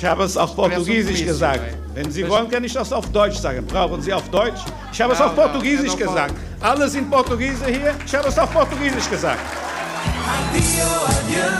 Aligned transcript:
Ich 0.00 0.06
habe 0.06 0.24
es 0.24 0.34
auf 0.34 0.56
Portugiesisch 0.56 1.26
gesagt. 1.26 1.60
Wenn 1.92 2.10
Sie 2.10 2.26
wollen, 2.26 2.48
kann 2.48 2.64
ich 2.64 2.72
das 2.72 2.90
auf 2.90 3.12
Deutsch 3.12 3.36
sagen. 3.36 3.66
Brauchen 3.66 4.00
Sie 4.00 4.10
auf 4.10 4.26
Deutsch? 4.30 4.62
Ich 4.90 4.98
habe 4.98 5.12
es 5.12 5.20
auf 5.20 5.34
Portugiesisch 5.34 5.94
gesagt. 5.94 6.32
Alle 6.58 6.88
sind 6.88 7.10
Portugiese 7.10 7.66
hier. 7.66 7.94
Ich 8.06 8.14
habe 8.14 8.28
es 8.28 8.38
auf 8.38 8.50
Portugiesisch 8.50 9.10
gesagt. 9.10 9.40
Adio, 10.24 10.86
adieu, 11.04 11.52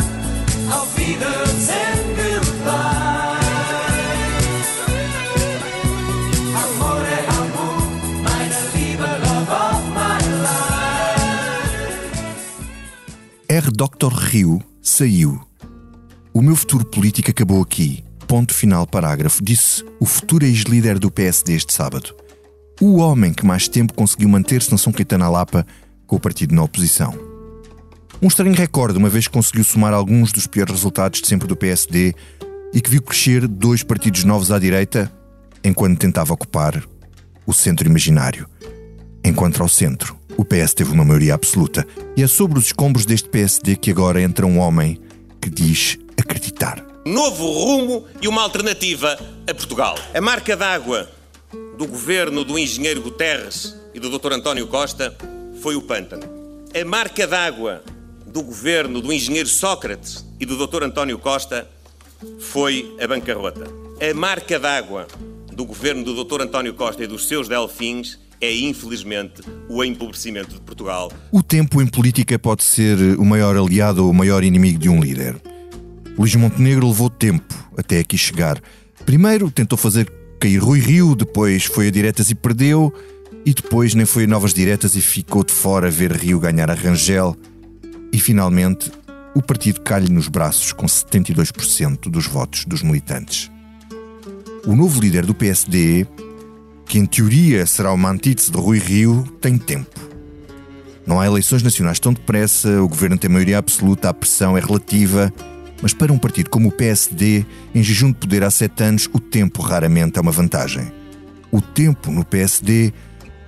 auf 0.70 0.96
Wiedersehen, 0.96 2.16
goodbye. 2.16 3.36
Amore, 6.62 7.18
amor, 7.28 7.82
meine 8.22 8.60
Liebe, 8.74 9.02
love 9.02 9.52
of 9.52 9.82
my 9.92 10.16
life. 10.40 10.88
R. 13.48 13.70
Dr. 13.70 14.10
Rio 14.32 14.62
saiu. 14.80 15.42
O 16.32 16.40
meu 16.40 16.56
futuro 16.56 16.86
político 16.86 17.30
acabou 17.30 17.60
aqui. 17.60 18.09
Ponto 18.30 18.54
final, 18.54 18.86
parágrafo. 18.86 19.42
Disse 19.42 19.84
o 19.98 20.06
futuro 20.06 20.44
ex-líder 20.44 21.00
do 21.00 21.10
PSD 21.10 21.52
este 21.54 21.72
sábado. 21.72 22.14
O 22.80 22.98
homem 22.98 23.32
que 23.32 23.44
mais 23.44 23.66
tempo 23.66 23.92
conseguiu 23.92 24.28
manter-se 24.28 24.70
na 24.70 24.78
São 24.78 24.92
Caetano 24.92 25.24
à 25.24 25.28
Lapa 25.28 25.66
com 26.06 26.14
o 26.14 26.20
partido 26.20 26.54
na 26.54 26.62
oposição. 26.62 27.12
Um 28.22 28.28
estranho 28.28 28.54
recorde, 28.54 28.98
uma 28.98 29.08
vez 29.08 29.26
que 29.26 29.32
conseguiu 29.32 29.64
somar 29.64 29.92
alguns 29.92 30.30
dos 30.30 30.46
piores 30.46 30.72
resultados 30.72 31.20
de 31.20 31.26
sempre 31.26 31.48
do 31.48 31.56
PSD 31.56 32.14
e 32.72 32.80
que 32.80 32.88
viu 32.88 33.02
crescer 33.02 33.48
dois 33.48 33.82
partidos 33.82 34.22
novos 34.22 34.52
à 34.52 34.60
direita 34.60 35.10
enquanto 35.64 35.98
tentava 35.98 36.32
ocupar 36.32 36.80
o 37.44 37.52
centro 37.52 37.88
imaginário. 37.88 38.48
Enquanto 39.24 39.60
ao 39.60 39.68
centro, 39.68 40.16
o 40.36 40.44
PS 40.44 40.72
teve 40.72 40.92
uma 40.92 41.04
maioria 41.04 41.34
absoluta. 41.34 41.84
E 42.16 42.22
é 42.22 42.28
sobre 42.28 42.60
os 42.60 42.66
escombros 42.66 43.04
deste 43.04 43.28
PSD 43.28 43.74
que 43.74 43.90
agora 43.90 44.22
entra 44.22 44.46
um 44.46 44.60
homem 44.60 45.00
que 45.40 45.50
diz 45.50 45.98
acreditar. 46.16 46.89
Novo 47.04 47.50
rumo 47.50 48.06
e 48.20 48.28
uma 48.28 48.42
alternativa 48.42 49.18
a 49.48 49.54
Portugal. 49.54 49.96
A 50.14 50.20
marca 50.20 50.56
d'água 50.56 51.08
do 51.76 51.86
governo 51.86 52.44
do 52.44 52.58
engenheiro 52.58 53.00
Guterres 53.00 53.76
e 53.94 54.00
do 54.00 54.16
Dr. 54.18 54.32
António 54.32 54.66
Costa 54.66 55.16
foi 55.60 55.76
o 55.76 55.82
pântano. 55.82 56.22
A 56.78 56.84
marca 56.84 57.26
d'água 57.26 57.82
do 58.26 58.42
governo 58.42 59.00
do 59.00 59.12
engenheiro 59.12 59.48
Sócrates 59.48 60.24
e 60.38 60.46
do 60.46 60.66
Dr. 60.66 60.84
António 60.84 61.18
Costa 61.18 61.68
foi 62.38 62.94
a 63.00 63.06
bancarrota. 63.06 63.66
A 64.00 64.14
marca 64.14 64.58
d'água 64.58 65.06
do 65.52 65.64
governo 65.64 66.04
do 66.04 66.24
Dr. 66.24 66.42
António 66.42 66.74
Costa 66.74 67.02
e 67.02 67.06
dos 67.06 67.26
seus 67.26 67.48
delfins 67.48 68.18
é, 68.40 68.54
infelizmente, 68.54 69.42
o 69.68 69.84
empobrecimento 69.84 70.54
de 70.54 70.60
Portugal. 70.60 71.12
O 71.30 71.42
tempo 71.42 71.82
em 71.82 71.86
política 71.86 72.38
pode 72.38 72.64
ser 72.64 72.96
o 73.18 73.24
maior 73.24 73.56
aliado 73.56 74.04
ou 74.04 74.10
o 74.10 74.14
maior 74.14 74.42
inimigo 74.42 74.78
de 74.78 74.88
um 74.88 75.00
líder. 75.00 75.36
Luís 76.18 76.34
Montenegro 76.34 76.88
levou 76.88 77.08
tempo 77.08 77.54
até 77.76 77.98
aqui 77.98 78.18
chegar. 78.18 78.60
Primeiro 79.04 79.50
tentou 79.50 79.78
fazer 79.78 80.10
cair 80.38 80.58
Rui 80.58 80.80
Rio, 80.80 81.14
depois 81.14 81.64
foi 81.64 81.88
a 81.88 81.90
diretas 81.90 82.30
e 82.30 82.34
perdeu, 82.34 82.92
e 83.44 83.54
depois 83.54 83.94
nem 83.94 84.06
foi 84.06 84.24
a 84.24 84.26
novas 84.26 84.52
diretas 84.52 84.96
e 84.96 85.00
ficou 85.00 85.44
de 85.44 85.52
fora 85.52 85.88
a 85.88 85.90
ver 85.90 86.12
Rio 86.12 86.40
ganhar 86.40 86.70
a 86.70 86.74
Rangel. 86.74 87.36
E 88.12 88.18
finalmente, 88.18 88.90
o 89.34 89.42
partido 89.42 89.80
cai-lhe 89.80 90.12
nos 90.12 90.28
braços 90.28 90.72
com 90.72 90.86
72% 90.86 92.10
dos 92.10 92.26
votos 92.26 92.64
dos 92.64 92.82
militantes. 92.82 93.50
O 94.66 94.74
novo 94.74 95.00
líder 95.00 95.24
do 95.24 95.34
PSD, 95.34 96.06
que 96.86 96.98
em 96.98 97.06
teoria 97.06 97.64
será 97.66 97.92
uma 97.92 98.10
antítese 98.10 98.50
de 98.50 98.58
Rui 98.58 98.78
Rio, 98.78 99.24
tem 99.40 99.56
tempo. 99.56 99.98
Não 101.06 101.20
há 101.20 101.26
eleições 101.26 101.62
nacionais 101.62 101.98
tão 101.98 102.12
depressa, 102.12 102.82
o 102.82 102.88
governo 102.88 103.16
tem 103.16 103.30
maioria 103.30 103.58
absoluta, 103.58 104.08
a 104.08 104.14
pressão 104.14 104.56
é 104.56 104.60
relativa, 104.60 105.32
mas 105.82 105.92
para 105.92 106.12
um 106.12 106.18
partido 106.18 106.50
como 106.50 106.68
o 106.68 106.72
PSD, 106.72 107.44
em 107.74 107.82
jejum 107.82 108.08
de 108.08 108.18
poder 108.18 108.44
há 108.44 108.50
sete 108.50 108.82
anos, 108.82 109.08
o 109.12 109.18
tempo 109.18 109.62
raramente 109.62 110.18
é 110.18 110.20
uma 110.20 110.32
vantagem. 110.32 110.92
O 111.50 111.60
tempo 111.60 112.10
no 112.10 112.24
PSD 112.24 112.92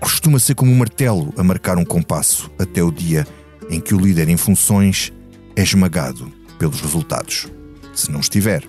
costuma 0.00 0.38
ser 0.38 0.54
como 0.54 0.72
um 0.72 0.76
martelo 0.76 1.32
a 1.36 1.44
marcar 1.44 1.78
um 1.78 1.84
compasso 1.84 2.50
até 2.58 2.82
o 2.82 2.90
dia 2.90 3.26
em 3.70 3.80
que 3.80 3.94
o 3.94 4.00
líder 4.00 4.28
em 4.28 4.36
funções 4.36 5.12
é 5.54 5.62
esmagado 5.62 6.32
pelos 6.58 6.80
resultados. 6.80 7.48
Se 7.94 8.10
não 8.10 8.20
estiver. 8.20 8.64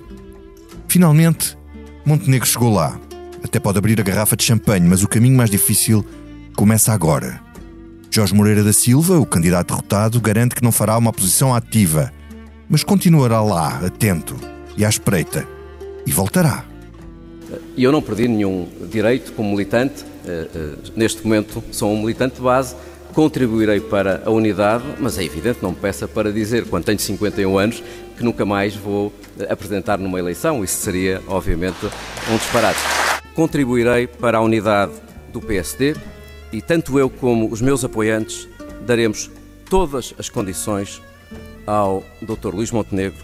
Finalmente, 0.87 1.57
Montenegro 2.05 2.47
chegou 2.47 2.73
lá. 2.73 2.99
Até 3.43 3.59
pode 3.59 3.77
abrir 3.77 3.99
a 3.99 4.03
garrafa 4.03 4.35
de 4.35 4.43
champanhe, 4.43 4.87
mas 4.87 5.03
o 5.03 5.07
caminho 5.07 5.35
mais 5.35 5.49
difícil 5.49 6.05
começa 6.55 6.93
agora. 6.93 7.41
Jorge 8.11 8.35
Moreira 8.35 8.63
da 8.63 8.71
Silva, 8.71 9.19
o 9.19 9.25
candidato 9.25 9.69
derrotado, 9.69 10.21
garante 10.21 10.53
que 10.53 10.63
não 10.63 10.71
fará 10.71 10.97
uma 10.97 11.11
posição 11.11 11.53
ativa, 11.53 12.13
mas 12.73 12.83
continuará 12.83 13.39
lá, 13.39 13.85
atento 13.85 14.35
e 14.75 14.83
à 14.83 14.89
espreita. 14.89 15.47
E 16.07 16.11
voltará. 16.11 16.65
E 17.77 17.83
eu 17.83 17.91
não 17.91 18.01
perdi 18.01 18.27
nenhum 18.27 18.67
direito 18.89 19.31
como 19.33 19.51
militante. 19.51 20.03
eh, 20.25 20.47
eh, 20.55 20.75
Neste 20.95 21.23
momento 21.23 21.63
sou 21.71 21.93
um 21.93 22.01
militante 22.01 22.37
de 22.37 22.41
base, 22.41 22.75
contribuirei 23.13 23.79
para 23.79 24.23
a 24.25 24.31
unidade, 24.31 24.83
mas 24.99 25.19
é 25.19 25.23
evidente, 25.23 25.59
não 25.61 25.69
me 25.69 25.75
peça 25.75 26.07
para 26.07 26.33
dizer, 26.33 26.65
quando 26.65 26.85
tenho 26.85 26.97
51 26.97 27.55
anos, 27.59 27.83
que 28.17 28.23
nunca 28.23 28.43
mais 28.43 28.75
vou 28.75 29.13
eh, 29.39 29.53
apresentar 29.53 29.99
numa 29.99 30.17
eleição. 30.17 30.63
Isso 30.63 30.77
seria, 30.77 31.21
obviamente, 31.27 31.77
um 32.27 32.37
disparate. 32.37 32.79
Contribuirei 33.35 34.07
para 34.07 34.39
a 34.39 34.41
unidade 34.41 34.93
do 35.31 35.39
PSD 35.39 35.95
e 36.51 36.59
tanto 36.59 36.97
eu 36.97 37.07
como 37.07 37.51
os 37.51 37.61
meus 37.61 37.85
apoiantes 37.85 38.47
daremos 38.83 39.29
todas 39.69 40.15
as 40.17 40.27
condições 40.27 40.99
ao 41.65 42.03
Dr. 42.21 42.53
Luís 42.53 42.71
Montenegro 42.71 43.23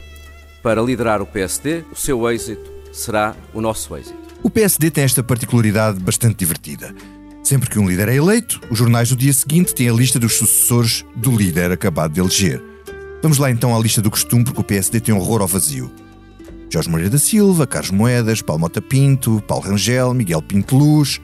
para 0.62 0.82
liderar 0.82 1.22
o 1.22 1.26
PSD. 1.26 1.84
O 1.92 1.96
seu 1.96 2.30
êxito 2.30 2.72
será 2.92 3.36
o 3.54 3.62
nosso 3.62 3.96
êxito. 3.96 4.18
O 4.42 4.50
PSD 4.50 4.90
tem 4.90 5.04
esta 5.04 5.22
particularidade 5.22 6.00
bastante 6.00 6.38
divertida. 6.38 6.94
Sempre 7.44 7.70
que 7.70 7.80
um 7.80 7.88
líder 7.88 8.10
é 8.10 8.16
eleito, 8.16 8.62
os 8.70 8.78
jornais 8.78 9.10
do 9.10 9.16
dia 9.16 9.34
seguinte 9.34 9.74
têm 9.74 9.90
a 9.90 9.94
lista 9.94 10.20
dos 10.20 10.38
sucessores 10.38 11.04
do 11.16 11.36
líder 11.36 11.72
acabado 11.72 12.14
de 12.14 12.20
eleger. 12.20 12.62
Vamos 13.22 13.38
lá 13.38 13.52
então 13.52 13.76
à 13.76 13.80
lista 13.80 14.02
do 14.02 14.12
costume, 14.12 14.44
porque 14.46 14.62
o 14.62 14.64
PSD 14.64 15.00
tem 15.00 15.14
horror 15.14 15.42
ao 15.42 15.48
vazio. 15.48 15.92
Jorge 16.72 16.90
Moreira 16.90 17.10
da 17.10 17.18
Silva, 17.18 17.66
Carlos 17.66 17.92
Moedas, 17.92 18.42
Paulo 18.42 18.62
Mota 18.62 18.82
Pinto, 18.82 19.44
Paulo 19.48 19.66
Rangel, 19.66 20.14
Miguel 20.14 20.42
Pinto 20.42 20.78
Luz. 20.78 21.20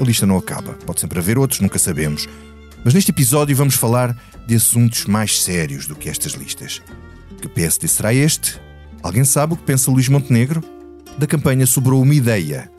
A 0.00 0.02
lista 0.02 0.26
não 0.26 0.38
acaba. 0.38 0.72
Pode 0.86 1.00
sempre 1.00 1.18
haver 1.18 1.38
outros, 1.38 1.60
nunca 1.60 1.78
sabemos. 1.78 2.26
Mas 2.84 2.92
neste 2.92 3.10
episódio 3.10 3.56
vamos 3.56 3.76
falar 3.76 4.14
de 4.46 4.54
assuntos 4.54 5.06
mais 5.06 5.40
sérios 5.40 5.86
do 5.86 5.96
que 5.96 6.10
estas 6.10 6.32
listas. 6.32 6.82
Que 7.40 7.48
PSD 7.48 7.88
será 7.88 8.12
este? 8.12 8.60
Alguém 9.02 9.24
sabe 9.24 9.54
o 9.54 9.56
que 9.56 9.62
pensa 9.62 9.90
Luís 9.90 10.06
Montenegro? 10.06 10.62
Da 11.16 11.26
campanha 11.26 11.66
sobrou 11.66 12.02
uma 12.02 12.14
ideia. 12.14 12.70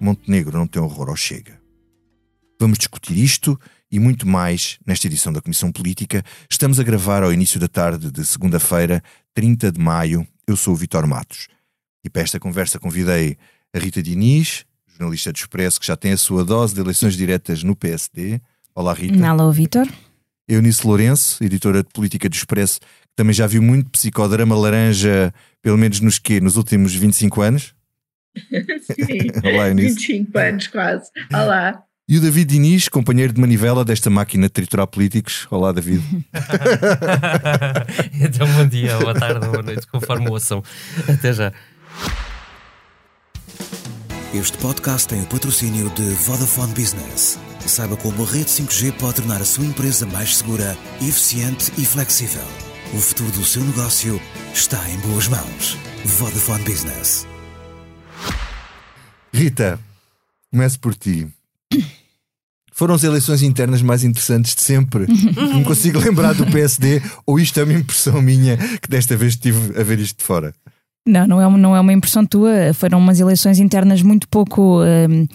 Montenegro 0.00 0.58
não 0.58 0.66
tem 0.66 0.82
horror 0.82 1.10
ao 1.10 1.16
Chega. 1.16 1.60
Vamos 2.58 2.76
discutir 2.76 3.16
isto 3.16 3.58
e 3.88 4.00
muito 4.00 4.26
mais 4.26 4.80
nesta 4.84 5.06
edição 5.06 5.32
da 5.32 5.40
Comissão 5.40 5.70
Política. 5.70 6.24
Estamos 6.50 6.80
a 6.80 6.82
gravar 6.82 7.22
ao 7.22 7.32
início 7.32 7.60
da 7.60 7.68
tarde 7.68 8.10
de 8.10 8.26
segunda-feira, 8.26 9.00
30 9.32 9.70
de 9.70 9.80
maio. 9.80 10.26
Eu 10.44 10.56
sou 10.56 10.74
o 10.74 10.76
Vitor 10.76 11.06
Matos. 11.06 11.46
E 12.04 12.10
para 12.10 12.22
esta 12.22 12.40
conversa 12.40 12.80
convidei 12.80 13.38
a 13.72 13.78
Rita 13.78 14.02
Diniz, 14.02 14.64
jornalista 14.88 15.32
do 15.32 15.36
Expresso, 15.36 15.78
que 15.78 15.86
já 15.86 15.96
tem 15.96 16.10
a 16.10 16.16
sua 16.16 16.44
dose 16.44 16.74
de 16.74 16.80
eleições 16.80 17.16
diretas 17.16 17.62
no 17.62 17.76
PSD. 17.76 18.40
Olá, 18.74 18.94
Rita. 18.94 19.28
Alô, 19.28 19.52
Vitor. 19.52 19.86
Eunice 20.48 20.86
Lourenço, 20.86 21.44
editora 21.44 21.82
de 21.82 21.90
política 21.90 22.28
do 22.28 22.34
Expresso, 22.34 22.80
que 22.80 22.86
também 23.14 23.34
já 23.34 23.46
viu 23.46 23.62
muito 23.62 23.90
psicodrama 23.90 24.56
laranja, 24.56 25.32
pelo 25.60 25.76
menos 25.76 26.00
nos 26.00 26.18
quê? 26.18 26.40
Nos 26.40 26.56
últimos 26.56 26.94
25 26.94 27.42
anos? 27.42 27.74
Sim, 28.34 29.28
Olá, 29.44 29.68
Eunice. 29.68 29.94
25 29.94 30.38
anos 30.38 30.66
quase. 30.68 31.10
Olá. 31.30 31.82
E 32.08 32.16
o 32.16 32.20
David 32.20 32.48
Diniz, 32.48 32.88
companheiro 32.88 33.32
de 33.32 33.40
manivela 33.40 33.84
desta 33.84 34.08
máquina 34.08 34.46
de 34.46 34.52
triturar 34.52 34.86
políticos. 34.86 35.46
Olá, 35.50 35.70
David. 35.70 36.02
então, 38.20 38.50
bom 38.54 38.66
dia, 38.66 38.98
boa 38.98 39.14
tarde, 39.14 39.46
boa 39.46 39.62
noite, 39.62 39.86
conforme 39.86 40.28
o 40.28 40.32
ouçam. 40.32 40.62
Até 41.08 41.32
já. 41.32 41.52
Este 44.34 44.56
podcast 44.56 45.06
tem 45.06 45.20
o 45.20 45.26
patrocínio 45.26 45.90
de 45.90 46.08
Vodafone 46.24 46.72
Business. 46.72 47.38
Saiba 47.66 47.98
como 47.98 48.22
a 48.22 48.26
rede 48.26 48.46
5G 48.46 48.90
pode 48.92 49.16
tornar 49.16 49.42
a 49.42 49.44
sua 49.44 49.66
empresa 49.66 50.06
mais 50.06 50.38
segura, 50.38 50.74
eficiente 51.02 51.70
e 51.76 51.84
flexível. 51.84 52.40
O 52.94 52.96
futuro 52.96 53.30
do 53.32 53.44
seu 53.44 53.62
negócio 53.62 54.18
está 54.54 54.88
em 54.88 54.98
boas 55.00 55.28
mãos. 55.28 55.76
Vodafone 56.06 56.64
Business. 56.64 57.26
Rita, 59.34 59.78
começo 60.50 60.80
por 60.80 60.94
ti. 60.94 61.28
Foram 62.72 62.94
as 62.94 63.04
eleições 63.04 63.42
internas 63.42 63.82
mais 63.82 64.02
interessantes 64.02 64.54
de 64.54 64.62
sempre. 64.62 65.08
Não 65.36 65.62
consigo 65.62 65.98
lembrar 65.98 66.32
do 66.32 66.46
PSD, 66.46 67.02
ou 67.26 67.38
isto 67.38 67.60
é 67.60 67.64
uma 67.64 67.74
impressão 67.74 68.22
minha 68.22 68.56
que 68.56 68.88
desta 68.88 69.14
vez 69.14 69.34
estive 69.34 69.78
a 69.78 69.84
ver 69.84 69.98
isto 69.98 70.20
de 70.20 70.24
fora. 70.24 70.54
Não, 71.04 71.26
não 71.26 71.40
é, 71.40 71.46
uma- 71.48 71.58
não 71.58 71.74
é 71.76 71.80
uma 71.80 71.92
impressão 71.92 72.24
tua. 72.24 72.72
Foram 72.74 72.98
umas 72.98 73.18
eleições 73.18 73.58
internas 73.58 74.02
muito 74.02 74.28
pouco 74.28 74.80
hum, 74.84 75.26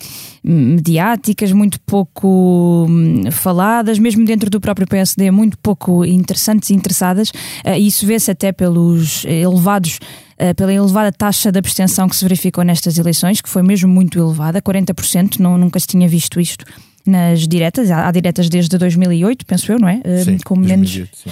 mediáticas, 0.41 1.51
muito 1.51 1.77
pouco 1.81 2.85
hum, 2.89 3.29
faladas, 3.31 3.99
mesmo 3.99 4.23
dentro 4.23 4.49
do 4.49 4.61
próprio 4.61 4.87
PSD, 4.87 5.29
muito 5.29 5.57
pouco 5.57 6.05
interessantes 6.05 6.69
e 6.69 6.73
interessadas. 6.73 7.31
E 7.65 7.85
isso 7.85 8.05
vê-se 8.05 8.31
até 8.31 8.53
pelos 8.53 9.25
elevados. 9.25 9.99
eh, 10.37 10.53
Pela 10.53 10.71
elevada 10.73 11.11
taxa 11.11 11.51
de 11.51 11.59
abstenção 11.59 12.07
que 12.07 12.15
se 12.15 12.23
verificou 12.23 12.63
nestas 12.63 12.97
eleições, 12.97 13.41
que 13.41 13.49
foi 13.49 13.61
mesmo 13.63 13.89
muito 13.91 14.17
elevada, 14.19 14.61
40%, 14.61 15.39
não, 15.39 15.57
nunca 15.57 15.79
se 15.79 15.87
tinha 15.87 16.07
visto 16.07 16.39
isto 16.39 16.63
nas 17.09 17.48
diretas, 17.48 17.89
há, 17.92 18.07
há 18.07 18.12
diretas 18.12 18.50
desde 18.50 18.77
2008, 18.77 19.45
penso 19.45 19.71
eu, 19.71 19.80
não 19.80 19.88
é? 19.88 20.01
Sim, 20.24 20.38
com 20.44 20.56
menos, 20.56 20.89
2008, 20.89 21.18
sim. 21.18 21.30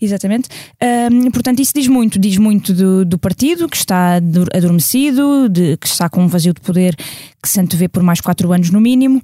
Exatamente. 0.00 0.48
Portanto, 1.32 1.60
isso 1.60 1.72
diz 1.74 1.88
muito, 1.88 2.18
diz 2.18 2.36
muito 2.36 2.72
do, 2.72 3.04
do 3.04 3.18
partido 3.18 3.68
que 3.68 3.76
está 3.76 4.16
ador- 4.16 4.48
adormecido, 4.54 5.48
de, 5.48 5.76
que 5.76 5.86
está 5.86 6.08
com 6.08 6.22
um 6.22 6.28
vazio 6.28 6.54
de 6.54 6.60
poder 6.60 6.94
que 7.42 7.48
se 7.48 7.60
antevê 7.60 7.88
por 7.88 8.02
mais 8.02 8.20
quatro 8.20 8.52
anos 8.52 8.70
no 8.70 8.80
mínimo. 8.80 9.20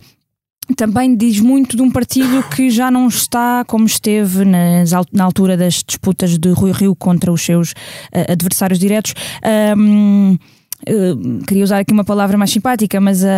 Também 0.76 1.14
diz 1.14 1.40
muito 1.40 1.76
de 1.76 1.82
um 1.82 1.90
partido 1.90 2.42
que 2.54 2.70
já 2.70 2.90
não 2.90 3.06
está 3.06 3.64
como 3.66 3.84
esteve 3.84 4.44
nas 4.46 4.92
na 5.12 5.22
altura 5.22 5.56
das 5.56 5.84
disputas 5.86 6.38
de 6.38 6.48
Rui 6.50 6.72
Rio 6.72 6.96
contra 6.96 7.30
os 7.30 7.42
seus 7.42 7.74
ah, 8.12 8.32
adversários 8.32 8.78
diretos. 8.78 9.14
Ahm, 9.42 10.38
eh, 10.86 11.14
queria 11.46 11.64
usar 11.64 11.80
aqui 11.80 11.92
uma 11.92 12.04
palavra 12.04 12.38
mais 12.38 12.50
simpática, 12.50 12.98
mas 12.98 13.22
a, 13.24 13.28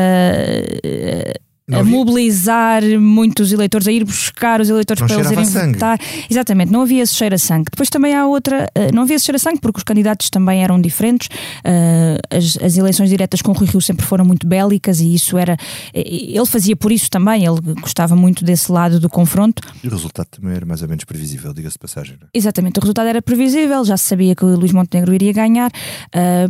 Não 1.68 1.78
a 1.78 1.80
havia- 1.80 1.96
mobilizar 1.96 2.82
muitos 3.00 3.50
eleitores, 3.50 3.88
a 3.88 3.92
ir 3.92 4.04
buscar 4.04 4.60
os 4.60 4.68
eleitores 4.70 5.00
Não 5.00 5.08
para 5.08 5.16
eles 5.16 5.30
irem 5.32 5.44
sangue. 5.44 5.72
votar. 5.74 5.98
Exatamente, 6.30 6.70
não 6.70 6.82
havia 6.82 7.02
esse 7.02 7.14
cheiro 7.14 7.34
a 7.34 7.38
sangue. 7.38 7.64
Depois 7.70 7.90
também 7.90 8.14
há 8.14 8.24
outra, 8.24 8.70
eh, 8.72 8.92
não 8.92 9.02
havia 9.02 9.16
esse 9.16 9.24
cheiro 9.24 9.36
a 9.36 9.38
sangue 9.40 9.58
porque 9.60 9.78
os 9.78 9.82
candidatos 9.84 10.30
também 10.30 10.62
eram 10.62 10.80
diferentes. 10.80 11.28
Eh, 11.64 12.18
As, 12.30 12.56
as 12.62 12.76
eleições 12.76 13.08
diretas 13.10 13.42
com 13.42 13.50
o 13.50 13.54
Rui 13.54 13.66
Rio 13.68 13.80
sempre 13.80 14.04
foram 14.06 14.24
muito 14.24 14.46
bélicas 14.46 15.00
e 15.00 15.14
isso 15.14 15.36
era. 15.38 15.56
eh, 15.92 16.02
Ele 16.06 16.46
fazia 16.46 16.76
por 16.76 16.92
isso 16.92 17.10
também, 17.10 17.44
ele 17.44 17.60
gostava 17.80 18.14
muito 18.14 18.44
desse 18.44 18.70
lado 18.70 19.00
do 19.00 19.08
confronto. 19.08 19.62
E 19.82 19.88
o 19.88 19.90
resultado 19.90 20.26
também 20.28 20.54
era 20.54 20.64
mais 20.66 20.82
ou 20.82 20.88
menos 20.88 21.04
previsível, 21.04 21.52
diga-se 21.52 21.74
de 21.74 21.78
passagem. 21.80 22.16
não 22.20 22.26
é? 22.28 22.30
Exatamente, 22.32 22.78
o 22.78 22.80
resultado 22.80 23.08
era 23.08 23.20
previsível, 23.20 23.84
já 23.84 23.96
se 23.96 24.04
sabia 24.04 24.34
que 24.36 24.44
o 24.44 24.56
Luís 24.56 24.70
Montenegro 24.72 25.12
iria 25.14 25.32
ganhar, 25.32 25.70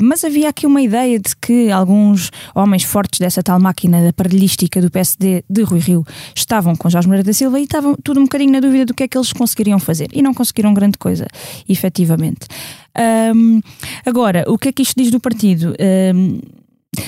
mas 0.02 0.24
havia 0.24 0.48
aqui 0.50 0.66
uma 0.66 0.82
ideia 0.82 1.18
de 1.18 1.34
que 1.36 1.70
alguns 1.70 2.30
homens 2.54 2.82
fortes 2.82 3.18
dessa 3.20 3.42
tal 3.42 3.58
máquina 3.58 4.08
aparelhística 4.08 4.80
do 4.80 4.90
PSD 5.06 5.44
de 5.48 5.62
Rui 5.62 5.78
Rio 5.78 6.04
estavam 6.34 6.74
com 6.74 6.90
Jorge 6.90 7.06
Moreira 7.06 7.24
da 7.24 7.32
Silva 7.32 7.60
e 7.60 7.64
estavam 7.64 7.94
tudo 8.02 8.18
um 8.20 8.24
bocadinho 8.24 8.52
na 8.52 8.60
dúvida 8.60 8.84
do 8.86 8.94
que 8.94 9.04
é 9.04 9.08
que 9.08 9.16
eles 9.16 9.32
conseguiriam 9.32 9.78
fazer. 9.78 10.08
E 10.12 10.20
não 10.20 10.34
conseguiram 10.34 10.74
grande 10.74 10.98
coisa, 10.98 11.26
efetivamente. 11.68 12.46
Ahm, 12.94 13.60
agora, 14.04 14.44
o 14.48 14.58
que 14.58 14.68
é 14.68 14.72
que 14.72 14.82
isto 14.82 15.00
diz 15.00 15.10
do 15.10 15.20
partido? 15.20 15.74
Ahm, 15.78 16.40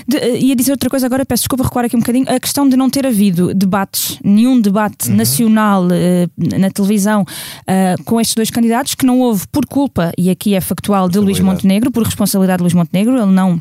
de- 0.06 0.18
eh, 0.18 0.38
ia 0.40 0.54
dizer 0.54 0.72
outra 0.72 0.90
coisa 0.90 1.06
agora, 1.06 1.24
peço 1.24 1.42
desculpa 1.44 1.64
recuar 1.64 1.86
aqui 1.86 1.96
um 1.96 2.00
bocadinho. 2.00 2.26
A 2.28 2.38
questão 2.38 2.68
de 2.68 2.76
não 2.76 2.90
ter 2.90 3.06
havido 3.06 3.54
debates, 3.54 4.18
nenhum 4.22 4.60
debate 4.60 5.10
nacional 5.10 5.88
eh, 5.90 6.28
na 6.58 6.70
televisão 6.70 7.24
eh, 7.66 7.94
com 8.04 8.20
estes 8.20 8.34
dois 8.34 8.50
candidatos, 8.50 8.94
que 8.94 9.06
não 9.06 9.18
houve 9.20 9.46
por 9.50 9.64
culpa, 9.66 10.12
e 10.18 10.28
aqui 10.30 10.54
é 10.54 10.60
factual, 10.60 11.08
de 11.08 11.18
Luís. 11.18 11.38
Montenegro, 11.40 11.90
por 11.90 12.02
responsabilidade 12.04 12.58
de 12.58 12.62
Luís 12.64 12.74
Montenegro, 12.74 13.16
ele 13.16 13.32
não. 13.32 13.58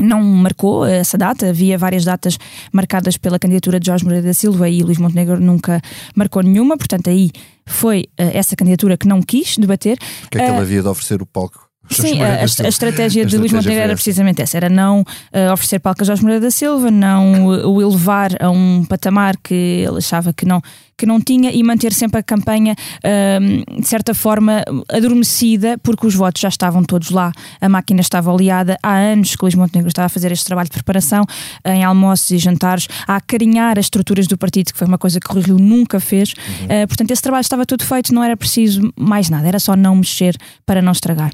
Não 0.00 0.22
marcou 0.22 0.86
eh, 0.86 0.98
essa 0.98 1.16
data, 1.18 1.48
havia 1.48 1.76
várias 1.78 2.04
datas 2.04 2.38
marcadas 2.72 3.16
pela 3.16 3.38
candidatura 3.38 3.78
de 3.78 3.86
Jorge 3.86 4.04
Moreira 4.04 4.26
da 4.26 4.34
Silva 4.34 4.68
e 4.68 4.82
Luís 4.82 4.98
Montenegro 4.98 5.38
nunca 5.40 5.80
marcou 6.14 6.42
nenhuma, 6.42 6.76
portanto, 6.76 7.10
aí 7.10 7.30
foi 7.66 8.06
eh, 8.18 8.30
essa 8.36 8.56
candidatura 8.56 8.96
que 8.96 9.06
não 9.06 9.20
quis 9.22 9.56
debater. 9.58 9.98
Porque 10.22 10.38
é 10.38 10.44
que 10.46 10.50
ele 10.50 10.60
havia 10.60 10.82
de 10.82 10.88
oferecer 10.88 11.20
o 11.22 11.26
palco? 11.26 11.68
Jorge 11.92 12.12
Sim, 12.12 12.22
a, 12.22 12.26
a- 12.34 12.40
a 12.40 12.68
estratégia 12.68 13.22
A 13.24 13.26
de 13.26 13.36
Luís 13.36 13.46
estratégia 13.46 13.56
Montenegro 13.56 13.82
era 13.84 13.94
precisamente 13.94 14.42
essa: 14.42 14.56
era 14.56 14.68
não 14.68 15.04
eh, 15.32 15.50
oferecer 15.52 15.80
palco 15.80 16.02
a 16.02 16.04
Jorge 16.04 16.22
Moreira 16.22 16.40
da 16.44 16.50
Silva, 16.50 16.88
não 16.90 17.52
eh, 17.52 17.66
o 17.66 17.82
elevar 17.82 18.30
a 18.40 18.48
um 18.50 18.84
patamar 18.88 19.36
que 19.42 19.54
ele 19.88 19.98
achava 19.98 20.32
que 20.32 20.44
não, 20.46 20.62
que 21.00 21.06
não 21.06 21.18
tinha 21.18 21.50
e 21.50 21.62
manter 21.62 21.94
sempre 21.94 22.20
a 22.20 22.22
campanha 22.22 22.76
ahm, 23.02 23.80
de 23.80 23.88
certa 23.88 24.12
forma 24.12 24.62
adormecida, 24.86 25.78
porque 25.78 26.06
os 26.06 26.14
votos 26.14 26.42
já 26.42 26.48
estavam 26.48 26.84
todos 26.84 27.08
lá, 27.08 27.32
a 27.58 27.68
máquina 27.70 28.02
estava 28.02 28.30
oleada. 28.30 28.76
Há 28.82 28.96
anos 28.96 29.34
que 29.34 29.42
Luís 29.42 29.54
Montenegro 29.54 29.88
estava 29.88 30.06
a 30.06 30.08
fazer 30.10 30.30
este 30.30 30.44
trabalho 30.44 30.68
de 30.68 30.74
preparação 30.74 31.24
em 31.64 31.82
almoços 31.82 32.30
e 32.32 32.38
jantares, 32.38 32.86
a 33.06 33.16
acarinhar 33.16 33.78
as 33.78 33.86
estruturas 33.86 34.26
do 34.26 34.36
partido, 34.36 34.72
que 34.72 34.78
foi 34.78 34.86
uma 34.86 34.98
coisa 34.98 35.18
que 35.18 35.30
o 35.30 35.34
Rui 35.34 35.42
Rio 35.42 35.58
nunca 35.58 35.98
fez. 35.98 36.34
Eh, 36.68 36.86
portanto, 36.86 37.10
esse 37.10 37.22
trabalho 37.22 37.40
estava 37.40 37.64
tudo 37.64 37.82
feito, 37.82 38.12
não 38.14 38.22
era 38.22 38.36
preciso 38.36 38.92
mais 38.98 39.30
nada, 39.30 39.48
era 39.48 39.58
só 39.58 39.74
não 39.74 39.96
mexer 39.96 40.36
para 40.66 40.82
não 40.82 40.92
estragar. 40.92 41.32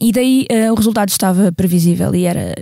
E 0.00 0.12
daí 0.12 0.46
eh, 0.50 0.70
o 0.70 0.74
resultado 0.74 1.08
estava 1.08 1.50
previsível 1.52 2.14
e 2.14 2.24
era 2.24 2.54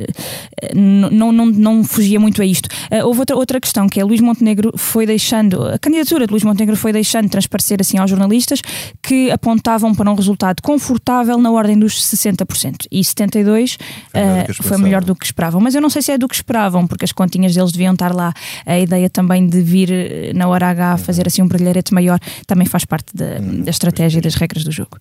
n- 0.74 1.10
não, 1.10 1.32
não, 1.32 1.46
não 1.46 1.84
fugia 1.84 2.20
muito 2.20 2.40
a 2.40 2.44
isto. 2.44 2.68
Eh, 2.90 3.04
houve 3.04 3.20
outra, 3.20 3.36
outra 3.36 3.60
questão 3.60 3.88
que 3.88 3.98
é 4.00 4.04
Luís 4.04 4.20
Montenegro 4.20 4.72
foi 4.76 5.04
deixando, 5.06 5.62
a 5.64 5.78
candidatura 5.78 6.26
de 6.26 6.30
Luís 6.32 6.44
Montenegro 6.44 6.76
foi 6.76 6.92
deixando 6.92 7.28
transparecer 7.28 7.78
assim 7.80 7.98
aos 7.98 8.08
jornalistas 8.08 8.60
que 9.02 9.30
apontavam 9.30 9.94
para 9.94 10.10
um 10.10 10.14
resultado 10.14 10.62
confortável 10.62 11.36
na 11.38 11.50
ordem 11.50 11.78
dos 11.78 11.94
60%. 12.00 12.86
E 12.90 13.00
72% 13.00 13.78
Foi 14.12 14.18
melhor 14.22 14.44
do 14.46 14.54
que 14.54 14.62
foi 14.62 14.78
melhor 14.78 15.04
do 15.04 15.14
que 15.16 15.24
esperavam. 15.26 15.60
Mas 15.60 15.74
eu 15.74 15.80
não 15.80 15.90
sei 15.90 16.02
se 16.02 16.12
é 16.12 16.18
do 16.18 16.28
que 16.28 16.34
esperavam, 16.36 16.86
porque 16.86 17.04
as 17.04 17.12
continhas 17.12 17.54
deles 17.54 17.72
deviam 17.72 17.92
estar 17.94 18.14
lá. 18.14 18.32
A 18.64 18.78
ideia 18.78 19.10
também 19.10 19.46
de 19.46 19.60
vir 19.60 20.32
na 20.34 20.46
hora 20.48 20.68
H 20.68 20.98
fazer 20.98 21.26
assim 21.26 21.42
um 21.42 21.48
brilharete 21.48 21.92
maior 21.92 22.18
também 22.46 22.66
faz 22.66 22.84
parte 22.84 23.14
da, 23.14 23.38
da 23.38 23.70
estratégia 23.70 24.18
e 24.18 24.22
das 24.22 24.34
regras 24.34 24.64
do 24.64 24.70
jogo. 24.72 24.98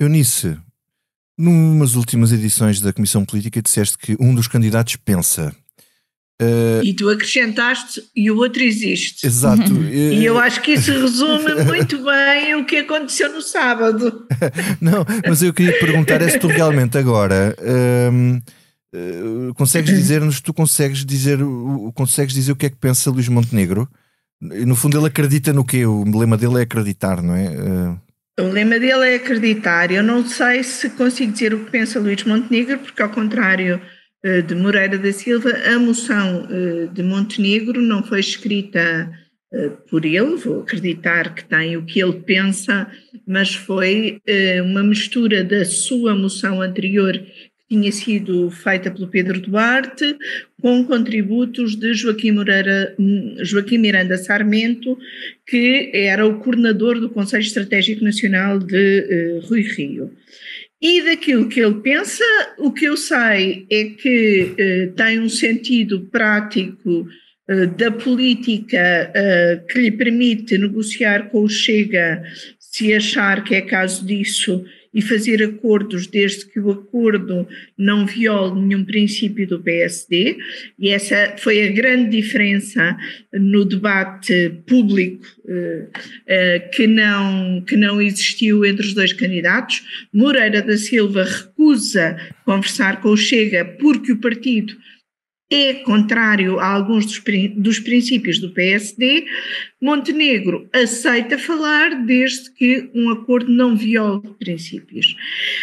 Eunice, 0.00 0.56
numas 1.38 1.94
últimas 1.94 2.32
edições 2.32 2.80
da 2.80 2.92
Comissão 2.92 3.24
Política 3.24 3.62
disseste 3.62 3.96
que 3.96 4.16
um 4.18 4.34
dos 4.34 4.48
candidatos 4.48 4.96
pensa. 4.96 5.54
Eh, 6.40 6.80
E 6.84 6.94
tu 6.94 7.08
acrescentaste 7.08 8.02
e 8.14 8.30
o 8.30 8.36
outro 8.36 8.62
existe. 8.62 9.26
exato. 9.26 9.72
E 9.84 10.24
eh, 10.24 10.28
eu 10.28 10.38
acho 10.38 10.60
que 10.62 10.72
isso 10.72 10.92
resume 10.92 11.54
muito 11.64 12.04
bem 12.04 12.54
o 12.56 12.64
que 12.64 12.76
aconteceu 12.78 13.32
no 13.32 13.40
sábado. 13.42 14.26
Não, 14.80 15.04
mas 15.26 15.42
eu 15.42 15.52
queria 15.54 15.72
te 15.72 15.80
perguntar 15.80 16.20
é 16.22 16.28
se 16.28 16.38
tu 16.38 16.46
realmente 16.48 16.96
agora 16.98 17.56
hum, 18.12 18.40
eh, 18.94 19.52
consegues 19.56 19.90
dizer-nos, 19.90 20.40
tu 20.40 20.52
consegues 20.54 21.04
dizer, 21.04 21.42
o- 21.42 21.92
consegues 21.92 22.34
dizer 22.34 22.52
o 22.52 22.56
que 22.56 22.66
é 22.66 22.70
que 22.70 22.76
pensa 22.76 23.10
Luís 23.10 23.28
Montenegro? 23.28 23.88
No 24.40 24.76
fundo 24.76 24.96
ele 24.96 25.08
acredita 25.08 25.52
no 25.52 25.64
quê? 25.64 25.84
O 25.84 26.04
lema 26.16 26.36
dele 26.36 26.58
é 26.58 26.62
acreditar, 26.62 27.20
não 27.20 27.34
é? 27.34 27.46
Eh, 27.46 27.96
O 28.38 28.52
lema 28.52 28.78
dele 28.78 29.10
é 29.10 29.14
acreditar. 29.16 29.90
Eu 29.90 30.02
não 30.02 30.24
sei 30.24 30.62
se 30.62 30.90
consigo 30.90 31.32
dizer 31.32 31.52
o 31.52 31.64
que 31.64 31.72
pensa 31.72 31.98
Luís 31.98 32.22
Montenegro, 32.22 32.78
porque, 32.78 33.02
ao 33.02 33.10
contrário 33.10 33.80
eh, 34.22 34.42
de 34.42 34.54
Moreira 34.54 34.96
da 34.96 35.12
Silva, 35.12 35.50
a 35.50 35.78
moção 35.78 36.46
eh, 36.50 36.86
de 36.92 37.02
Montenegro 37.02 37.80
não 37.80 38.02
foi 38.02 38.20
escrita 38.20 39.10
eh, 39.52 39.70
por 39.90 40.04
ele, 40.04 40.36
vou 40.36 40.60
acreditar 40.60 41.34
que 41.34 41.44
tem 41.44 41.76
o 41.76 41.84
que 41.84 42.00
ele 42.00 42.20
pensa, 42.20 42.86
mas 43.26 43.54
foi 43.54 44.20
uma 44.64 44.82
mistura 44.82 45.42
da 45.42 45.64
sua 45.64 46.14
moção 46.14 46.62
anterior, 46.62 47.20
tinha 47.68 47.92
sido 47.92 48.50
feita 48.50 48.90
pelo 48.90 49.08
Pedro 49.08 49.40
Duarte, 49.40 50.16
com 50.60 50.84
contributos 50.84 51.76
de 51.76 51.92
Joaquim, 51.92 52.32
Moreira, 52.32 52.96
Joaquim 53.42 53.78
Miranda 53.78 54.16
Sarmento, 54.16 54.98
que 55.46 55.90
era 55.92 56.26
o 56.26 56.38
coordenador 56.38 56.98
do 56.98 57.10
Conselho 57.10 57.42
Estratégico 57.42 58.02
Nacional 58.02 58.58
de 58.58 58.76
eh, 58.76 59.40
Rui 59.44 59.60
Rio. 59.62 60.10
E 60.80 61.02
daquilo 61.02 61.48
que 61.48 61.60
ele 61.60 61.80
pensa, 61.80 62.24
o 62.58 62.72
que 62.72 62.86
eu 62.86 62.96
sei 62.96 63.66
é 63.70 63.84
que 63.84 64.54
eh, 64.56 64.92
tem 64.96 65.20
um 65.20 65.28
sentido 65.28 66.08
prático 66.10 67.06
eh, 67.48 67.66
da 67.66 67.90
política 67.90 69.12
que 69.68 69.78
lhe 69.78 69.92
permite 69.92 70.56
negociar 70.56 71.28
com 71.28 71.42
o 71.42 71.48
Chega 71.48 72.22
se 72.58 72.94
achar 72.94 73.44
que 73.44 73.54
é 73.54 73.60
caso 73.60 74.06
disso 74.06 74.64
e 74.98 75.00
fazer 75.00 75.40
acordos 75.44 76.08
desde 76.08 76.44
que 76.46 76.58
o 76.58 76.72
acordo 76.72 77.46
não 77.78 78.04
viole 78.04 78.60
nenhum 78.60 78.84
princípio 78.84 79.46
do 79.46 79.60
PSD, 79.60 80.36
e 80.76 80.88
essa 80.90 81.36
foi 81.38 81.68
a 81.68 81.70
grande 81.70 82.20
diferença 82.20 82.96
no 83.32 83.64
debate 83.64 84.56
público 84.66 85.24
eh, 85.46 85.86
eh, 86.26 86.58
que, 86.74 86.88
não, 86.88 87.60
que 87.64 87.76
não 87.76 88.02
existiu 88.02 88.64
entre 88.64 88.84
os 88.84 88.92
dois 88.92 89.12
candidatos. 89.12 89.84
Moreira 90.12 90.60
da 90.62 90.76
Silva 90.76 91.22
recusa 91.22 92.18
conversar 92.44 93.00
com 93.00 93.10
o 93.10 93.16
Chega 93.16 93.64
porque 93.64 94.10
o 94.10 94.20
partido 94.20 94.76
é 95.50 95.74
contrário 95.74 96.58
a 96.58 96.66
alguns 96.66 97.06
dos, 97.06 97.22
dos 97.56 97.80
princípios 97.80 98.38
do 98.38 98.50
PSD, 98.50 99.24
Montenegro 99.80 100.68
aceita 100.72 101.38
falar 101.38 102.04
desde 102.04 102.50
que 102.52 102.90
um 102.94 103.10
acordo 103.10 103.50
não 103.50 103.74
viole 103.74 104.28
princípios. 104.38 105.16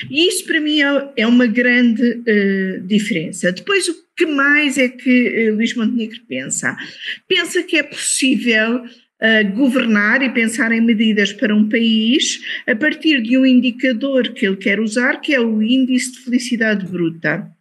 E 0.09 0.27
isso 0.27 0.45
para 0.45 0.59
mim 0.59 0.81
é, 0.81 1.11
é 1.17 1.27
uma 1.27 1.45
grande 1.45 2.21
eh, 2.25 2.79
diferença. 2.83 3.51
Depois, 3.51 3.87
o 3.87 3.95
que 4.15 4.25
mais 4.25 4.77
é 4.77 4.89
que 4.89 5.27
eh, 5.27 5.51
Luís 5.51 5.75
Montenegro 5.75 6.19
pensa? 6.27 6.75
Pensa 7.27 7.61
que 7.61 7.77
é 7.77 7.83
possível 7.83 8.83
a 9.19 9.43
governar 9.43 10.21
e 10.21 10.29
pensar 10.29 10.71
em 10.71 10.81
medidas 10.81 11.31
para 11.31 11.55
um 11.55 11.69
país 11.69 12.41
a 12.67 12.75
partir 12.75 13.21
de 13.21 13.37
um 13.37 13.45
indicador 13.45 14.33
que 14.33 14.45
ele 14.45 14.57
quer 14.57 14.79
usar, 14.79 15.21
que 15.21 15.33
é 15.33 15.39
o 15.39 15.61
índice 15.61 16.11
de 16.11 16.19
felicidade 16.19 16.85
bruta. 16.85 17.54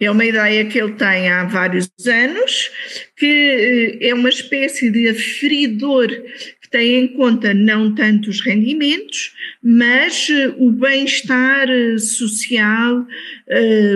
É 0.00 0.10
uma 0.10 0.24
ideia 0.24 0.64
que 0.66 0.78
ele 0.78 0.92
tem 0.94 1.28
há 1.28 1.44
vários 1.44 1.90
anos, 2.06 2.70
que 3.16 3.98
eh, 4.00 4.08
é 4.08 4.14
uma 4.14 4.28
espécie 4.28 4.90
de 4.90 5.08
aferidor 5.08 6.08
que 6.08 6.70
tem 6.70 6.96
em 6.96 7.08
conta 7.08 7.54
não 7.54 7.94
tanto 7.94 8.28
os 8.28 8.40
rendimentos, 8.40 9.32
mas 9.62 10.28
eh, 10.30 10.54
o 10.58 10.70
bem-estar 10.70 11.68
eh, 11.68 11.98
social, 11.98 13.06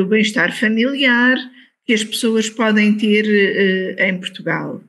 o 0.00 0.04
bem-estar 0.06 0.56
familiar 0.58 1.36
que 1.84 1.92
as 1.92 2.04
pessoas 2.04 2.48
podem 2.48 2.96
ter 2.96 3.98
em 3.98 4.18
Portugal. 4.18 4.82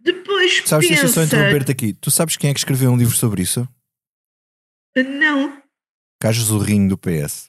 Depois 0.00 0.62
Sabes, 0.64 0.88
deixa 0.88 1.04
eu 1.04 1.08
só 1.08 1.20
pensa... 1.20 1.36
interromper-te 1.36 1.70
aqui. 1.70 1.92
Tu 1.92 2.10
sabes 2.10 2.36
quem 2.36 2.50
é 2.50 2.54
que 2.54 2.60
escreveu 2.60 2.90
um 2.90 2.96
livro 2.96 3.14
sobre 3.14 3.42
isso? 3.42 3.68
Não, 4.96 5.62
Carlos 6.20 6.44
Zorrinho, 6.44 6.88
do 6.88 6.98
PS. 6.98 7.48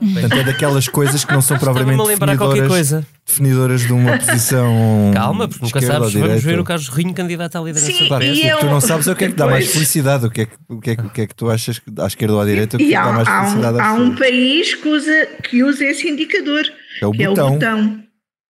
Portanto, 0.00 0.32
é 0.34 0.44
daquelas 0.44 0.88
coisas 0.88 1.24
que 1.24 1.32
não 1.32 1.42
são 1.42 1.56
propriamente 1.60 2.02
definidoras, 2.02 2.68
coisa. 2.68 3.06
definidoras 3.26 3.80
de 3.82 3.92
uma 3.92 4.16
posição. 4.18 5.10
Calma, 5.14 5.46
porque 5.48 5.64
nunca 5.64 5.80
sabes. 5.82 6.12
Vamos 6.14 6.42
ver 6.42 6.58
o 6.58 6.64
Carlos 6.64 6.88
Rinho 6.88 7.12
candidato 7.14 7.56
à 7.56 7.60
liderança 7.60 7.92
Sim, 7.92 8.08
PS. 8.08 8.10
e 8.10 8.30
O 8.30 8.54
que 8.54 8.60
tu 8.60 8.66
eu- 8.66 8.70
não 8.70 8.80
sabes 8.80 9.06
é 9.06 9.12
o 9.12 9.16
que 9.16 9.24
é 9.24 9.28
que 9.28 9.34
dá 9.34 9.46
mais 9.46 9.70
felicidade. 9.70 10.26
O 10.26 10.30
que 10.30 10.40
é 10.42 10.46
que, 10.46 10.52
o 10.68 10.80
que, 10.80 10.90
é, 10.90 10.96
que- 10.96 11.02
o 11.06 11.10
que 11.10 11.20
é 11.20 11.26
que 11.26 11.34
tu 11.34 11.50
achas 11.50 11.78
que 11.78 11.90
à 11.98 12.06
esquerda 12.06 12.34
ou 12.34 12.40
à 12.40 12.44
direita 12.46 12.76
o 12.76 12.78
que, 12.78 12.84
é 12.84 12.86
e 12.86 12.90
que 12.90 12.94
há, 12.96 13.04
dá 13.04 13.12
mais 13.12 13.28
há 13.28 13.40
um, 13.40 13.44
felicidade 13.44 13.78
às 13.80 13.86
há 13.86 13.92
um 13.94 14.14
país 14.16 14.74
que 14.74 14.88
usa, 14.88 15.26
que 15.44 15.62
usa 15.64 15.84
esse 15.84 16.08
indicador, 16.08 16.64
É 17.00 17.06
o 17.06 17.12
que 17.12 17.22
é 17.22 17.28
o 17.28 17.34
botão. 17.34 17.52
botão. 17.52 18.02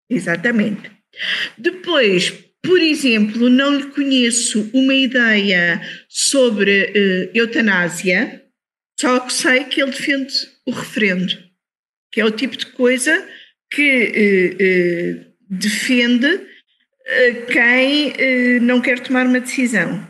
Exatamente. 0.09 0.91
Depois, 1.57 2.33
por 2.63 2.79
exemplo, 2.79 3.49
não 3.49 3.75
lhe 3.75 3.83
conheço 3.85 4.69
uma 4.73 4.93
ideia 4.93 5.81
sobre 6.07 6.91
eh, 6.95 7.29
eutanásia, 7.33 8.41
só 8.99 9.19
que 9.19 9.33
sei 9.33 9.63
que 9.65 9.81
ele 9.81 9.91
defende 9.91 10.31
o 10.71 10.73
referendo, 10.73 11.37
que 12.11 12.21
é 12.21 12.25
o 12.25 12.31
tipo 12.31 12.57
de 12.57 12.65
coisa 12.67 13.27
que 13.71 13.81
eh, 13.81 14.55
eh, 14.59 15.25
defende 15.49 16.41
eh, 17.05 17.31
quem 17.49 18.13
eh, 18.17 18.59
não 18.59 18.81
quer 18.81 18.99
tomar 18.99 19.25
uma 19.25 19.39
decisão. 19.39 20.09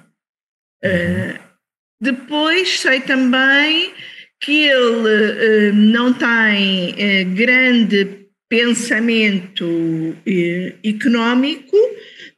Depois 2.02 2.80
sei 2.80 3.02
também 3.02 3.94
que 4.40 4.66
ele 4.66 5.72
não 5.74 6.12
tem 6.12 6.96
grande 7.36 8.26
pensamento 8.50 10.18
económico, 10.84 11.78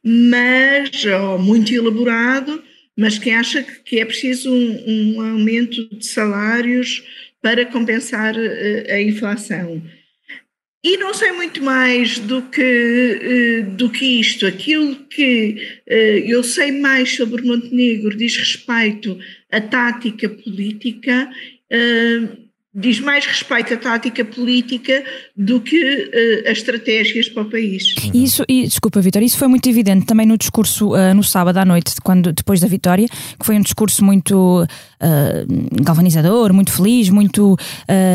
mas 0.04 1.06
ou 1.06 1.38
muito 1.38 1.72
elaborado, 1.72 2.62
mas 2.94 3.18
que 3.18 3.30
acha 3.30 3.62
que 3.62 3.82
que 3.82 4.00
é 4.00 4.04
preciso 4.04 4.52
um, 4.52 5.16
um 5.16 5.20
aumento 5.22 5.88
de 5.96 6.06
salários 6.06 7.02
para 7.44 7.66
compensar 7.66 8.34
eh, 8.38 8.86
a 8.88 9.02
inflação. 9.02 9.82
E 10.82 10.96
não 10.96 11.12
sei 11.12 11.30
muito 11.32 11.62
mais 11.62 12.18
do 12.18 12.40
que, 12.40 12.62
eh, 12.62 13.62
do 13.76 13.90
que 13.90 14.18
isto. 14.18 14.46
Aquilo 14.46 14.96
que 15.10 15.78
eh, 15.86 16.24
eu 16.26 16.42
sei 16.42 16.72
mais 16.72 17.14
sobre 17.14 17.42
Montenegro 17.42 18.16
diz 18.16 18.34
respeito 18.38 19.18
à 19.52 19.60
tática 19.60 20.26
política, 20.26 21.30
diz 22.74 22.98
mais 22.98 23.24
respeito 23.24 23.74
à 23.74 23.76
tática 23.76 24.24
política 24.24 25.04
do 25.36 25.60
que 25.60 26.10
eh, 26.12 26.50
as 26.50 26.58
estratégias 26.58 27.28
para 27.28 27.42
o 27.42 27.50
país. 27.50 27.94
Isso, 28.12 28.44
e, 28.48 28.64
desculpa, 28.64 29.00
Vitor, 29.00 29.22
isso 29.22 29.38
foi 29.38 29.46
muito 29.46 29.68
evidente 29.68 30.06
também 30.06 30.26
no 30.26 30.36
discurso 30.36 30.92
ah, 30.94 31.14
no 31.14 31.22
sábado 31.22 31.58
à 31.58 31.64
noite, 31.64 31.94
quando, 32.02 32.32
depois 32.32 32.60
da 32.60 32.66
vitória, 32.66 33.06
que 33.38 33.46
foi 33.46 33.56
um 33.56 33.60
discurso 33.60 34.04
muito 34.04 34.66
ah, 35.04 35.44
galvanizador, 35.82 36.54
muito 36.54 36.72
feliz, 36.72 37.10
muito. 37.10 37.58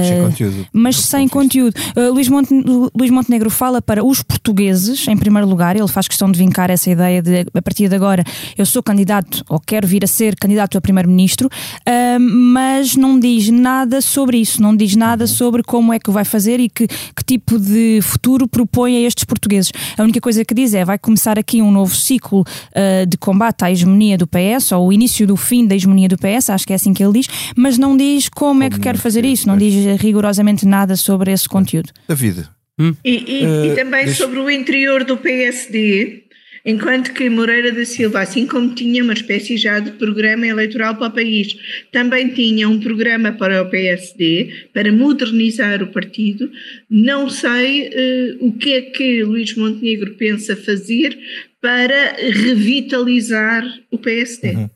Sem 0.07 0.21
conteúdo. 0.23 0.67
mas 0.73 0.95
sem 0.97 1.27
conteúdo. 1.27 1.75
Uh, 1.95 2.11
Luís, 2.11 2.27
Monte, 2.27 2.51
Luís 2.95 3.11
Montenegro 3.11 3.49
fala 3.51 3.79
para 3.79 4.03
os 4.03 4.23
portugueses, 4.23 5.07
em 5.07 5.15
primeiro 5.15 5.47
lugar, 5.47 5.75
ele 5.75 5.87
faz 5.87 6.07
questão 6.07 6.31
de 6.31 6.39
vincar 6.39 6.71
essa 6.71 6.89
ideia 6.89 7.21
de, 7.21 7.45
a 7.53 7.61
partir 7.61 7.87
de 7.87 7.95
agora, 7.95 8.23
eu 8.57 8.65
sou 8.65 8.81
candidato, 8.81 9.43
ou 9.47 9.59
quero 9.59 9.87
vir 9.87 10.03
a 10.03 10.07
ser 10.07 10.35
candidato 10.35 10.77
a 10.77 10.81
primeiro-ministro, 10.81 11.47
uh, 11.47 12.19
mas 12.19 12.95
não 12.95 13.19
diz 13.19 13.49
nada 13.49 14.01
sobre 14.01 14.37
isso, 14.37 14.48
não 14.57 14.75
diz 14.75 14.95
nada 14.95 15.27
sobre 15.27 15.61
como 15.63 15.93
é 15.93 15.99
que 15.99 16.09
vai 16.11 16.25
fazer 16.25 16.59
e 16.59 16.69
que, 16.69 16.87
que 16.87 17.23
tipo 17.25 17.59
de 17.59 17.99
futuro 18.01 18.47
propõe 18.47 18.97
a 18.97 19.01
estes 19.07 19.23
portugueses. 19.25 19.71
A 19.97 20.03
única 20.03 20.19
coisa 20.21 20.43
que 20.45 20.53
diz 20.53 20.73
é, 20.73 20.83
vai 20.85 20.97
começar 20.97 21.37
aqui 21.37 21.61
um 21.61 21.71
novo 21.71 21.95
ciclo 21.95 22.41
uh, 22.41 23.05
de 23.05 23.17
combate 23.17 23.63
à 23.63 23.71
hegemonia 23.71 24.17
do 24.17 24.25
PS, 24.27 24.71
ou 24.71 24.87
o 24.87 24.93
início 24.93 25.27
do 25.27 25.35
fim 25.35 25.67
da 25.67 25.75
hegemonia 25.75 26.07
do 26.07 26.17
PS, 26.17 26.49
acho 26.49 26.65
que 26.65 26.73
é 26.73 26.75
assim 26.75 26.93
que 26.93 27.03
ele 27.03 27.13
diz, 27.19 27.27
mas 27.55 27.77
não 27.77 27.95
diz 27.97 28.29
como, 28.29 28.63
é 28.63 28.67
que 28.69 28.75
Como 28.75 28.83
quer 28.83 28.95
é 28.95 28.97
fazer 28.97 29.25
é, 29.25 29.27
isso, 29.27 29.47
não 29.47 29.57
diz 29.57 29.73
rigorosamente 30.01 30.65
nada 30.65 30.95
sobre 30.95 31.31
esse 31.31 31.47
conteúdo. 31.49 31.89
David, 32.07 32.45
E, 32.79 32.93
e- 33.03 33.43
Eh, 33.43 33.65
e 33.67 33.75
também 33.75 34.05
deixa- 34.05 34.23
sobre 34.23 34.39
o 34.39 34.49
interior 34.49 35.03
do 35.03 35.17
PSD, 35.17 36.23
enquanto 36.65 37.13
que 37.13 37.29
Moreira 37.29 37.71
da 37.71 37.85
Silva, 37.85 38.21
assim 38.21 38.45
como 38.45 38.73
tinha 38.75 39.03
uma 39.03 39.13
espécie 39.13 39.57
já 39.57 39.79
de 39.79 39.91
programa 39.91 40.45
eleitoral 40.45 40.95
para 40.95 41.07
o 41.07 41.11
país, 41.11 41.55
também 41.91 42.29
tinha 42.29 42.67
um 42.67 42.79
programa 42.79 43.31
para 43.31 43.61
o 43.61 43.69
PSD, 43.69 44.69
para 44.73 44.91
modernizar 44.91 45.81
o 45.81 45.87
partido. 45.87 46.49
Não 46.89 47.29
sei 47.29 47.89
eh, 47.91 48.37
o 48.39 48.53
que 48.53 48.73
é 48.73 48.81
que 48.81 49.23
Luís 49.23 49.55
Montenegro 49.55 50.15
pensa 50.15 50.55
fazer 50.55 51.17
para 51.61 52.15
revitalizar 52.31 53.63
o 53.91 53.97
PSD. 53.97 54.51
Uhum. 54.51 54.69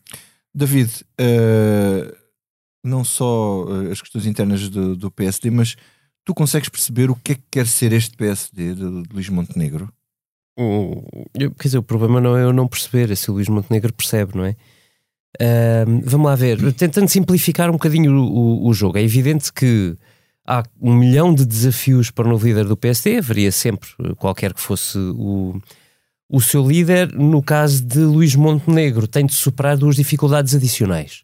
David, 0.53 0.91
eh, 1.17 2.13
não 2.83 3.03
só 3.03 3.65
eh, 3.69 3.91
as 3.91 4.01
questões 4.01 4.25
internas 4.25 4.69
do, 4.69 4.95
do 4.95 5.09
PSD, 5.09 5.49
mas 5.49 5.75
tu 6.25 6.33
consegues 6.33 6.69
perceber 6.69 7.09
o 7.09 7.15
que 7.15 7.31
é 7.31 7.35
que 7.35 7.43
quer 7.49 7.67
ser 7.67 7.93
este 7.93 8.15
PSD 8.17 8.73
de, 8.73 9.03
de 9.03 9.13
Luís 9.13 9.29
Montenegro? 9.29 9.91
Quer 10.55 11.67
dizer, 11.67 11.77
o 11.77 11.83
problema 11.83 12.21
não 12.21 12.37
é 12.37 12.43
eu 12.43 12.53
não 12.53 12.67
perceber, 12.67 13.11
é 13.11 13.15
se 13.15 13.29
o 13.31 13.33
Luís 13.33 13.47
Montenegro 13.49 13.91
percebe, 13.93 14.35
não 14.37 14.45
é? 14.45 14.55
Ahm, 15.41 16.01
vamos 16.05 16.27
lá 16.27 16.35
ver, 16.35 16.73
tentando 16.73 17.07
simplificar 17.09 17.69
um 17.69 17.73
bocadinho 17.73 18.11
o, 18.11 18.67
o- 18.67 18.73
jogo, 18.73 18.97
é 18.99 19.01
evidente 19.03 19.51
que 19.51 19.97
há 20.45 20.63
um 20.79 20.93
milhão 20.95 21.33
de 21.33 21.43
desafios 21.45 22.11
para 22.11 22.27
o 22.27 22.29
novo 22.29 22.45
líder 22.45 22.65
do 22.65 22.77
PSD, 22.77 23.17
haveria 23.17 23.51
sempre, 23.51 23.89
qualquer 24.17 24.53
que 24.53 24.61
fosse 24.61 24.97
o, 24.97 25.59
o 26.29 26.39
seu 26.39 26.67
líder. 26.67 27.11
No 27.13 27.41
caso 27.41 27.83
de 27.83 27.99
Luís 27.99 28.35
Montenegro, 28.35 29.07
tem 29.07 29.25
de 29.25 29.33
superar 29.33 29.75
duas 29.75 29.95
dificuldades 29.95 30.53
adicionais. 30.53 31.23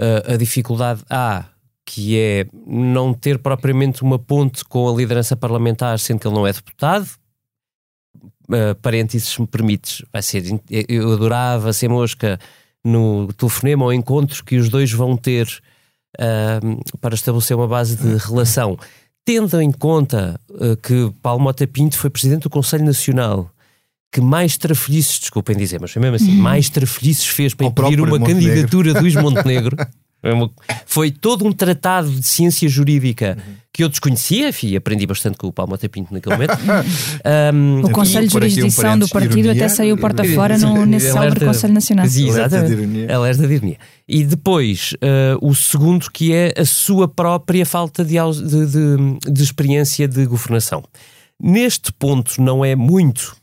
Ah, 0.00 0.32
a 0.34 0.36
dificuldade 0.36 1.02
A, 1.08 1.44
que 1.84 2.18
é 2.18 2.46
não 2.66 3.14
ter 3.14 3.38
propriamente 3.38 4.02
uma 4.02 4.18
ponte 4.18 4.64
com 4.64 4.92
a 4.92 4.96
liderança 4.96 5.36
parlamentar, 5.36 6.00
sendo 6.00 6.18
que 6.18 6.26
ele 6.26 6.34
não 6.34 6.46
é 6.46 6.52
deputado, 6.52 7.08
uh, 8.48 8.74
parênteses, 8.80 9.28
se 9.28 9.40
me 9.40 9.46
permites, 9.46 10.02
vai 10.12 10.22
ser. 10.22 10.44
Eu 10.70 11.12
adorava 11.12 11.72
ser 11.72 11.88
mosca 11.88 12.38
no 12.84 13.32
telefonema 13.32 13.84
ou 13.84 13.92
encontro 13.92 14.44
que 14.44 14.56
os 14.56 14.68
dois 14.68 14.92
vão 14.92 15.16
ter 15.16 15.46
uh, 16.18 16.98
para 17.00 17.14
estabelecer 17.14 17.56
uma 17.56 17.66
base 17.66 17.96
de 17.96 18.16
relação. 18.16 18.78
Tendo 19.24 19.60
em 19.60 19.72
conta 19.72 20.40
uh, 20.50 20.76
que 20.76 21.12
Paulo 21.20 21.42
Mota 21.42 21.66
Pinto 21.66 21.98
foi 21.98 22.10
presidente 22.10 22.42
do 22.42 22.50
Conselho 22.50 22.84
Nacional, 22.84 23.50
que 24.12 24.20
mais 24.20 24.56
trafolhices, 24.56 25.18
desculpem 25.18 25.56
dizer, 25.56 25.80
mas 25.80 25.90
foi 25.90 26.00
mesmo 26.00 26.16
assim, 26.16 26.36
mais 26.36 26.70
trafolhices 26.70 27.26
fez 27.26 27.52
para 27.52 27.66
impedir 27.66 28.00
uma 28.00 28.18
Montenegro. 28.18 28.48
candidatura 28.48 28.94
de 28.94 29.00
Luís 29.00 29.14
Montenegro. 29.20 29.76
Foi 30.86 31.10
todo 31.10 31.46
um 31.46 31.52
tratado 31.52 32.10
de 32.10 32.26
ciência 32.26 32.68
jurídica 32.68 33.36
que 33.76 33.84
eu 33.84 33.88
desconhecia, 33.90 34.48
enfim, 34.48 34.74
aprendi 34.74 35.06
bastante 35.06 35.36
com 35.36 35.48
o 35.48 35.52
Paulo 35.52 35.70
Mota 35.70 35.86
Pinto 35.88 36.12
naquele 36.14 36.34
momento. 36.34 36.56
Um, 37.54 37.80
O 37.84 37.90
Conselho 37.90 38.26
de 38.26 38.36
aqui 38.36 38.46
um 38.46 38.50
Jurisdição 38.50 38.98
do 38.98 39.08
partido 39.08 39.38
ironia. 39.38 39.64
até 39.64 39.68
saiu 39.74 39.96
porta 39.98 40.24
fora 40.24 40.56
no, 40.56 40.86
nesse 40.86 41.08
Alerta- 41.08 41.20
célebre 41.20 41.44
Conselho 41.46 41.74
Nacional. 41.74 42.04
Alerta 42.06 42.18
de 42.22 42.28
exatamente. 42.28 42.72
ironia. 42.72 43.16
Alerta 43.16 43.46
de 43.48 43.54
ironia. 43.54 43.78
E 44.08 44.24
depois, 44.24 44.94
eh, 45.00 45.36
o 45.42 45.54
segundo 45.54 46.10
que 46.10 46.32
é 46.32 46.54
a 46.56 46.64
sua 46.64 47.06
própria 47.08 47.66
falta 47.66 48.04
de, 48.04 48.14
de, 48.14 48.66
de- 48.66 49.32
de 49.32 49.42
experiência 49.42 50.08
de 50.08 50.24
governação. 50.24 50.82
Neste 51.42 51.92
ponto 51.92 52.40
não 52.40 52.64
é 52.64 52.74
muito 52.74 53.36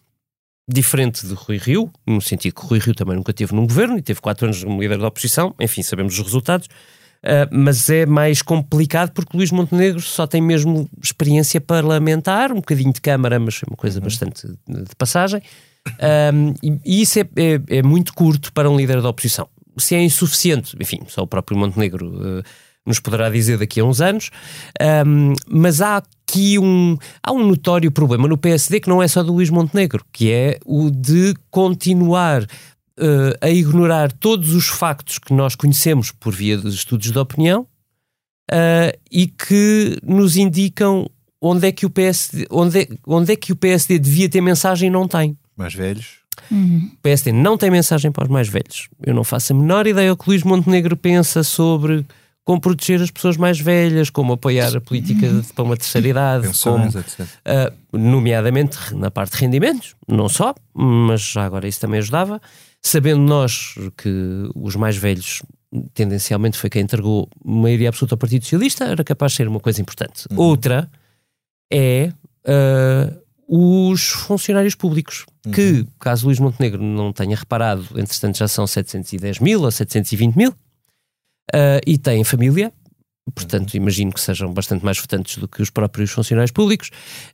diferente 0.69 1.27
de 1.27 1.33
Rui 1.33 1.57
Rio, 1.57 1.91
no 2.07 2.21
sentido 2.21 2.55
que 2.55 2.65
Rui 2.65 2.79
Rio 2.79 2.95
também 2.95 3.15
nunca 3.15 3.33
teve 3.33 3.53
num 3.53 3.67
governo 3.67 3.97
e 3.97 4.01
teve 4.01 4.21
quatro 4.21 4.45
anos 4.45 4.63
como 4.63 4.81
líder 4.81 4.97
da 4.97 5.07
oposição, 5.07 5.53
enfim, 5.59 5.83
sabemos 5.83 6.13
os 6.17 6.23
resultados, 6.25 6.67
Uh, 7.23 7.47
mas 7.51 7.89
é 7.89 8.05
mais 8.05 8.41
complicado 8.41 9.11
porque 9.11 9.37
Luís 9.37 9.49
Montenegro 9.49 10.01
só 10.01 10.27
tem 10.27 10.41
mesmo 10.41 10.89
experiência 11.01 11.61
parlamentar, 11.61 12.51
um 12.51 12.55
bocadinho 12.55 12.91
de 12.91 12.99
Câmara, 12.99 13.39
mas 13.39 13.55
foi 13.55 13.67
uma 13.69 13.77
coisa 13.77 14.01
bastante 14.01 14.45
de 14.67 14.95
passagem. 14.97 15.41
Um, 16.33 16.53
e, 16.61 16.79
e 16.85 17.01
isso 17.01 17.19
é, 17.19 17.23
é- 17.35 17.77
é 17.77 17.83
muito 17.83 18.13
curto 18.13 18.51
para 18.51 18.69
um 18.69 18.75
líder 18.75 19.01
da 19.01 19.09
oposição. 19.09 19.47
Se 19.77 19.95
é 19.95 20.01
insuficiente, 20.01 20.75
enfim, 20.79 20.99
só 21.07 21.23
o 21.23 21.27
próprio 21.27 21.57
Montenegro 21.57 22.07
uh, 22.07 22.43
nos 22.85 22.99
poderá 22.99 23.29
dizer 23.29 23.57
daqui 23.57 23.79
a 23.79 23.85
uns 23.85 24.01
anos. 24.01 24.29
Um, 25.05 25.33
mas 25.47 25.81
há 25.81 25.97
aqui 25.97 26.59
um, 26.59 26.97
há 27.21 27.31
um 27.31 27.47
notório 27.47 27.91
problema 27.91 28.27
no 28.27 28.37
PSD 28.37 28.79
que 28.81 28.89
não 28.89 29.01
é 29.01 29.07
só 29.07 29.23
do 29.23 29.33
Luís 29.33 29.49
Montenegro, 29.49 30.05
que 30.11 30.31
é 30.31 30.59
o 30.65 30.91
de 30.91 31.33
continuar 31.49 32.45
eh, 32.99 33.37
a 33.41 33.49
ignorar 33.49 34.11
todos 34.11 34.53
os 34.53 34.67
factos 34.67 35.17
que 35.19 35.33
nós 35.33 35.55
conhecemos 35.55 36.11
por 36.11 36.33
via 36.33 36.57
dos 36.57 36.73
estudos 36.75 37.11
de 37.11 37.17
opinião 37.19 37.67
eh, 38.51 38.97
e 39.11 39.27
que 39.27 39.97
nos 40.03 40.37
indicam 40.37 41.07
onde 41.41 41.67
é 41.67 41.71
que 41.71 41.85
o 41.85 41.89
PSD, 41.89 42.45
onde 42.49 42.81
é, 42.81 42.87
onde 43.05 43.33
é 43.33 43.35
que 43.35 43.51
o 43.51 43.55
PSD 43.55 43.99
devia 43.99 44.29
ter 44.29 44.41
mensagem 44.41 44.87
e 44.87 44.91
não 44.91 45.07
tem. 45.07 45.37
Mais 45.57 45.73
velhos. 45.73 46.23
O 46.51 46.97
PSD 47.01 47.31
não 47.31 47.57
tem 47.57 47.69
mensagem 47.69 48.11
para 48.11 48.23
os 48.23 48.29
mais 48.29 48.47
velhos. 48.47 48.87
Eu 49.05 49.13
não 49.13 49.23
faço 49.23 49.53
a 49.53 49.55
menor 49.55 49.85
ideia 49.87 50.11
o 50.11 50.17
que 50.17 50.27
Luís 50.29 50.43
Montenegro 50.43 50.95
pensa 50.97 51.43
sobre 51.43 52.05
como 52.45 52.59
proteger 52.59 53.01
as 53.01 53.09
pessoas 53.11 53.37
mais 53.37 53.59
velhas, 53.59 54.09
como 54.09 54.33
apoiar 54.33 54.75
a 54.75 54.81
política 54.81 55.29
de- 55.29 55.53
para 55.53 55.63
uma 55.63 55.77
terceira 55.77 56.07
idade, 56.07 56.41
como, 56.43 56.51
Pensões, 56.91 56.95
etc. 56.95 57.19
Uh, 57.21 57.97
nomeadamente 57.97 58.77
na 58.95 59.09
parte 59.11 59.33
de 59.35 59.37
rendimentos, 59.45 59.95
não 60.07 60.27
só, 60.27 60.53
mas 60.73 61.21
já 61.21 61.45
agora 61.45 61.67
isso 61.67 61.79
também 61.79 61.99
ajudava. 61.99 62.41
Sabendo 62.85 63.21
nós 63.21 63.75
que 63.97 64.49
os 64.53 64.75
mais 64.75 64.97
velhos, 64.97 65.41
tendencialmente, 65.93 66.57
foi 66.57 66.69
quem 66.69 66.81
entregou 66.81 67.29
maioria 67.43 67.89
absoluta 67.89 68.15
ao 68.15 68.19
Partido 68.19 68.43
Socialista, 68.43 68.83
era 68.85 69.03
capaz 69.03 69.31
de 69.31 69.37
ser 69.37 69.47
uma 69.47 69.59
coisa 69.59 69.81
importante. 69.81 70.25
Outra 70.35 70.89
é 71.71 72.11
uh, 72.45 73.23
os 73.47 74.09
funcionários 74.09 74.75
públicos, 74.75 75.25
que, 75.53 75.85
caso 75.99 76.25
Luís 76.25 76.39
Montenegro 76.39 76.81
não 76.81 77.13
tenha 77.13 77.35
reparado, 77.35 77.87
entretanto 77.95 78.37
já 78.37 78.47
são 78.47 78.67
710 78.67 79.39
mil 79.39 79.61
ou 79.61 79.71
720 79.71 80.35
mil, 80.35 80.51
uh, 80.51 81.79
e 81.85 81.97
têm 81.97 82.23
família, 82.23 82.73
portanto 83.33 83.73
imagino 83.75 84.11
que 84.11 84.19
sejam 84.19 84.53
bastante 84.53 84.83
mais 84.83 84.97
votantes 84.97 85.37
do 85.37 85.47
que 85.47 85.61
os 85.61 85.69
próprios 85.69 86.11
funcionários 86.11 86.51
públicos, 86.51 86.89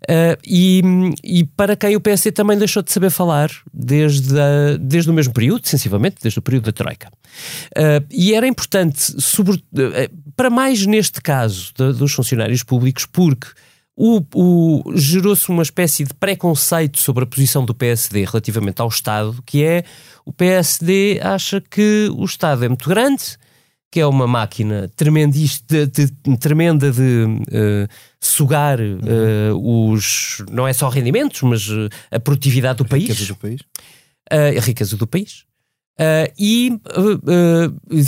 Uh, 0.10 0.36
e, 0.46 0.82
e 1.24 1.44
para 1.44 1.76
quem 1.76 1.96
o 1.96 2.02
PSD 2.02 2.32
também 2.32 2.58
deixou 2.58 2.82
de 2.82 2.92
saber 2.92 3.10
falar 3.12 3.52
desde, 3.74 4.40
a- 4.40 4.78
desde 4.80 5.10
o 5.10 5.14
mesmo 5.14 5.34
período, 5.34 5.68
sensivelmente, 5.68 6.18
desde 6.22 6.40
o 6.40 6.42
período 6.42 6.66
da 6.66 6.72
Troika. 6.72 7.10
Uh, 7.78 8.04
e 8.10 8.34
era 8.34 8.48
importante, 8.48 9.00
sobre, 9.22 9.54
uh, 9.58 9.62
para 10.36 10.50
mais 10.50 10.86
neste 10.86 11.22
caso 11.22 11.72
de- 11.78 11.94
dos 11.94 12.12
funcionários 12.14 12.64
públicos, 12.64 13.06
porque 13.06 13.48
o, 13.96 14.22
o- 14.34 14.84
gerou-se 14.96 15.50
uma 15.50 15.62
espécie 15.64 16.06
de 16.06 16.14
preconceito 16.14 17.00
sobre 17.00 17.24
a 17.24 17.28
posição 17.28 17.64
do 17.66 17.76
PSD 17.76 18.24
relativamente 18.26 18.82
ao 18.82 18.88
Estado, 18.88 19.44
que 19.46 19.64
é 19.64 19.84
o 20.26 20.32
PSD 20.34 21.20
acha 21.22 21.62
que 21.62 22.10
o 22.16 22.24
Estado 22.26 22.66
é 22.66 22.68
muito 22.68 22.88
grande, 22.90 23.24
que 23.92 24.00
é 24.00 24.06
uma 24.06 24.28
máquina 24.28 24.88
tremendista, 24.96 25.88
de, 25.88 26.06
de- 26.06 26.38
tremenda 26.38 26.92
de 26.92 27.26
eh, 27.52 27.88
sugar 28.20 28.80
eh, 28.80 29.52
os 29.54 30.44
não 30.52 30.68
é 30.68 30.74
só 30.74 30.90
rendimentos, 30.90 31.42
mas 31.42 31.68
eh, 31.70 32.16
a 32.16 32.20
produtividade 32.20 32.78
do 32.78 32.86
país, 32.86 33.04
Riqueza 33.10 33.26
do 33.28 33.36
país. 33.36 33.62
eh, 34.32 34.58
a 34.58 34.62
riqueza 34.62 34.96
do 34.96 35.08
país, 35.08 35.44
e 36.38 36.80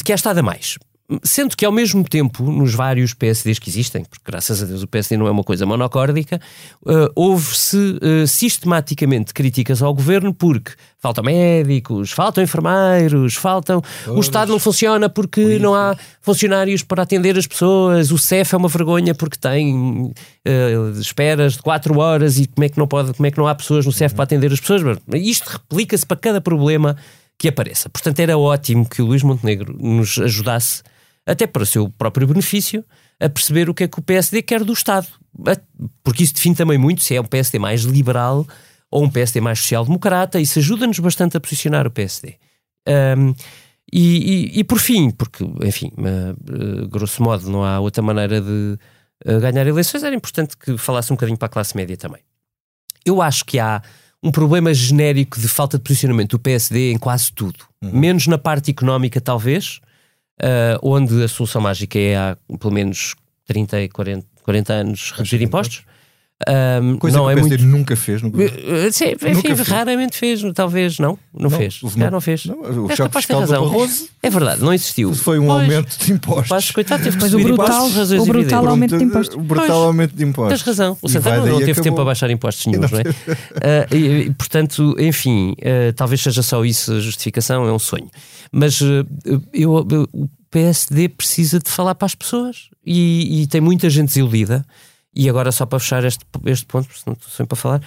que 0.06 0.12
é 0.12 0.16
Estado 0.16 0.38
a 0.40 0.44
mais. 0.44 0.78
Sendo 1.24 1.56
que, 1.58 1.66
ao 1.66 1.72
mesmo 1.72 2.04
tempo, 2.04 2.44
nos 2.44 2.74
vários 2.74 3.14
PSDs 3.14 3.60
que 3.60 3.70
existem, 3.70 4.04
porque 4.04 4.24
graças 4.26 4.62
a 4.64 4.66
Deus 4.66 4.84
o 4.84 4.88
PSD 4.88 5.18
não 5.18 5.28
é 5.28 5.32
uma 5.32 5.44
coisa 5.44 5.66
monocórdica, 5.66 6.40
eh, 6.88 7.12
houve-se 7.16 8.00
eh, 8.02 8.26
sistematicamente 8.26 9.34
críticas 9.34 9.82
ao 9.82 9.94
governo 9.94 10.34
porque 10.34 10.72
faltam 11.00 11.24
médicos, 11.24 12.12
faltam 12.12 12.44
enfermeiros, 12.44 13.36
faltam. 13.36 13.82
O 14.08 14.20
Estado 14.20 14.52
não 14.52 14.60
funciona 14.60 15.10
porque 15.10 15.58
não 15.60 15.74
há 15.74 15.98
funcionários 16.22 16.84
para 16.84 17.04
atender 17.04 17.38
as 17.38 17.48
pessoas, 17.48 18.12
o 18.12 18.18
CEF 18.18 18.54
é 18.54 18.58
uma 18.58 18.70
vergonha 18.70 19.16
porque 19.16 19.38
tem 19.38 20.14
eh, 20.46 20.74
esperas 21.00 21.54
de 21.54 21.62
4 21.64 21.98
horas 21.98 22.38
e 22.38 22.48
como 22.48 22.64
é 22.64 22.70
que 22.70 22.78
não, 22.78 22.88
pode, 22.88 23.14
como 23.14 23.26
é 23.26 23.32
que 23.32 23.38
não 23.38 23.48
há 23.48 23.56
pessoas 23.56 23.86
no 23.86 23.92
CEF 23.92 24.14
para 24.14 24.24
atender 24.24 24.52
as 24.52 24.60
pessoas. 24.60 24.98
Isto 25.14 25.50
replica-se 25.50 26.06
para 26.06 26.18
cada 26.18 26.40
problema 26.40 26.96
que 27.42 27.48
apareça. 27.48 27.90
Portanto, 27.90 28.20
era 28.20 28.38
ótimo 28.38 28.88
que 28.88 29.02
o 29.02 29.06
Luís 29.08 29.24
Montenegro 29.24 29.76
nos 29.80 30.20
ajudasse, 30.20 30.84
até 31.26 31.46
para 31.48 31.64
o 31.64 31.66
seu 31.66 31.90
próprio 31.90 32.28
benefício, 32.28 32.84
a 33.20 33.30
perceber 33.30 33.70
o 33.70 33.74
que 33.74 33.84
é 33.84 33.88
que 33.88 34.00
o 34.00 34.02
PSD 34.02 34.42
quer 34.42 34.64
do 34.64 34.74
Estado. 34.74 35.08
Porque 36.04 36.24
isso 36.24 36.34
define 36.34 36.56
também 36.56 36.78
muito 36.78 37.02
se 37.04 37.16
é 37.16 37.22
um 37.22 37.26
PSD 37.26 37.60
mais 37.60 37.82
liberal 37.82 38.46
ou 38.90 39.04
um 39.04 39.10
PSD 39.10 39.40
mais 39.40 39.60
social-democrata, 39.60 40.40
isso 40.40 40.60
ajuda-nos 40.60 41.00
bastante 41.00 41.38
a 41.38 41.40
posicionar 41.40 41.88
o 41.88 41.92
PSD. 41.92 42.36
Ahm, 42.88 43.34
e, 43.94 44.52
e- 44.56 44.60
e 44.60 44.64
por 44.64 44.80
fim, 44.80 45.12
porque, 45.12 45.44
enfim, 45.64 45.92
eh, 45.98 46.34
eh, 46.84 46.88
grosso 46.88 47.22
modo, 47.24 47.50
não 47.50 47.64
há 47.64 47.80
outra 47.80 48.02
maneira 48.04 48.42
de 48.42 48.78
eh, 49.26 49.40
ganhar 49.40 49.66
eleições, 49.68 50.04
era 50.04 50.16
importante 50.16 50.58
que 50.58 50.78
falasse 50.78 51.12
um 51.14 51.16
bocadinho 51.16 51.38
para 51.38 51.46
a 51.46 51.50
classe 51.50 51.76
média 51.78 51.96
também. 51.96 52.22
Eu 53.06 53.22
acho 53.22 53.46
que 53.46 53.60
há 53.60 53.82
um 54.24 54.32
problema 54.32 54.74
genérico 54.74 55.40
de 55.40 55.48
falta 55.48 55.78
de 55.78 55.84
posicionamento 55.84 56.32
do 56.32 56.40
PSD 56.40 56.92
em 56.92 56.98
quase 56.98 57.32
tudo. 57.32 57.60
Menos 57.82 58.28
na 58.28 58.38
parte 58.38 58.72
económica, 58.72 59.20
talvez, 59.22 59.80
ah, 60.40 60.78
onde 60.82 61.24
a 61.24 61.28
solução 61.28 61.62
mágica 61.62 61.98
é 61.98 62.16
há 62.16 62.38
pelo 62.60 62.74
menos 62.74 63.16
30 63.46 63.82
e 63.82 63.90
40, 63.90 64.28
40 64.44 64.74
anos 64.74 65.12
reduzir 65.12 65.42
impostos. 65.42 65.84
Ahm, 66.48 66.98
Coisa 66.98 67.18
não 67.18 67.26
que 67.26 67.32
é 67.32 67.34
o 67.34 67.36
PSD 67.38 67.58
muito. 67.64 67.78
nunca 67.78 67.96
fez. 67.96 68.22
Nunca... 68.22 68.42
Eh, 68.44 68.92
Sim, 68.92 69.06
enfim, 69.12 69.34
Nunca 69.34 69.56
fez. 69.56 69.68
raramente 69.68 70.18
fez, 70.18 70.42
talvez 70.54 70.98
não, 71.00 71.18
não, 71.34 71.50
fez. 71.50 71.76
Se 71.76 71.82
calhar 71.82 71.98
uma- 71.98 72.12
não 72.12 72.22
fez. 72.22 72.46
Não, 72.46 72.60
o 72.86 72.90
És 72.90 72.98
choque 72.98 73.16
fiscal 73.18 73.38
do 73.38 73.42
razão. 73.52 73.66
Barroso 73.70 74.08
É 74.24 74.30
verdade, 74.30 74.62
não 74.62 74.74
existiu. 74.74 75.14
foi 75.16 75.40
um 75.40 75.48
Pois, 75.48 75.62
aumento 75.62 75.98
de 76.06 76.14
impostos. 76.14 76.48
Pois, 76.50 76.72
coitado, 76.72 77.04
teve 77.04 77.18
que 77.18 77.26
o 77.26 77.30
brutal- 77.44 77.88
impostos 77.90 78.12
o 78.12 78.26
brutal 78.26 78.68
aumento 78.68 78.98
de 78.98 79.04
impostos. 79.04 79.36
O 79.36 79.40
brutal 79.42 79.68
Pois. 79.68 79.80
aumento 79.86 80.16
de 80.16 80.24
impostos. 80.24 80.60
Tens 80.62 80.68
razão, 80.68 80.98
o 81.02 81.10
Santana 81.10 81.38
não 81.38 81.46
teve 81.60 81.72
acabou. 81.72 81.84
tempo 81.84 81.96
para 81.96 82.06
baixar 82.06 82.30
impostos 82.32 82.66
nenhums, 82.66 82.92
não 82.92 83.00
é? 83.00 83.04
Ah, 83.62 83.88
e, 83.96 83.98
e, 83.98 84.30
portanto, 84.34 84.96
enfim, 85.00 85.56
ah, 85.62 85.94
talvez 85.96 86.22
seja 86.22 86.42
só 86.42 86.64
isso 86.66 86.94
a 86.94 87.00
justificação, 87.00 87.68
é 87.68 87.72
um 87.72 87.80
sonho. 87.80 88.10
Mas 88.52 88.80
ah, 88.82 89.06
eu, 89.54 89.86
eu- 89.90 90.10
o 90.14 90.28
PSD 90.50 91.08
precisa 91.08 91.60
de 91.60 91.70
falar 91.70 91.96
para 91.96 92.06
as 92.06 92.14
pessoas 92.16 92.70
e, 92.86 93.44
e 93.44 93.48
tem 93.48 93.62
muita 93.62 93.90
gente 93.90 94.08
desiludida. 94.08 94.66
E 95.14 95.30
agora, 95.30 95.52
só 95.52 95.66
para 95.66 95.80
fechar 95.80 96.04
este, 96.04 96.26
este 96.46 96.66
ponto, 96.66 96.88
porque 96.88 97.02
senão 97.02 97.14
estou 97.14 97.30
sempre 97.30 97.48
para 97.48 97.58
falar, 97.58 97.82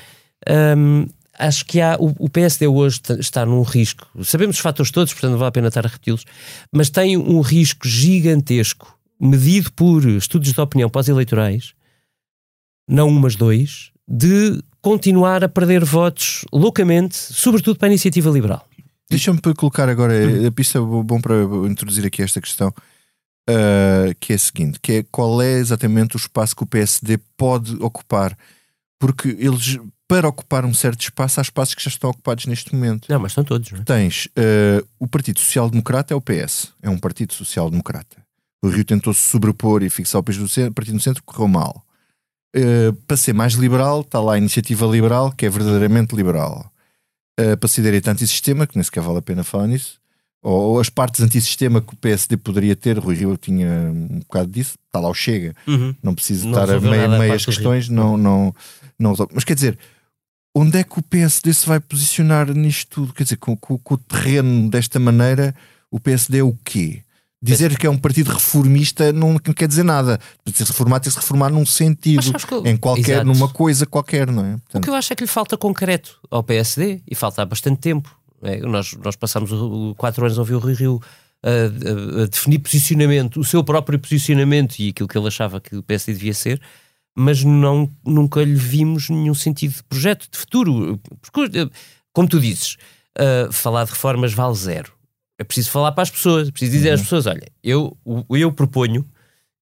hum, 0.77 1.07
acho 1.39 1.65
que 1.65 1.81
há, 1.81 1.97
o, 1.99 2.15
o 2.19 2.29
PSD 2.29 2.67
hoje 2.67 3.01
está 3.19 3.45
num 3.47 3.63
risco. 3.63 4.07
Sabemos 4.23 4.57
os 4.57 4.63
fatores 4.63 4.91
todos, 4.91 5.13
portanto 5.13 5.33
não 5.33 5.39
vale 5.39 5.49
a 5.49 5.53
pena 5.53 5.69
estar 5.69 5.85
a 5.85 5.89
repeti-los, 5.89 6.25
mas 6.73 6.91
tem 6.91 7.17
um 7.17 7.41
risco 7.41 7.89
gigantesco, 7.89 8.99
medido 9.21 9.73
por 9.73 10.05
estudos 10.07 10.53
de 10.53 10.61
opinião 10.61 10.91
pós-eleitorais, 10.91 11.73
não 12.89 13.09
um, 13.09 13.19
mas 13.19 13.35
dois, 13.35 13.91
de 14.07 14.63
continuar 14.83 15.43
a 15.43 15.49
perder 15.49 15.85
votos 15.85 16.45
loucamente, 16.53 17.17
sobretudo 17.17 17.79
para 17.79 17.89
a 17.89 17.91
iniciativa 17.91 18.31
liberal. 18.31 18.67
Deixa-me 19.09 19.41
colocar 19.57 19.89
agora 19.89 20.15
a 20.47 20.51
pista 20.51 20.81
bom 20.81 21.21
para 21.21 21.43
introduzir 21.71 22.05
aqui 22.07 22.23
esta 22.23 22.41
questão, 22.41 22.73
ah, 23.49 24.15
que 24.19 24.33
é 24.33 24.37
a 24.37 24.39
seguinte: 24.39 24.79
que 24.81 24.93
é 24.93 25.03
qual 25.11 25.41
é 25.43 25.53
exatamente 25.53 26.17
o 26.17 26.19
espaço 26.19 26.57
que 26.57 26.63
o 26.63 26.67
PSD 26.67 27.19
pode 27.37 27.75
ocupar? 27.83 28.37
Porque 28.99 29.37
eles, 29.39 29.79
para 30.09 30.29
ocupar 30.29 30.65
um 30.65 30.73
certo 30.73 31.03
espaço, 31.03 31.41
há 31.41 31.43
espaços 31.43 31.75
que 31.75 31.83
já 31.83 31.89
estão 31.89 32.11
ocupados 32.11 32.47
neste 32.47 32.75
momento. 32.75 33.07
Não, 33.09 33.19
mas 33.19 33.33
estão 33.33 33.45
todos, 33.45 33.71
não 33.71 33.81
é? 33.81 33.85
Tens 33.85 34.29
ah, 34.37 34.85
o 34.99 35.07
Partido 35.07 35.39
Social 35.41 35.69
Democrata 35.69 36.15
é 36.15 36.17
o 36.17 36.21
PS, 36.21 36.73
é 36.83 36.89
um 36.89 36.99
Partido 36.99 37.35
Social 37.35 37.71
Democrata. 37.71 38.23
O 38.63 38.69
Rio 38.69 38.85
tentou-se 38.85 39.21
sobrepor 39.21 39.83
e 39.83 39.91
fixar 39.91 40.21
o 40.21 40.25
país 40.25 40.39
do 40.39 40.49
centro, 40.49 40.73
Partido 40.73 40.95
no 40.95 41.01
Centro, 41.01 41.23
correu 41.23 41.49
mal. 41.49 41.85
Ah, 42.57 42.95
para 43.07 43.17
ser 43.17 43.33
mais 43.33 43.55
liberal, 43.55 44.01
está 44.01 44.21
lá 44.21 44.35
a 44.35 44.39
Iniciativa 44.39 44.87
Liberal, 44.87 45.33
que 45.33 45.45
é 45.45 45.51
verdadeiramente 45.51 46.15
liberal. 46.15 46.71
Uh, 47.39 47.57
para 47.57 47.69
ser 47.69 47.83
direito 47.83 48.07
antissistema, 48.07 48.65
que 48.65 48.77
nem 48.77 48.85
sequer 48.85 49.03
vale 49.03 49.19
a 49.19 49.23
pena 49.23 49.43
falar 49.43 49.67
nisso, 49.67 50.01
ou, 50.45 50.73
ou 50.75 50.81
as 50.81 50.89
partes 50.89 51.21
antissistema 51.21 51.81
que 51.81 51.95
o 51.95 51.97
PSD 51.97 52.37
poderia 52.37 52.77
ter, 52.77 52.99
Rui 52.99 53.15
Rio 53.17 53.37
tinha 53.37 53.67
um 53.69 54.19
bocado 54.21 54.49
disso, 54.51 54.75
está 54.87 55.01
lá 55.01 55.09
o 55.09 55.15
Chega, 55.15 55.55
não 56.03 56.15
preciso 56.15 56.47
Não 56.49 56.61
estar 56.63 56.77
a 56.77 56.81
meia, 56.81 57.09
meias 57.19 57.45
questões, 57.45 57.89
não, 57.89 58.17
não, 58.17 58.55
não 58.99 59.11
resolve. 59.11 59.33
Mas 59.35 59.43
quer 59.43 59.55
dizer, 59.55 59.79
onde 60.55 60.79
é 60.79 60.85
que 60.85 60.99
o 60.99 61.03
PSD 61.03 61.53
se 61.53 61.67
vai 61.67 61.81
posicionar 61.81 62.53
nisto 62.55 62.89
tudo? 62.91 63.13
Quer 63.13 63.25
dizer, 63.25 63.37
com, 63.39 63.57
com- 63.57 63.79
com 63.79 63.95
o 63.95 63.99
terreno 63.99 64.71
desta 64.71 65.01
maneira, 65.01 65.53
o 65.91 65.99
PSD 65.99 66.39
é 66.39 66.43
o 66.45 66.57
quê? 66.65 67.01
Dizer 67.43 67.77
que 67.77 67.87
é 67.87 67.91
um 67.91 67.99
partido 67.99 68.31
reformista 68.33 69.13
não, 69.13 69.33
não 69.33 69.39
quer 69.55 69.69
dizer 69.69 69.83
nada. 69.83 70.19
Para 70.43 70.55
ser 70.55 70.65
reformado, 70.65 71.03
tem 71.05 71.11
que 71.11 71.15
se 71.15 71.21
reformar 71.21 71.51
num 71.51 71.67
sentido, 71.67 72.33
eu- 72.51 72.65
em 72.67 72.75
qualquer, 72.77 73.17
Exato. 73.17 73.27
numa 73.27 73.49
coisa 73.51 73.85
qualquer, 73.85 74.31
não 74.31 74.45
é? 74.47 74.55
O 74.55 74.61
Portanto, 74.61 74.83
que 74.85 74.89
eu 74.91 74.95
acho 74.95 75.13
é 75.13 75.17
que 75.17 75.25
lhe 75.25 75.29
falta 75.29 75.55
concreto 75.59 76.19
ao 76.31 76.43
PSD 76.43 77.03
e 77.07 77.15
falta 77.15 77.43
há 77.43 77.45
bastante 77.45 77.81
tempo. 77.81 78.11
É, 78.43 78.61
nós, 78.61 78.93
nós 79.03 79.17
o- 79.53 79.91
o- 79.91 79.95
quatro 79.95 80.25
anos 80.25 80.39
a 80.39 80.43
ouvir 80.43 80.55
o 80.55 80.59
Rui 80.59 80.75
Rio 80.75 81.01
a, 81.43 81.49
a- 81.49 82.23
a 82.23 82.27
definir 82.27 82.59
posicionamento, 82.59 83.41
o 83.41 83.45
seu 83.45 83.63
próprio 83.65 83.99
posicionamento 83.99 84.79
e 84.79 84.89
aquilo 84.91 85.09
que 85.09 85.17
ele 85.19 85.27
achava 85.29 85.61
que 85.61 85.77
o 85.77 85.83
PSD 85.83 86.13
devia 86.15 86.35
ser, 86.35 86.61
mas 87.17 87.45
não, 87.45 87.91
nunca 88.05 88.43
lhe 88.43 88.55
vimos 88.55 89.09
nenhum 89.09 89.35
sentido 89.35 89.75
de 89.75 89.83
projeto, 89.85 90.29
de 90.31 90.37
futuro. 90.39 91.01
Porque, 91.21 91.59
eh, 91.59 91.69
como 92.13 92.29
tu 92.29 92.41
dizes, 92.41 92.77
eh, 93.17 93.49
falar 93.53 93.85
de 93.85 93.91
reformas 93.93 94.33
vale 94.33 94.55
zero. 94.55 94.93
É 95.39 95.45
preciso 95.45 95.71
falar 95.71 95.93
para 95.93 96.03
as 96.03 96.11
pessoas, 96.11 96.49
é 96.49 96.51
preciso 96.51 96.73
dizer 96.73 96.91
às 96.91 97.01
pessoas: 97.03 97.27
olha, 97.27 97.47
eu, 97.63 97.97
eu 98.31 98.53
proponho 98.53 99.05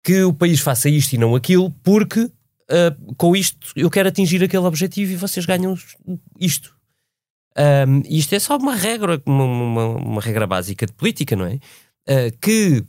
que 0.02 0.22
o 0.24 0.33
país 0.33 0.61
faça 0.61 0.88
isto 0.88 1.12
e 1.14 1.18
não 1.18 1.35
aquilo, 1.35 1.70
porque 1.83 2.30
Uh, 2.72 3.14
com 3.16 3.35
isto 3.35 3.72
eu 3.74 3.90
quero 3.90 4.09
atingir 4.09 4.44
aquele 4.44 4.62
objetivo 4.64 5.11
e 5.11 5.16
vocês 5.16 5.44
ganham 5.44 5.76
isto. 6.38 6.72
Um, 7.56 8.02
isto 8.08 8.34
é 8.34 8.38
só 8.38 8.56
uma 8.56 8.74
regra, 8.74 9.20
uma, 9.26 9.44
uma, 9.44 9.86
uma 9.96 10.20
regra 10.20 10.46
básica 10.46 10.86
de 10.86 10.92
política, 10.92 11.34
não 11.36 11.46
é? 11.46 11.54
Uh, 11.54 12.38
que 12.40 12.84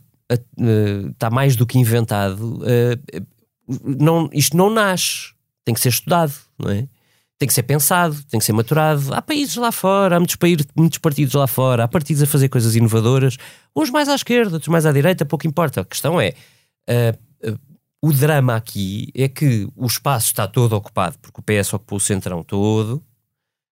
está 1.10 1.28
mais 1.30 1.56
do 1.56 1.66
que 1.66 1.78
inventado. 1.78 2.60
Uh, 2.60 3.26
não, 3.84 4.28
isto 4.32 4.56
não 4.56 4.70
nasce, 4.70 5.32
tem 5.64 5.74
que 5.74 5.80
ser 5.80 5.90
estudado, 5.90 6.32
não 6.58 6.70
é? 6.70 6.88
Tem 7.38 7.46
que 7.46 7.54
ser 7.54 7.64
pensado, 7.64 8.16
tem 8.30 8.38
que 8.38 8.46
ser 8.46 8.52
maturado. 8.52 9.12
Há 9.12 9.20
países 9.20 9.56
lá 9.56 9.72
fora, 9.72 10.16
há 10.16 10.20
muitos, 10.20 10.36
países, 10.36 10.64
muitos 10.76 10.98
partidos 10.98 11.34
lá 11.34 11.46
fora, 11.46 11.84
há 11.84 11.88
partidos 11.88 12.22
a 12.22 12.26
fazer 12.26 12.48
coisas 12.48 12.76
inovadoras, 12.76 13.36
uns 13.74 13.90
mais 13.90 14.08
à 14.08 14.14
esquerda, 14.14 14.54
outros 14.54 14.68
mais 14.68 14.86
à 14.86 14.92
direita, 14.92 15.24
pouco 15.24 15.46
importa. 15.46 15.80
A 15.80 15.84
questão 15.84 16.20
é 16.20 16.34
o 18.02 18.12
drama 18.12 18.56
aqui 18.56 19.08
é 19.14 19.28
que 19.28 19.68
o 19.76 19.86
espaço 19.86 20.26
está 20.26 20.48
todo 20.48 20.72
ocupado, 20.72 21.16
porque 21.20 21.40
o 21.40 21.42
PS 21.42 21.72
ocupou 21.72 21.98
o 21.98 22.00
centrão 22.00 22.42
todo, 22.42 23.02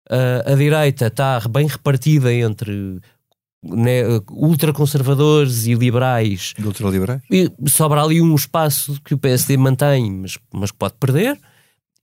a 0.09 0.55
direita 0.55 1.07
está 1.07 1.39
bem 1.49 1.67
repartida 1.67 2.33
entre 2.33 2.99
né, 3.63 4.03
ultraconservadores 4.29 5.65
e 5.65 5.73
liberais. 5.73 6.53
Ultraliberais? 6.63 7.21
E 7.31 7.49
sobra 7.67 8.03
ali 8.03 8.21
um 8.21 8.35
espaço 8.35 8.99
que 9.03 9.13
o 9.13 9.17
PSD 9.17 9.55
mantém, 9.57 10.11
mas, 10.11 10.37
mas 10.53 10.71
que 10.71 10.77
pode 10.77 10.95
perder. 10.99 11.39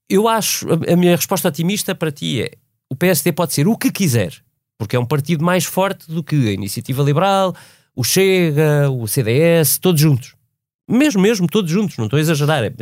Eu 0.08 0.26
acho, 0.26 0.66
a, 0.68 0.92
a 0.92 0.96
minha 0.96 1.14
resposta 1.14 1.48
otimista 1.48 1.94
para 1.94 2.10
ti 2.10 2.42
é: 2.42 2.52
o 2.88 2.96
PSD 2.96 3.32
pode 3.32 3.52
ser 3.52 3.68
o 3.68 3.76
que 3.76 3.92
quiser, 3.92 4.34
porque 4.78 4.96
é 4.96 4.98
um 4.98 5.06
partido 5.06 5.44
mais 5.44 5.64
forte 5.64 6.10
do 6.10 6.24
que 6.24 6.48
a 6.48 6.52
Iniciativa 6.52 7.02
Liberal, 7.02 7.54
o 7.94 8.02
Chega, 8.02 8.90
o 8.90 9.06
CDS, 9.06 9.78
todos 9.78 10.00
juntos. 10.00 10.34
Mesmo, 10.88 11.20
mesmo, 11.20 11.46
todos 11.46 11.70
juntos, 11.70 11.96
não 11.96 12.06
estou 12.06 12.16
a 12.16 12.20
exagerar. 12.20 12.64
É, 12.64 12.72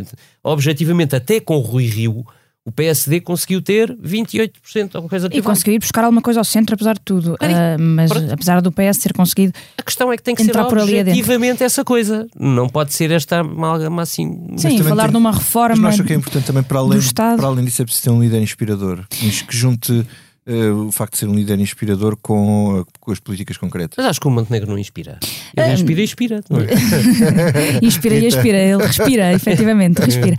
objetivamente, 0.42 1.14
até 1.14 1.40
com 1.40 1.56
o 1.58 1.60
Rui 1.60 1.84
Rio, 1.84 2.24
o 2.68 2.72
PSD 2.72 3.22
conseguiu 3.22 3.62
ter 3.62 3.96
28%, 3.96 4.94
alguma 4.94 5.08
coisa 5.08 5.28
E 5.32 5.40
conseguiu 5.40 5.72
ir 5.72 5.78
buscar 5.78 6.04
alguma 6.04 6.20
coisa 6.20 6.38
ao 6.38 6.44
centro, 6.44 6.74
apesar 6.74 6.94
de 6.94 7.00
tudo. 7.00 7.32
Uh, 7.32 7.80
mas 7.80 8.10
Pronto. 8.12 8.30
apesar 8.30 8.60
do 8.60 8.70
PS 8.70 8.98
ter 8.98 9.14
conseguido. 9.14 9.54
A 9.78 9.82
questão 9.82 10.12
é 10.12 10.16
que 10.18 10.22
tem 10.22 10.34
que 10.34 10.44
ser 10.44 10.54
objetivamente 10.54 11.64
essa 11.64 11.82
coisa. 11.82 12.26
Não 12.38 12.68
pode 12.68 12.92
ser 12.92 13.10
esta 13.10 13.40
amálgama 13.40 14.02
assim. 14.02 14.54
Sim, 14.58 14.82
falar 14.82 15.04
tem, 15.04 15.12
de 15.12 15.16
uma 15.16 15.32
reforma. 15.32 15.76
Mas 15.76 15.80
não 15.80 15.88
acho 15.88 16.04
que 16.04 16.12
é 16.12 16.16
importante 16.16 16.44
também, 16.44 16.62
para 16.62 16.78
além, 16.78 17.00
para 17.14 17.46
além 17.46 17.64
disso, 17.64 17.80
é 17.80 17.84
preciso 17.86 18.04
ter 18.04 18.10
um 18.10 18.20
líder 18.20 18.42
inspirador. 18.42 19.02
que 19.08 19.56
junte 19.56 20.06
uh, 20.48 20.86
o 20.86 20.92
facto 20.92 21.12
de 21.12 21.18
ser 21.18 21.28
um 21.28 21.34
líder 21.34 21.58
inspirador 21.60 22.16
com, 22.16 22.84
com, 23.00 23.12
as 23.12 23.20
políticas 23.20 23.56
concretas. 23.56 23.94
Mas 23.96 24.06
acho 24.06 24.20
que 24.20 24.26
o 24.26 24.30
Montenegro 24.30 24.70
não 24.70 24.78
inspira. 24.78 25.18
Ele 25.56 25.68
uh, 25.68 25.72
inspira 25.74 26.00
e 26.00 26.04
inspira. 26.04 26.40
É? 26.50 27.84
inspira 27.84 28.14
e 28.16 28.26
inspira, 28.26 28.58
ele 28.58 28.82
respira, 28.86 29.32
efetivamente, 29.34 30.00
respira. 30.00 30.36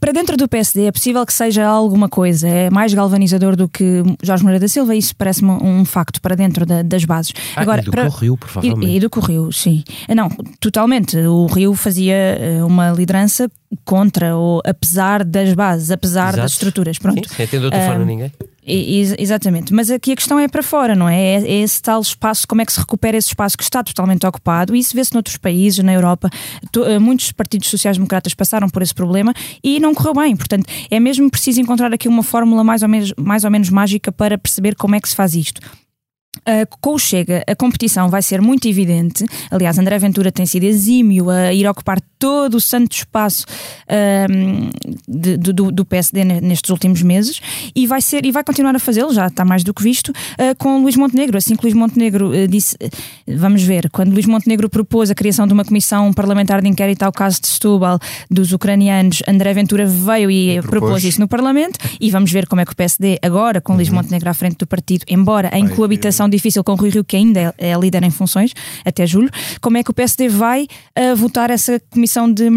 para 0.00 0.12
dentro 0.12 0.36
do 0.36 0.48
PSD 0.48 0.86
é 0.86 0.92
possível 0.92 1.24
que 1.26 1.32
seja 1.32 1.66
alguma 1.66 2.08
coisa, 2.08 2.48
é 2.48 2.70
mais 2.70 2.94
galvanizador 2.94 3.56
do 3.56 3.68
que 3.68 4.02
Jorge 4.22 4.42
Moreira 4.42 4.60
da 4.60 4.68
Silva, 4.68 4.94
isso 4.94 5.14
parece-me 5.16 5.50
um 5.50 5.84
facto 5.84 6.20
para 6.20 6.34
dentro 6.34 6.64
da, 6.64 6.82
das 6.82 7.04
bases. 7.04 7.32
Ah, 7.54 7.62
Agora, 7.62 7.82
e 7.82 7.84
do 7.84 7.90
para... 7.90 8.08
Rio, 8.08 8.36
provavelmente. 8.36 8.90
E, 8.90 8.96
e 8.96 9.00
do 9.00 9.08
Rio, 9.20 9.52
sim. 9.52 9.82
Não, 10.14 10.28
totalmente. 10.60 11.16
O 11.16 11.46
Rio 11.46 11.74
fazia 11.74 12.14
eh, 12.14 12.64
uma 12.64 12.90
liderança 12.90 13.50
contra 13.84 14.36
ou 14.36 14.62
apesar 14.64 15.24
das 15.24 15.52
bases, 15.54 15.90
apesar 15.90 16.28
Exato. 16.28 16.42
das 16.42 16.52
estruturas. 16.52 16.98
Pronto. 16.98 17.28
Sim, 17.28 17.42
entendo 17.42 17.60
de 17.60 17.66
outra 17.66 17.86
forma 17.86 18.04
ninguém. 18.04 18.32
Exatamente, 19.18 19.72
mas 19.72 19.90
aqui 19.90 20.12
a 20.12 20.16
questão 20.16 20.38
é 20.38 20.46
para 20.46 20.62
fora, 20.62 20.94
não 20.94 21.08
é? 21.08 21.36
É 21.36 21.60
esse 21.62 21.80
tal 21.80 22.00
espaço, 22.00 22.46
como 22.46 22.60
é 22.60 22.66
que 22.66 22.72
se 22.72 22.80
recupera 22.80 23.16
esse 23.16 23.28
espaço 23.28 23.56
que 23.56 23.62
está 23.62 23.82
totalmente 23.82 24.26
ocupado, 24.26 24.74
isso 24.76 24.94
vê-se 24.94 25.12
noutros 25.14 25.36
países, 25.36 25.82
na 25.82 25.92
Europa. 25.92 26.30
Eh, 26.86 26.98
muitos 26.98 27.32
partidos 27.32 27.68
sociais-democratas 27.68 28.34
passaram 28.34 28.68
por 28.68 28.82
esse 28.82 28.94
problema 28.94 29.32
e 29.62 29.80
não 29.80 29.94
correu 29.94 30.14
bem. 30.14 30.36
Portanto, 30.36 30.66
é 30.90 31.00
mesmo 31.00 31.30
preciso 31.30 31.60
encontrar 31.60 31.92
aqui 31.92 32.08
uma 32.08 32.22
fórmula 32.22 32.62
mais 32.62 32.82
ou 32.82 32.88
menos, 32.88 33.12
mais 33.16 33.44
ou 33.44 33.50
menos 33.50 33.70
mágica 33.70 34.12
para 34.12 34.36
perceber 34.36 34.74
como 34.74 34.94
é 34.94 35.00
que 35.00 35.08
se 35.08 35.16
faz 35.16 35.34
isto. 35.34 35.60
Uh, 36.38 36.76
com 36.80 36.94
o 36.94 36.98
Chega, 36.98 37.42
a 37.46 37.54
competição 37.54 38.08
vai 38.08 38.22
ser 38.22 38.40
muito 38.40 38.68
evidente. 38.68 39.24
Aliás, 39.50 39.78
André 39.78 39.98
Ventura 39.98 40.32
tem 40.32 40.46
sido 40.46 40.64
exímio 40.64 41.30
a 41.30 41.52
ir 41.52 41.66
ocupar 41.68 42.00
todo 42.18 42.56
o 42.56 42.60
santo 42.60 42.92
espaço 42.92 43.44
uh, 43.84 44.70
de, 45.08 45.36
do, 45.36 45.70
do, 45.70 45.84
PSD 45.84 46.24
nestes 46.24 46.70
últimos 46.70 47.02
meses 47.02 47.40
e 47.74 47.86
vai 47.86 48.02
ser 48.02 48.26
e 48.26 48.32
vai 48.32 48.42
continuar 48.42 48.74
a 48.74 48.78
fazê-lo, 48.78 49.12
já 49.12 49.26
está 49.26 49.44
mais 49.44 49.62
do 49.62 49.72
que 49.72 49.82
visto, 49.82 50.08
uh, 50.08 50.56
com 50.58 50.82
Luís 50.82 50.96
Montenegro. 50.96 51.38
Assim 51.38 51.54
que 51.54 51.64
Luís 51.64 51.74
Montenegro 51.74 52.32
disse, 52.48 52.76
vamos 53.26 53.62
ver, 53.62 53.88
quando 53.90 54.12
Luís 54.12 54.26
Montenegro 54.26 54.68
propôs 54.68 55.10
a 55.10 55.14
criação 55.14 55.46
de 55.46 55.52
uma 55.52 55.64
comissão 55.64 56.12
parlamentar 56.12 56.60
de 56.60 56.68
inquérito 56.68 57.02
ao 57.02 57.12
caso 57.12 57.40
de 57.40 57.48
Setúbal 57.48 57.98
dos 58.30 58.52
ucranianos, 58.52 59.22
André 59.26 59.54
Ventura 59.54 59.86
veio 59.86 60.30
e, 60.30 60.58
e 60.58 60.62
propôs 60.62 61.04
isso 61.04 61.20
no 61.20 61.28
Parlamento 61.28 61.78
e 62.00 62.10
vamos 62.10 62.30
ver 62.30 62.46
como 62.46 62.60
é 62.60 62.64
que 62.64 62.72
o 62.72 62.76
PSD, 62.76 63.18
agora 63.22 63.60
com 63.60 63.72
uhum. 63.72 63.78
Luís 63.78 63.88
Montenegro 63.88 64.28
à 64.28 64.34
frente 64.34 64.58
do 64.58 64.66
partido, 64.66 65.04
embora 65.08 65.50
em 65.56 65.68
coabitação 65.68 66.27
difícil 66.28 66.62
com 66.64 66.72
o 66.72 66.76
Rui 66.76 66.90
Rio, 66.90 67.04
que 67.04 67.16
ainda 67.16 67.54
é, 67.58 67.74
líder 67.74 68.02
em 68.02 68.10
funções, 68.10 68.52
até 68.84 69.06
julho, 69.06 69.30
como 69.60 69.76
é 69.76 69.82
que 69.82 69.90
o 69.90 69.94
PSD 69.94 70.28
vai 70.28 70.66
uh, 70.98 71.16
votar 71.16 71.50
essa 71.50 71.80
comissão 71.90 72.32
de 72.32 72.48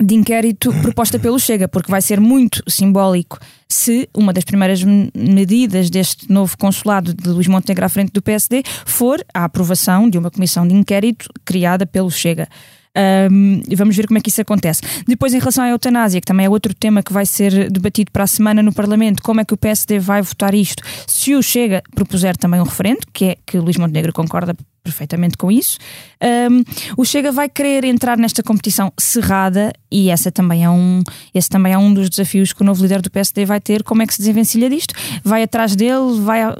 de 0.00 0.14
inquérito 0.14 0.70
proposta 0.82 1.18
pelo 1.18 1.38
Chega, 1.38 1.66
porque 1.66 1.90
vai 1.90 2.02
ser 2.02 2.20
muito 2.20 2.62
simbólico 2.68 3.38
se 3.68 4.08
uma 4.14 4.32
das 4.32 4.44
primeiras 4.44 4.82
medidas 4.84 5.88
deste 5.88 6.30
novo 6.30 6.56
consulado 6.58 7.14
de 7.14 7.28
Luís 7.30 7.46
Montenegro 7.46 7.84
à 7.84 7.88
frente 7.88 8.12
do 8.12 8.20
PSD 8.20 8.62
for 8.84 9.24
a 9.32 9.44
aprovação 9.44 10.08
de 10.08 10.18
uma 10.18 10.30
comissão 10.30 10.68
de 10.68 10.74
inquérito 10.74 11.28
criada 11.44 11.86
pelo 11.86 12.10
Chega. 12.10 12.46
Um, 13.30 13.62
e 13.68 13.76
vamos 13.76 13.94
ver 13.94 14.06
como 14.06 14.18
é 14.18 14.20
que 14.20 14.30
isso 14.30 14.40
acontece. 14.40 14.80
Depois, 15.06 15.34
em 15.34 15.38
relação 15.38 15.64
à 15.64 15.68
eutanásia, 15.68 16.20
que 16.20 16.26
também 16.26 16.46
é 16.46 16.48
outro 16.48 16.74
tema 16.74 17.02
que 17.02 17.12
vai 17.12 17.26
ser 17.26 17.70
debatido 17.70 18.10
para 18.10 18.24
a 18.24 18.26
semana 18.26 18.62
no 18.62 18.72
Parlamento, 18.72 19.22
como 19.22 19.40
é 19.40 19.44
que 19.44 19.54
o 19.54 19.56
PSD 19.56 19.98
vai 19.98 20.22
votar 20.22 20.54
isto? 20.54 20.82
Se 21.06 21.34
o 21.34 21.42
Chega 21.42 21.82
propuser 21.94 22.36
também 22.36 22.60
um 22.60 22.64
referendo, 22.64 23.00
que 23.12 23.24
é 23.26 23.36
que 23.44 23.58
o 23.58 23.62
Luís 23.62 23.76
Montenegro 23.76 24.12
concorda 24.12 24.56
perfeitamente 24.82 25.36
com 25.36 25.50
isso. 25.50 25.78
Um, 26.22 26.62
o 26.96 27.04
Chega 27.04 27.32
vai 27.32 27.48
querer 27.48 27.84
entrar 27.84 28.16
nesta 28.16 28.42
competição 28.42 28.92
cerrada 28.98 29.72
e 29.90 30.10
essa 30.10 30.30
também 30.30 30.64
é 30.64 30.70
um, 30.70 31.02
esse 31.34 31.48
também 31.48 31.72
é 31.72 31.78
um 31.78 31.92
dos 31.92 32.08
desafios 32.08 32.52
que 32.52 32.62
o 32.62 32.64
novo 32.64 32.82
líder 32.82 33.02
do 33.02 33.10
PSD 33.10 33.44
vai 33.44 33.60
ter. 33.60 33.82
Como 33.82 34.02
é 34.02 34.06
que 34.06 34.14
se 34.14 34.20
desenvencilha 34.20 34.70
disto? 34.70 34.94
Vai 35.24 35.42
atrás 35.42 35.74
dele, 35.74 36.20
vai. 36.20 36.42
A 36.42 36.56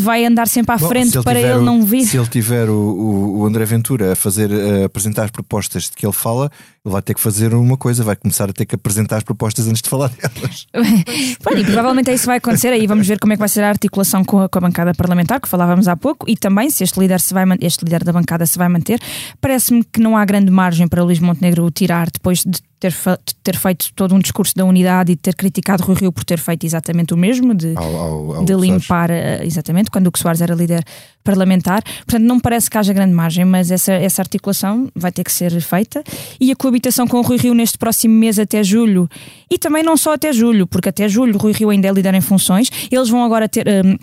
vai 0.00 0.24
andar 0.24 0.48
sempre 0.48 0.74
à 0.74 0.78
Bom, 0.78 0.88
frente 0.88 1.16
ele 1.16 1.24
para 1.24 1.40
ele 1.40 1.60
não 1.60 1.84
vir. 1.84 2.06
Se 2.06 2.16
ele 2.16 2.26
tiver 2.26 2.68
o, 2.68 3.38
o 3.38 3.46
André 3.46 3.64
Ventura 3.64 4.12
a 4.12 4.16
fazer 4.16 4.50
a 4.52 4.86
apresentar 4.86 5.24
as 5.24 5.30
propostas 5.30 5.84
de 5.84 5.92
que 5.92 6.06
ele 6.06 6.12
fala, 6.12 6.50
ele 6.84 6.92
vai 6.92 7.02
ter 7.02 7.14
que 7.14 7.20
fazer 7.20 7.52
uma 7.54 7.76
coisa, 7.76 8.04
vai 8.04 8.16
começar 8.16 8.48
a 8.48 8.52
ter 8.52 8.64
que 8.64 8.74
apresentar 8.74 9.16
as 9.16 9.24
propostas 9.24 9.66
antes 9.66 9.82
de 9.82 9.88
falar 9.88 10.08
delas. 10.08 10.66
Bom, 11.42 11.56
e 11.56 11.64
provavelmente 11.64 12.10
é 12.10 12.14
isso 12.14 12.22
que 12.22 12.28
vai 12.28 12.38
acontecer, 12.38 12.68
aí 12.68 12.86
vamos 12.86 13.06
ver 13.06 13.18
como 13.18 13.32
é 13.32 13.36
que 13.36 13.40
vai 13.40 13.48
ser 13.48 13.64
a 13.64 13.68
articulação 13.68 14.24
com 14.24 14.40
a, 14.40 14.48
com 14.48 14.58
a 14.58 14.60
bancada 14.60 14.94
parlamentar, 14.94 15.40
que 15.40 15.48
falávamos 15.48 15.88
há 15.88 15.96
pouco, 15.96 16.28
e 16.28 16.36
também 16.36 16.70
se 16.70 16.84
este 16.84 16.98
líder, 17.00 17.20
se 17.20 17.34
vai, 17.34 17.44
este 17.60 17.84
líder 17.84 18.04
da 18.04 18.12
bancada 18.12 18.46
se 18.46 18.56
vai 18.56 18.68
manter. 18.68 19.00
Parece-me 19.40 19.82
que 19.84 20.00
não 20.00 20.16
há 20.16 20.24
grande 20.24 20.50
margem 20.50 20.86
para 20.86 21.02
Luís 21.02 21.18
Montenegro 21.18 21.64
o 21.64 21.70
tirar 21.70 22.08
depois 22.10 22.38
de 22.44 22.60
ter, 22.78 22.94
ter 23.42 23.56
feito 23.56 23.92
todo 23.94 24.14
um 24.14 24.18
discurso 24.18 24.54
da 24.54 24.64
unidade 24.64 25.12
e 25.12 25.16
ter 25.16 25.34
criticado 25.34 25.82
Rui 25.82 25.96
Rio 25.96 26.12
por 26.12 26.24
ter 26.24 26.38
feito 26.38 26.64
exatamente 26.64 27.14
o 27.14 27.16
mesmo, 27.16 27.54
de, 27.54 27.74
ao, 27.76 27.96
ao, 27.96 28.34
ao 28.36 28.44
de 28.44 28.54
limpar, 28.54 29.10
eh, 29.10 29.40
exatamente, 29.44 29.90
quando 29.90 30.08
o 30.08 30.12
que 30.12 30.18
Soares 30.18 30.40
era 30.40 30.54
líder 30.54 30.84
parlamentar. 31.24 31.82
Portanto, 31.82 32.22
não 32.22 32.38
parece 32.38 32.70
que 32.70 32.76
haja 32.76 32.92
grande 32.92 33.12
margem, 33.12 33.44
mas 33.44 33.70
essa, 33.70 33.92
essa 33.92 34.22
articulação 34.22 34.88
vai 34.94 35.10
ter 35.10 35.24
que 35.24 35.32
ser 35.32 35.58
feita. 35.60 36.04
E 36.40 36.52
a 36.52 36.56
coabitação 36.56 37.06
com 37.06 37.18
o 37.18 37.22
Rui 37.22 37.38
Rio 37.38 37.54
neste 37.54 37.78
próximo 37.78 38.14
mês 38.14 38.38
até 38.38 38.62
julho, 38.62 39.08
e 39.50 39.58
também 39.58 39.82
não 39.82 39.96
só 39.96 40.14
até 40.14 40.32
julho, 40.32 40.66
porque 40.66 40.88
até 40.88 41.08
julho 41.08 41.38
Rui 41.38 41.52
Rio 41.52 41.70
ainda 41.70 41.88
é 41.88 41.92
líder 41.92 42.14
em 42.14 42.20
funções, 42.20 42.68
eles 42.90 43.08
vão 43.08 43.24
agora 43.24 43.48
ter. 43.48 43.66
Um, 43.68 43.96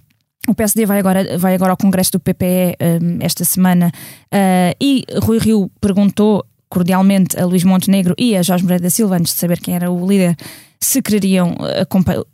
o 0.45 0.53
PSD 0.53 0.85
vai 0.85 0.99
agora, 0.99 1.37
vai 1.37 1.55
agora 1.55 1.71
ao 1.71 1.77
Congresso 1.77 2.11
do 2.11 2.19
PPE 2.19 2.75
um, 3.01 3.17
esta 3.21 3.45
semana 3.45 3.89
uh, 4.25 4.75
e 4.81 5.05
Rui 5.21 5.37
Rio 5.39 5.71
perguntou 5.79 6.45
cordialmente 6.73 7.39
a 7.39 7.45
Luís 7.45 7.63
Montenegro 7.63 8.15
e 8.17 8.35
a 8.35 8.41
Jorge 8.41 8.63
Moreira 8.63 8.81
da 8.81 8.89
Silva, 8.89 9.17
antes 9.17 9.31
de 9.33 9.39
saber 9.39 9.59
quem 9.59 9.75
era 9.75 9.91
o 9.91 10.07
líder, 10.07 10.35
se 10.79 11.03
quereriam, 11.03 11.55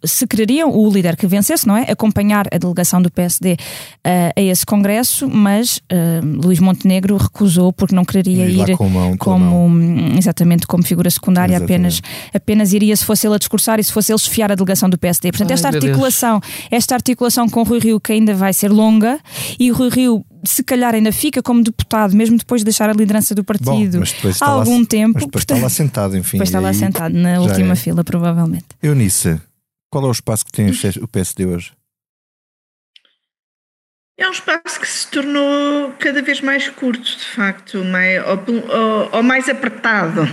se 0.02 0.26
quereriam 0.26 0.72
o 0.72 0.90
líder 0.90 1.18
que 1.18 1.28
vencesse, 1.28 1.68
não 1.68 1.76
é? 1.76 1.92
Acompanhar 1.92 2.48
a 2.52 2.58
delegação 2.58 3.02
do 3.02 3.12
PSD 3.12 3.54
uh, 3.54 3.58
eh, 4.04 4.34
a 4.36 4.42
esse 4.42 4.66
congresso, 4.66 5.30
mas 5.30 5.78
uh, 5.78 6.42
Luís 6.42 6.60
Montenegro 6.60 7.18
recusou 7.18 7.74
porque 7.74 7.94
não 7.94 8.06
quereria 8.06 8.46
ir, 8.46 8.70
ir 8.70 8.78
com 8.78 9.18
como 9.18 9.70
exatamente 10.18 10.66
como 10.66 10.84
figura 10.84 11.10
secundária, 11.10 11.58
apenas, 11.58 12.02
apenas 12.34 12.72
iria 12.72 12.96
se 12.96 13.04
fosse 13.04 13.28
ele 13.28 13.36
a 13.36 13.38
discursar 13.38 13.78
e 13.78 13.84
se 13.84 13.92
fosse 13.92 14.12
ele 14.12 14.20
esfiar 14.20 14.54
a 14.54 14.56
delegação 14.56 14.90
do 14.90 14.98
PSD. 14.98 15.32
Portanto, 15.32 15.52
Ai, 15.52 15.56
esta 15.56 15.68
articulação, 15.68 16.42
esta 16.72 16.96
articulação 16.96 17.50
com 17.50 17.60
o 17.60 17.64
Rui 17.64 17.80
Rio 17.80 18.00
que 18.00 18.14
ainda 18.14 18.34
vai 18.34 18.54
ser 18.54 18.72
longa 18.72 19.20
e 19.60 19.70
o 19.70 19.76
Rui 19.76 19.90
Rio 19.90 20.26
se 20.44 20.64
calhar 20.64 20.94
ainda 20.94 21.12
fica 21.12 21.42
como 21.42 21.64
deputado, 21.64 22.16
mesmo 22.16 22.38
depois 22.38 22.62
de 22.62 22.66
deixar 22.66 22.90
a 22.90 22.94
liderança 22.94 23.36
do 23.36 23.44
partido 23.44 24.00
Bom, 24.00 24.32
há 24.42 24.50
algum 24.50 24.80
lá, 24.80 24.86
tempo. 24.86 25.14
Mas 25.16 25.26
depois 25.26 25.46
portanto, 25.46 25.58
está 25.58 25.64
lá 25.64 25.70
sentado, 25.70 26.18
enfim. 26.18 26.38
Depois 26.38 26.50
está 26.50 26.60
lá 26.60 26.74
sentado 26.74 27.14
na 27.14 27.40
última 27.42 27.74
é. 27.74 27.76
fila, 27.76 28.04
provavelmente. 28.04 28.66
Eunice, 28.82 29.40
qual 29.90 30.06
é 30.06 30.08
o 30.08 30.12
espaço 30.12 30.46
que 30.46 30.52
tem 30.52 30.70
o 31.02 31.08
PSD 31.08 31.46
hoje? 31.46 31.72
É 34.18 34.28
um 34.28 34.32
espaço 34.32 34.80
que 34.80 34.88
se 34.88 35.08
tornou 35.08 35.94
cada 35.98 36.22
vez 36.22 36.42
mais 36.42 36.68
curto, 36.68 37.04
de 37.04 37.26
facto, 37.26 37.84
mais, 37.86 38.22
ou, 38.28 38.38
ou, 38.78 39.10
ou 39.14 39.24
mais 39.24 39.48
apertado. 39.48 40.24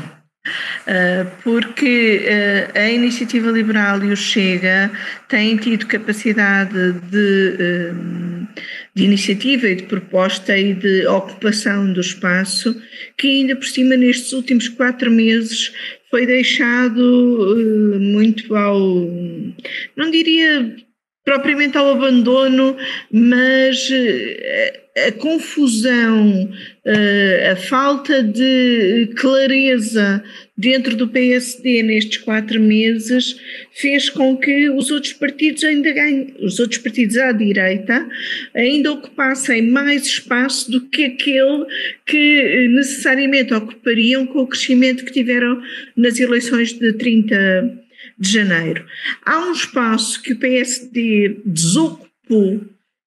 Uh, 0.87 1.29
porque 1.43 2.23
uh, 2.25 2.79
a 2.79 2.89
Iniciativa 2.89 3.51
Liberal 3.51 4.03
e 4.05 4.13
o 4.13 4.17
Chega 4.17 4.91
têm 5.29 5.57
tido 5.57 5.87
capacidade 5.87 6.93
de, 6.93 7.57
uh, 7.93 8.49
de 8.97 9.05
iniciativa 9.05 9.69
e 9.69 9.75
de 9.75 9.83
proposta 9.83 10.57
e 10.57 10.73
de 10.73 11.07
ocupação 11.07 11.93
do 11.93 12.01
espaço, 12.01 12.81
que 13.19 13.29
ainda 13.29 13.55
por 13.55 13.67
cima 13.67 13.95
nestes 13.95 14.33
últimos 14.33 14.71
quatro 14.71 15.11
meses 15.11 15.71
foi 16.11 16.25
deixado 16.25 17.99
muito 18.01 18.57
ao, 18.57 18.81
não 19.95 20.11
diria 20.11 20.75
propriamente 21.27 21.77
ao 21.77 21.91
abandono, 21.91 22.77
mas 23.11 23.91
a 25.09 25.11
confusão, 25.11 26.49
a 27.51 27.57
falta 27.57 28.23
de 28.23 29.11
clareza 29.17 30.23
dentro 30.57 30.97
do 30.97 31.09
PSD 31.09 31.83
nestes 31.83 32.19
quatro 32.19 32.61
meses 32.61 33.37
fez 33.73 34.09
com 34.09 34.37
que 34.37 34.71
os 34.71 34.93
outros 34.93 35.15
partidos 35.15 35.65
ainda 35.65 35.91
ganhem, 35.91 36.33
os 36.41 36.61
outros 36.61 36.79
partidos 36.79 37.19
à 37.19 37.33
direita 37.33 38.09
ainda 38.55 38.93
ocupassem 38.93 39.63
mais 39.63 40.07
espaço 40.07 40.71
do 40.71 40.81
que 40.89 41.05
aquele 41.07 41.67
que 42.07 42.69
necessariamente 42.69 43.53
ocupariam 43.53 44.25
com 44.27 44.43
o 44.43 44.47
crescimento 44.47 45.05
que 45.05 45.13
tiveram 45.13 45.61
nas 45.97 46.21
eleições 46.21 46.73
de 46.73 46.93
30 46.93 47.85
de 48.19 48.33
janeiro. 48.33 48.85
Há 49.25 49.39
um 49.41 49.53
espaço 49.53 50.23
que 50.23 50.33
o 50.33 50.39
PSD 50.39 51.41
desocupou 51.45 52.65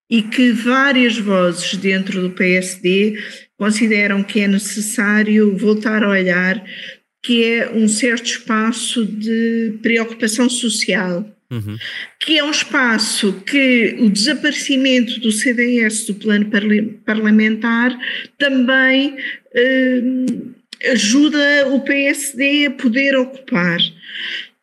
e 0.10 0.22
que 0.22 0.52
várias 0.52 1.18
vozes 1.18 1.76
dentro 1.76 2.22
do 2.22 2.32
PSD 2.32 3.18
consideram 3.58 4.24
que 4.24 4.40
é 4.40 4.48
necessário 4.48 5.56
voltar 5.58 6.04
a 6.04 6.10
olhar, 6.10 6.64
que 7.24 7.44
é 7.44 7.70
um 7.70 7.88
certo 7.88 8.26
espaço 8.26 9.06
de 9.06 9.78
preocupação 9.82 10.50
social. 10.50 11.30
Uhum. 11.52 11.78
Que 12.20 12.38
é 12.38 12.44
um 12.44 12.52
espaço 12.52 13.34
que 13.42 13.96
o 14.00 14.10
desaparecimento 14.10 15.20
do 15.20 15.32
CDS 15.32 16.06
do 16.06 16.14
plano 16.14 16.48
parlamentar 17.04 17.98
também 18.38 19.18
eh, 19.54 20.02
ajuda 20.92 21.68
o 21.70 21.82
PSD 21.82 22.68
a 22.68 22.72
poder 22.72 23.16
ocupar. 23.18 23.80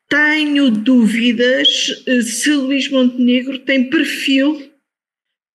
Tenho 0.09 0.71
dúvidas 0.71 1.69
eh, 2.07 2.23
se 2.23 2.53
Luís 2.53 2.89
Montenegro 2.89 3.59
tem 3.59 3.91
perfil 3.91 4.71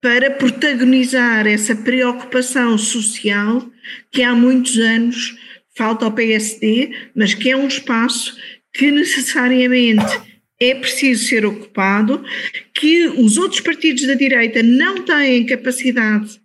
para 0.02 0.32
protagonizar 0.32 1.48
essa 1.48 1.76
preocupação 1.76 2.78
social 2.78 3.66
que 4.12 4.24
há 4.24 4.36
muitos 4.36 4.78
anos 4.78 5.38
falta 5.78 6.06
ao 6.06 6.12
PSD, 6.12 6.92
mas 7.16 7.34
que 7.34 7.50
é 7.50 7.56
um 7.56 7.68
espaço 7.68 8.36
que 8.74 8.92
necessariamente 8.92 10.20
é 10.60 10.76
preciso 10.76 11.28
ser 11.28 11.46
ocupado, 11.46 12.24
que 12.74 13.08
os 13.08 13.38
outros 13.38 13.62
partidos 13.62 14.06
da 14.06 14.16
direita 14.16 14.62
não 14.62 15.04
têm 15.04 15.46
capacidade 15.46 16.41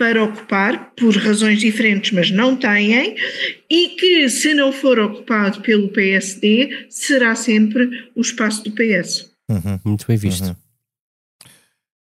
para 0.00 0.24
ocupar, 0.24 0.94
por 0.96 1.14
razões 1.14 1.60
diferentes, 1.60 2.10
mas 2.12 2.30
não 2.30 2.56
têm, 2.56 3.14
e 3.68 3.88
que, 3.90 4.30
se 4.30 4.54
não 4.54 4.72
for 4.72 4.98
ocupado 4.98 5.60
pelo 5.60 5.90
PSD, 5.90 6.86
será 6.88 7.34
sempre 7.34 8.08
o 8.16 8.22
espaço 8.22 8.64
do 8.64 8.72
PS. 8.72 9.30
Uhum. 9.46 9.78
Muito 9.84 10.06
bem 10.06 10.16
visto. 10.16 10.46
Uhum. 10.46 10.56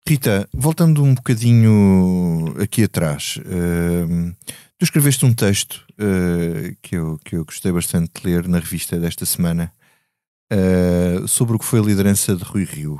Rita, 0.06 0.46
voltando 0.52 1.02
um 1.02 1.14
bocadinho 1.14 2.54
aqui 2.60 2.84
atrás, 2.84 3.38
uh, 3.38 4.36
tu 4.76 4.84
escreveste 4.84 5.24
um 5.24 5.32
texto 5.32 5.82
uh, 5.92 6.76
que, 6.82 6.96
eu, 6.96 7.18
que 7.24 7.34
eu 7.34 7.46
gostei 7.46 7.72
bastante 7.72 8.20
de 8.20 8.28
ler 8.28 8.46
na 8.46 8.58
revista 8.58 8.98
desta 8.98 9.24
semana 9.24 9.72
uh, 10.52 11.26
sobre 11.26 11.56
o 11.56 11.58
que 11.58 11.64
foi 11.64 11.80
a 11.80 11.84
liderança 11.84 12.36
de 12.36 12.44
Rui 12.44 12.64
Rio, 12.64 12.98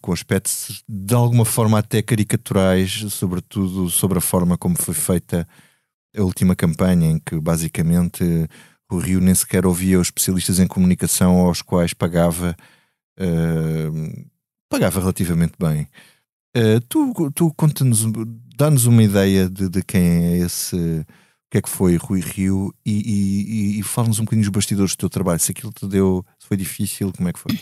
com 0.00 0.12
aspectos 0.12 0.82
de 0.88 1.14
alguma 1.14 1.44
forma 1.44 1.78
até 1.78 2.00
caricaturais, 2.00 3.04
sobretudo 3.10 3.90
sobre 3.90 4.18
a 4.18 4.20
forma 4.20 4.56
como 4.56 4.76
foi 4.76 4.94
feita 4.94 5.46
a 6.16 6.22
última 6.22 6.54
campanha, 6.54 7.10
em 7.10 7.18
que 7.18 7.38
basicamente 7.38 8.22
o 8.90 8.98
Rio 8.98 9.20
nem 9.20 9.34
sequer 9.34 9.66
ouvia 9.66 9.98
os 9.98 10.08
especialistas 10.08 10.58
em 10.58 10.66
comunicação 10.66 11.38
aos 11.38 11.62
quais 11.62 11.94
pagava. 11.94 12.54
Uh, 13.18 14.26
pagava 14.68 15.00
relativamente 15.00 15.54
bem. 15.58 15.86
Uh, 16.56 16.80
tu 16.88 17.30
tu 17.32 17.52
conta-nos, 17.54 18.04
dá-nos 18.56 18.84
uma 18.84 19.02
ideia 19.02 19.48
de, 19.48 19.68
de, 19.68 19.82
quem 19.82 20.02
é 20.02 20.38
esse, 20.38 20.76
o 20.76 21.06
que 21.50 21.58
é 21.58 21.62
que 21.62 21.68
foi 21.68 21.96
Rui 21.96 22.20
Rio 22.20 22.74
e, 22.84 23.76
e, 23.76 23.80
e 23.80 23.82
fala-nos 23.82 24.18
um 24.18 24.24
bocadinho 24.24 24.44
dos 24.44 24.52
bastidores 24.52 24.94
do 24.94 24.98
teu 24.98 25.10
trabalho. 25.10 25.40
Se 25.40 25.52
aquilo 25.52 25.72
te 25.72 25.86
deu, 25.86 26.24
se 26.38 26.46
foi 26.46 26.56
difícil, 26.56 27.12
como 27.12 27.28
é 27.28 27.32
que 27.32 27.38
foi? 27.38 27.58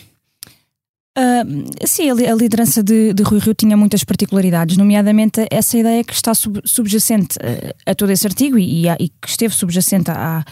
Uh, 1.17 1.65
sim, 1.85 2.09
a 2.09 2.33
liderança 2.33 2.81
de, 2.81 3.13
de, 3.13 3.21
Rui 3.23 3.39
Rio 3.39 3.53
tinha 3.53 3.75
muitas 3.75 4.01
particularidades, 4.01 4.77
nomeadamente 4.77 5.45
essa 5.51 5.77
ideia 5.77 6.03
que 6.05 6.13
está 6.13 6.33
sub, 6.33 6.61
subjacente 6.63 7.37
a, 7.85 7.91
a, 7.91 7.95
todo 7.95 8.11
esse 8.11 8.25
artigo 8.25 8.57
e, 8.57 8.85
e, 8.85 8.89
e 8.97 9.09
que 9.09 9.27
esteve 9.27 9.53
subjacente 9.53 10.09
a, 10.09 10.45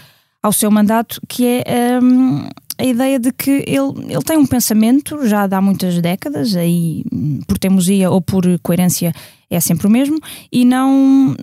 ao 0.43 0.51
seu 0.51 0.69
mandato, 0.69 1.21
que 1.29 1.63
é 1.65 1.97
um, 2.01 2.49
a 2.77 2.83
ideia 2.83 3.17
de 3.19 3.31
que 3.31 3.63
ele, 3.65 4.07
ele 4.09 4.23
tem 4.25 4.37
um 4.37 4.45
pensamento 4.45 5.25
já 5.25 5.47
há 5.49 5.61
muitas 5.61 6.01
décadas, 6.01 6.55
aí 6.55 7.05
por 7.47 7.57
teimosia 7.57 8.09
ou 8.09 8.21
por 8.21 8.43
coerência 8.59 9.13
é 9.49 9.59
sempre 9.59 9.87
o 9.87 9.89
mesmo, 9.89 10.19
e 10.51 10.63
não, 10.63 11.35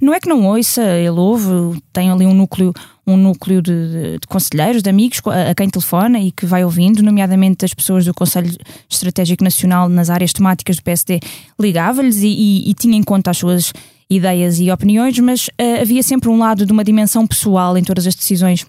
não 0.00 0.12
é 0.12 0.18
que 0.18 0.28
não 0.28 0.44
ouça, 0.46 0.82
ele 0.82 1.10
ouve, 1.10 1.80
tem 1.92 2.10
ali 2.10 2.26
um 2.26 2.34
núcleo, 2.34 2.72
um 3.06 3.16
núcleo 3.16 3.62
de, 3.62 4.18
de, 4.18 4.26
conselheiros, 4.26 4.82
de 4.82 4.90
amigos 4.90 5.20
a, 5.26 5.50
a, 5.50 5.54
quem 5.54 5.70
telefona 5.70 6.18
e 6.18 6.32
que 6.32 6.44
vai 6.44 6.64
ouvindo, 6.64 7.02
nomeadamente 7.02 7.64
as 7.64 7.72
pessoas 7.72 8.04
do 8.04 8.12
Conselho 8.12 8.52
Estratégico 8.90 9.44
Nacional 9.44 9.88
nas 9.88 10.10
áreas 10.10 10.32
temáticas 10.32 10.76
do 10.76 10.82
PSD, 10.82 11.20
ligava-lhes 11.58 12.22
e, 12.22 12.28
e, 12.28 12.70
e 12.70 12.74
tinha 12.74 12.96
em 12.96 13.02
conta 13.02 13.30
as 13.30 13.38
suas 13.38 13.72
ideias 14.10 14.58
e 14.58 14.70
opiniões, 14.70 15.18
mas 15.20 15.46
uh, 15.48 15.80
havia 15.80 16.02
sempre 16.02 16.28
um 16.28 16.38
lado 16.38 16.66
de 16.66 16.72
uma 16.72 16.84
dimensão 16.84 17.26
pessoal 17.26 17.78
em 17.78 17.84
todas 17.84 18.06
as 18.06 18.14
decisões 18.14 18.66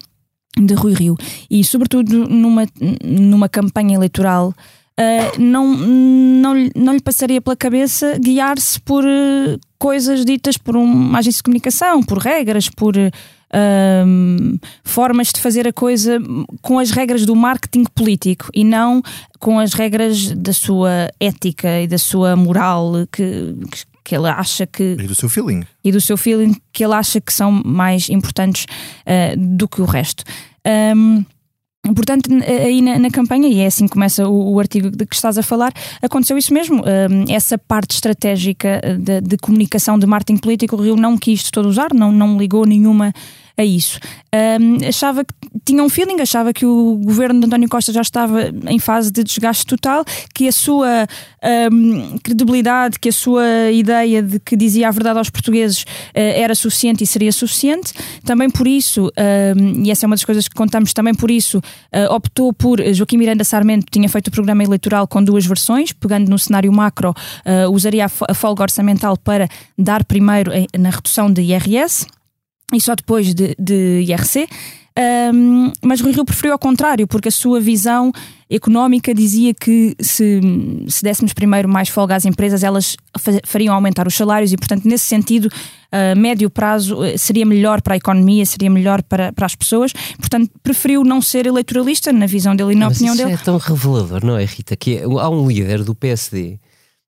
de 0.57 0.73
Rui 0.75 0.93
Rio. 0.93 1.17
E 1.49 1.63
sobretudo 1.63 2.27
numa, 2.27 2.65
numa 3.03 3.49
campanha 3.49 3.95
eleitoral 3.95 4.53
uh, 4.99 5.39
não, 5.39 5.75
não, 5.75 6.53
não 6.75 6.93
lhe 6.93 7.01
passaria 7.01 7.41
pela 7.41 7.55
cabeça 7.55 8.17
guiar-se 8.19 8.79
por 8.81 9.03
uh, 9.03 9.59
coisas 9.77 10.25
ditas 10.25 10.57
por 10.57 10.75
uma 10.75 11.19
agência 11.19 11.39
de 11.39 11.43
comunicação, 11.43 12.01
por 12.03 12.17
regras, 12.17 12.69
por 12.69 12.95
uh, 12.95 14.59
formas 14.83 15.31
de 15.31 15.41
fazer 15.41 15.67
a 15.67 15.73
coisa 15.73 16.19
com 16.61 16.79
as 16.79 16.91
regras 16.91 17.25
do 17.25 17.35
marketing 17.35 17.85
político 17.95 18.49
e 18.53 18.63
não 18.63 19.01
com 19.39 19.59
as 19.59 19.73
regras 19.73 20.31
da 20.31 20.53
sua 20.53 21.09
ética 21.19 21.81
e 21.81 21.87
da 21.87 21.97
sua 21.97 22.35
moral 22.35 22.93
que, 23.11 23.55
que 23.71 23.93
que 24.03 24.15
ele 24.15 24.27
acha 24.27 24.67
que. 24.67 24.97
E 24.99 25.07
do 25.07 25.15
seu 25.15 25.29
feeling. 25.29 25.63
E 25.83 25.91
do 25.91 26.01
seu 26.01 26.17
feeling 26.17 26.55
que 26.73 26.83
ele 26.83 26.93
acha 26.93 27.21
que 27.21 27.31
são 27.31 27.51
mais 27.51 28.09
importantes 28.09 28.65
uh, 28.65 29.37
do 29.37 29.67
que 29.67 29.81
o 29.81 29.85
resto. 29.85 30.25
Um, 30.95 31.23
Portanto, 31.95 32.29
aí 32.47 32.81
na, 32.81 32.97
na, 32.97 33.09
campanha, 33.09 33.49
e 33.49 33.59
é 33.59 33.65
assim 33.65 33.87
que 33.87 33.91
começa 33.91 34.25
o, 34.25 34.53
o, 34.53 34.59
artigo 34.59 34.89
de 34.89 35.05
que 35.05 35.13
estás 35.13 35.37
a 35.37 35.43
falar, 35.43 35.73
aconteceu 36.01 36.37
isso 36.37 36.53
mesmo. 36.53 36.81
Um, 36.81 37.25
essa 37.29 37.57
parte 37.57 37.91
estratégica 37.91 38.79
de, 38.97 39.19
de, 39.19 39.37
comunicação 39.37 39.99
de 39.99 40.05
marketing 40.05 40.39
político, 40.39 40.77
o 40.77 40.81
Rio 40.81 40.95
não 40.95 41.17
quis 41.17 41.43
de 41.43 41.51
todo 41.51 41.67
usar, 41.67 41.93
não, 41.93 42.09
não 42.09 42.37
ligou 42.37 42.65
nenhuma 42.65 43.13
a 43.57 43.63
isso. 43.63 43.99
Um, 44.33 44.87
achava 44.87 45.23
que 45.23 45.33
tinha 45.63 45.83
um 45.83 45.89
feeling, 45.89 46.19
achava 46.19 46.51
que 46.51 46.65
o 46.65 46.97
governo 46.97 47.39
de 47.39 47.45
António 47.45 47.69
Costa 47.69 47.93
já 47.93 48.01
estava 48.01 48.51
em 48.67 48.79
fase 48.79 49.11
de 49.11 49.23
desgaste 49.23 49.65
total, 49.65 50.03
que 50.33 50.47
a 50.47 50.51
sua 50.51 51.07
um, 51.71 52.17
credibilidade, 52.17 52.99
que 52.99 53.09
a 53.09 53.13
sua 53.13 53.71
ideia 53.71 54.23
de 54.23 54.39
que 54.39 54.55
dizia 54.57 54.87
a 54.87 54.91
verdade 54.91 55.19
aos 55.19 55.29
portugueses 55.29 55.83
uh, 55.83 55.85
era 56.13 56.55
suficiente 56.55 57.03
e 57.03 57.07
seria 57.07 57.31
suficiente. 57.31 57.93
Também 58.25 58.49
por 58.49 58.67
isso, 58.67 59.11
um, 59.55 59.83
e 59.83 59.91
essa 59.91 60.05
é 60.05 60.07
uma 60.07 60.15
das 60.15 60.25
coisas 60.25 60.47
que 60.47 60.55
contamos, 60.55 60.91
também 60.91 61.13
por 61.13 61.29
isso 61.29 61.59
uh, 61.59 62.13
optou 62.13 62.51
por 62.53 62.81
Joaquim 62.93 63.17
Miranda 63.17 63.43
Sarmento, 63.43 63.85
tinha 63.91 64.09
feito 64.09 64.27
o 64.27 64.31
programa 64.31 64.63
eleitoral 64.63 65.07
com 65.07 65.23
duas 65.23 65.45
versões, 65.45 65.91
pegando 65.91 66.27
no 66.27 66.39
cenário 66.39 66.71
macro, 66.73 67.11
uh, 67.11 67.71
usaria 67.71 68.05
a 68.05 68.33
folga 68.33 68.63
orçamental 68.63 69.15
para 69.15 69.47
dar 69.77 70.03
primeiro 70.03 70.51
na 70.77 70.89
redução 70.89 71.31
de 71.31 71.41
IRS 71.41 72.07
e 72.71 72.79
só 72.79 72.95
depois 72.95 73.33
de, 73.33 73.55
de 73.59 74.05
IRC. 74.07 74.47
Um, 75.33 75.71
mas 75.83 76.01
Rui 76.01 76.11
Rio 76.11 76.23
preferiu 76.23 76.53
ao 76.53 76.59
contrário, 76.59 77.07
porque 77.07 77.29
a 77.29 77.31
sua 77.31 77.59
visão 77.59 78.11
económica 78.47 79.11
dizia 79.13 79.51
que 79.51 79.95
se, 79.99 80.39
se 80.87 81.03
dessemos 81.03 81.33
primeiro 81.33 81.67
mais 81.67 81.89
folga 81.89 82.15
às 82.15 82.25
empresas, 82.25 82.61
elas 82.61 82.95
fariam 83.43 83.73
aumentar 83.73 84.05
os 84.05 84.13
salários 84.13 84.53
e, 84.53 84.57
portanto, 84.57 84.85
nesse 84.85 85.05
sentido, 85.05 85.49
a 85.91 86.13
médio 86.13 86.47
prazo 86.47 87.03
eh, 87.03 87.17
seria 87.17 87.45
melhor 87.45 87.81
para 87.81 87.95
a 87.95 87.97
economia, 87.97 88.45
seria 88.45 88.69
melhor 88.69 89.01
para, 89.01 89.33
para 89.33 89.47
as 89.47 89.55
pessoas. 89.55 89.91
Portanto, 90.19 90.51
preferiu 90.61 91.03
não 91.03 91.21
ser 91.21 91.47
eleitoralista 91.47 92.13
na 92.13 92.27
visão 92.27 92.55
dele 92.55 92.73
e 92.73 92.75
na 92.75 92.87
mas 92.87 92.97
opinião 92.97 93.15
isso 93.15 93.23
dele. 93.23 93.35
É 93.35 93.43
tão 93.43 93.57
revelador, 93.57 94.23
não 94.23 94.37
é, 94.37 94.45
Rita? 94.45 94.75
Que 94.75 94.97
é, 94.97 95.03
há 95.03 95.29
um 95.29 95.47
líder 95.47 95.83
do 95.83 95.95
PSD 95.95 96.59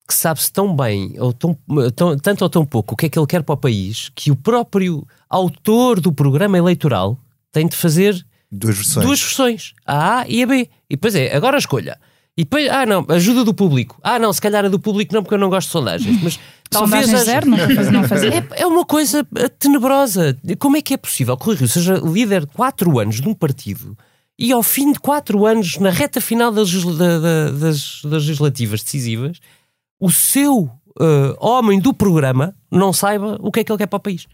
que 0.08 0.14
sabe-se 0.14 0.52
tão 0.52 0.76
bem, 0.76 1.16
ou 1.20 1.34
tão, 1.34 1.58
tão, 1.96 2.18
tanto 2.18 2.42
ou 2.44 2.50
tão 2.50 2.66
pouco, 2.66 2.94
o 2.94 2.98
que 2.98 3.08
é 3.08 3.10
que 3.10 3.18
ele 3.18 3.26
quer 3.28 3.42
para 3.44 3.54
o 3.54 3.58
país, 3.58 4.12
que 4.14 4.30
o 4.32 4.36
próprio 4.36 5.06
autor 5.30 6.00
do 6.00 6.12
programa 6.14 6.58
eleitoral 6.58 7.18
tem 7.52 7.68
de 7.68 7.76
fazer 7.76 8.26
Duas 8.52 8.76
versões. 8.78 9.06
duas 9.06 9.20
versões, 9.20 9.74
a 9.86 10.20
A 10.22 10.28
e 10.28 10.44
a 10.44 10.48
B. 10.48 10.70
E 10.90 10.96
depois 10.96 11.16
é, 11.16 11.36
agora 11.36 11.58
escolha. 11.58 11.98
E 12.38 12.44
depois, 12.44 12.70
ah 12.70 12.86
não, 12.86 13.06
ajuda 13.10 13.44
do 13.44 13.54
público. 13.54 13.98
Ah 14.04 14.20
não, 14.20 14.32
se 14.32 14.40
calhar 14.42 14.64
a 14.66 14.68
do 14.70 14.80
público 14.80 15.14
não, 15.14 15.24
porque 15.24 15.36
eu 15.36 15.40
não 15.40 15.50
gosto 15.50 15.68
de 15.68 15.72
sondagens. 15.72 16.22
Mas 16.22 16.40
talvez. 16.70 17.06
Sondagens 17.06 17.14
haja- 17.14 17.24
zero, 17.26 17.50
não 17.50 17.58
faz- 17.58 17.92
não 17.92 18.04
fazia. 18.04 18.30
É, 18.56 18.62
é 18.62 18.68
uma 18.68 18.86
coisa 18.86 19.26
tenebrosa. 19.58 20.38
Como 20.60 20.78
é 20.78 20.82
que 20.82 20.94
é 20.94 20.98
possível 20.98 21.36
que 21.38 21.50
o 21.50 21.54
Rio 21.54 21.68
seja 21.68 21.96
líder 21.96 22.42
de 22.42 22.52
4 22.54 23.00
anos 23.00 23.20
de 23.20 23.28
um 23.28 23.34
partido 23.34 23.98
e 24.38 24.52
ao 24.52 24.62
fim 24.62 24.92
de 24.92 25.00
4 25.00 25.46
anos, 25.46 25.78
na 25.80 25.90
reta 25.90 26.20
final 26.22 26.52
das, 26.52 26.72
legisla- 26.72 26.94
da- 26.98 27.20
da- 27.20 27.52
das- 27.52 28.02
das 28.04 28.12
legislativas 28.26 28.84
decisivas, 28.84 29.40
o 30.00 30.12
seu 30.12 30.70
eh, 31.00 31.36
homem 31.40 31.80
do 31.80 31.94
programa 31.94 32.56
não 32.72 32.94
saiba 32.94 33.38
o 33.42 33.52
que 33.52 33.60
é 33.60 33.64
que 33.64 33.72
ele 33.72 33.78
quer 33.78 33.88
para 33.88 33.98
o 33.98 34.02
país? 34.02 34.28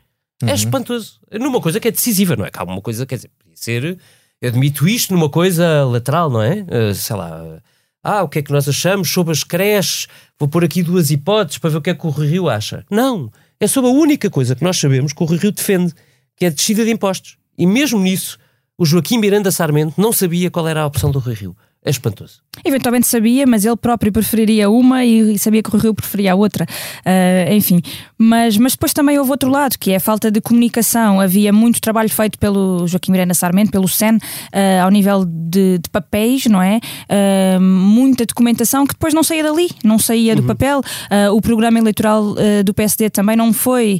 É 0.43 0.53
espantoso. 0.53 1.19
Numa 1.39 1.61
coisa 1.61 1.79
que 1.79 1.87
é 1.87 1.91
decisiva, 1.91 2.35
não 2.35 2.45
é? 2.45 2.49
Há 2.55 2.63
uma 2.63 2.81
coisa, 2.81 3.05
quer 3.05 3.15
dizer, 3.15 3.31
podia 3.37 3.55
ser. 3.55 3.99
Admito 4.43 4.87
isto 4.87 5.13
numa 5.13 5.29
coisa 5.29 5.85
lateral, 5.85 6.29
não 6.29 6.41
é? 6.41 6.65
Eh, 6.67 6.93
sei 6.93 7.15
lá. 7.15 7.61
Ah, 8.03 8.23
o 8.23 8.29
que 8.29 8.39
é 8.39 8.41
que 8.41 8.51
nós 8.51 8.67
achamos 8.67 9.11
sobre 9.11 9.31
as 9.31 9.43
creches? 9.43 10.07
Vou 10.39 10.49
pôr 10.49 10.63
aqui 10.63 10.81
duas 10.81 11.11
hipóteses 11.11 11.59
para 11.59 11.69
ver 11.69 11.77
o 11.77 11.81
que 11.81 11.91
é 11.91 11.93
que 11.93 12.07
o 12.07 12.09
Rio 12.09 12.49
acha. 12.49 12.83
Não. 12.89 13.31
É 13.59 13.67
sobre 13.67 13.91
a 13.91 13.93
única 13.93 14.29
coisa 14.29 14.55
que 14.55 14.63
nós 14.63 14.77
sabemos 14.77 15.13
que 15.13 15.21
o 15.21 15.25
Rio 15.27 15.51
defende, 15.51 15.93
que 16.35 16.45
é 16.45 16.47
a 16.47 16.51
descida 16.51 16.83
de 16.83 16.89
impostos. 16.89 17.37
E 17.55 17.67
mesmo 17.67 17.99
nisso, 17.99 18.39
o 18.75 18.85
Joaquim 18.85 19.19
Miranda 19.19 19.51
Sarmento 19.51 20.01
não 20.01 20.11
sabia 20.11 20.49
qual 20.49 20.67
era 20.67 20.81
a 20.81 20.87
opção 20.87 21.11
do 21.11 21.19
Rio. 21.19 21.55
É 21.83 21.89
espantoso. 21.89 22.41
Eventualmente 22.63 23.07
sabia, 23.07 23.47
mas 23.47 23.65
ele 23.65 23.75
próprio 23.75 24.11
preferiria 24.11 24.69
uma 24.69 25.03
e 25.03 25.39
sabia 25.39 25.63
que 25.63 25.75
o 25.75 25.79
Rio 25.79 25.95
preferia 25.95 26.33
a 26.33 26.35
outra. 26.35 26.67
Ah, 27.03 27.51
enfim, 27.51 27.81
mas, 28.15 28.55
mas 28.55 28.73
depois 28.73 28.93
também 28.93 29.17
houve 29.17 29.31
outro 29.31 29.49
lado, 29.49 29.79
que 29.79 29.91
é 29.91 29.95
a 29.95 29.99
falta 29.99 30.29
de 30.29 30.39
comunicação. 30.39 31.19
Havia 31.19 31.51
muito 31.51 31.81
trabalho 31.81 32.09
feito 32.09 32.37
pelo 32.37 32.87
Joaquim 32.87 33.11
Miranda 33.11 33.33
Sarmento, 33.33 33.71
pelo 33.71 33.87
SEN, 33.87 34.19
ah, 34.53 34.83
ao 34.83 34.91
nível 34.91 35.25
de, 35.25 35.79
de 35.79 35.89
papéis, 35.91 36.45
não 36.45 36.61
é? 36.61 36.79
Ah, 37.09 37.59
muita 37.59 38.27
documentação 38.27 38.85
que 38.85 38.93
depois 38.93 39.11
não 39.11 39.23
saía 39.23 39.41
dali, 39.41 39.71
não 39.83 39.97
saía 39.97 40.35
do 40.35 40.43
papel. 40.43 40.83
Ah, 41.09 41.31
o 41.31 41.41
programa 41.41 41.79
eleitoral 41.79 42.35
do 42.63 42.73
PSD 42.75 43.09
também 43.09 43.35
não 43.35 43.51
foi. 43.51 43.99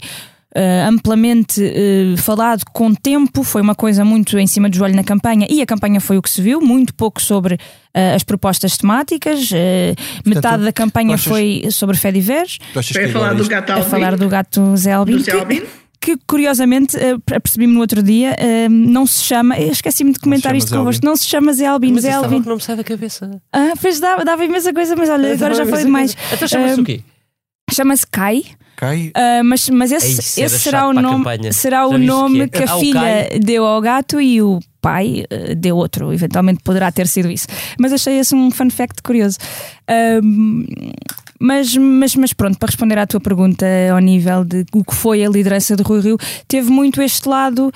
Uh, 0.54 0.90
amplamente 0.90 1.62
uh, 1.64 2.18
falado 2.18 2.64
com 2.74 2.94
tempo, 2.94 3.42
foi 3.42 3.62
uma 3.62 3.74
coisa 3.74 4.04
muito 4.04 4.38
em 4.38 4.46
cima 4.46 4.70
do 4.70 4.76
joelho 4.76 4.98
na 4.98 5.04
campanha 5.04 5.48
e 5.50 5.62
a 5.62 5.66
campanha 5.66 6.02
foi 6.02 6.18
o 6.18 6.22
que 6.22 6.30
se 6.30 6.42
viu, 6.42 6.60
muito 6.60 6.94
pouco 6.94 7.22
sobre 7.22 7.54
uh, 7.56 8.16
as 8.16 8.22
propostas 8.22 8.76
temáticas, 8.78 9.50
uh, 9.50 9.96
metade 10.26 10.64
da 10.66 10.74
campanha 10.74 11.16
achas- 11.16 11.26
foi 11.32 11.64
sobre 11.72 11.96
fé 11.96 12.10
achas 12.10 12.60
Foi 12.74 12.84
que 12.84 13.00
a 13.00 13.14
falar 13.14 13.34
do 13.34 13.48
gato 13.48 13.70
a 13.70 13.76
Alvin, 13.76 13.90
falar 13.90 14.18
do 14.18 14.28
gato 14.28 14.76
Zé 14.76 14.92
Albin, 14.92 15.20
Zé 15.20 15.32
que- 15.32 15.38
Albin. 15.38 15.62
que, 16.02 16.18
curiosamente 16.28 16.98
apercebi-me 17.34 17.74
no 17.74 17.80
outro 17.80 18.04
dia, 18.04 18.36
não 18.70 19.08
se 19.08 19.24
chama, 19.24 19.58
esqueci-me 19.58 20.12
de 20.12 20.20
comentar 20.20 20.54
isto 20.54 20.72
convosco, 20.76 20.98
Albin. 20.98 21.08
não 21.08 21.16
se 21.16 21.28
chama 21.28 21.54
Zé 21.54 21.66
Albin, 21.68 21.94
Mas 21.94 22.02
Zé 22.02 22.12
Albin. 22.12 22.42
que 22.42 22.50
não 22.50 22.56
me 22.58 22.62
sai 22.62 22.76
da 22.76 22.84
cabeça. 22.84 23.40
Ah, 23.54 23.72
pois 23.82 24.02
dava, 24.02 24.26
dava 24.26 24.44
imensa 24.44 24.74
coisa, 24.74 24.98
mas 24.98 25.10
olha, 25.10 25.32
agora 25.34 25.54
já 25.56 25.66
falei 25.66 25.86
demais. 25.86 26.18
Então 26.34 26.46
chama-se 26.46 26.82
o 26.82 26.84
quê? 26.84 27.00
Chama-se 27.74 28.06
Kai. 28.08 28.44
Cai. 28.76 29.10
Uh, 29.16 29.44
mas, 29.44 29.70
mas 29.70 29.92
esse, 29.92 30.40
Ei, 30.42 30.46
esse 30.48 30.60
será 30.60 30.88
o 30.88 30.94
nome, 30.94 31.18
campanha. 31.24 31.54
será 31.54 31.78
Já 31.82 31.88
o 31.88 31.98
nome 32.00 32.48
que 32.50 32.58
que, 32.58 32.64
é? 32.64 32.68
a 32.68 32.74
Ah, 32.74 32.78
filha 32.80 33.00
Kai. 33.30 33.40
deu 33.40 33.64
ao 33.66 33.80
gato 33.80 34.20
e 34.20 34.42
o 34.42 34.60
pai 34.82 35.24
uh, 35.32 35.56
deu 35.56 35.78
outro. 35.78 36.12
Eventualmente 36.12 36.62
poderá 36.64 36.92
ter 36.92 37.08
sido 37.08 37.30
isso. 37.30 37.46
Mas 37.80 37.94
achei 37.94 38.18
esse 38.18 38.34
um 38.34 38.50
fun 38.50 38.70
fact 38.72 39.04
curioso. 39.04 39.38
Um, 40.24 40.66
mas, 41.40 41.76
mas, 41.76 42.16
mas 42.16 42.34
pronto, 42.34 42.58
para 42.58 42.68
responder 42.68 42.98
à 42.98 43.06
tua 43.08 43.20
pergunta 43.20 43.66
ao 43.92 44.00
nível 44.00 44.44
de 44.44 44.66
o 44.74 44.84
que 44.84 44.96
foi 44.96 45.24
a 45.26 45.30
liderança 45.30 45.76
de 45.76 45.84
Rui 45.84 46.00
Rio, 46.02 46.18
teve 46.48 46.70
muito 46.70 47.02
este 47.02 47.28
lado. 47.28 47.72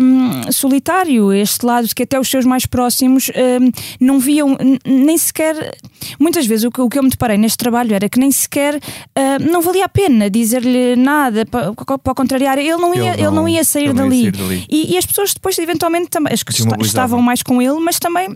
Um, 0.00 0.52
solitário, 0.52 1.32
este 1.32 1.64
lado 1.64 1.88
que 1.94 2.02
até 2.02 2.18
os 2.20 2.28
seus 2.28 2.44
mais 2.44 2.66
próximos 2.66 3.30
um, 3.30 3.70
não 4.00 4.18
viam 4.18 4.56
nem 4.84 5.16
sequer. 5.16 5.76
Muitas 6.20 6.46
vezes 6.46 6.64
o 6.64 6.70
que, 6.70 6.80
o 6.80 6.88
que 6.88 6.98
eu 6.98 7.02
me 7.02 7.08
deparei 7.10 7.38
neste 7.38 7.58
trabalho 7.58 7.94
era 7.94 8.08
que 8.08 8.18
nem 8.18 8.30
sequer 8.30 8.76
uh, 8.76 9.50
não 9.50 9.62
valia 9.62 9.84
a 9.84 9.88
pena 9.88 10.28
dizer-lhe 10.30 10.96
nada 10.96 11.46
para, 11.46 11.72
para 11.72 12.14
contrariar. 12.14 12.58
Ele 12.58 12.76
não 12.76 12.94
ia, 12.94 13.00
Ele 13.00 13.10
ele 13.14 13.22
não, 13.24 13.32
não- 13.32 13.48
ia 13.48 13.64
sair 13.64 13.88
não 13.94 14.08
dali. 14.08 14.24
ia 14.24 14.32
sair 14.32 14.42
dali. 14.42 14.66
E, 14.68 14.94
e 14.94 14.98
as 14.98 15.06
pessoas 15.06 15.32
depois, 15.34 15.58
eventualmente, 15.58 16.08
também, 16.08 16.32
as 16.32 16.42
que 16.42 16.52
estavam 16.82 17.20
mais 17.22 17.42
com 17.42 17.60
ele, 17.62 17.78
mas 17.80 17.98
também. 17.98 18.34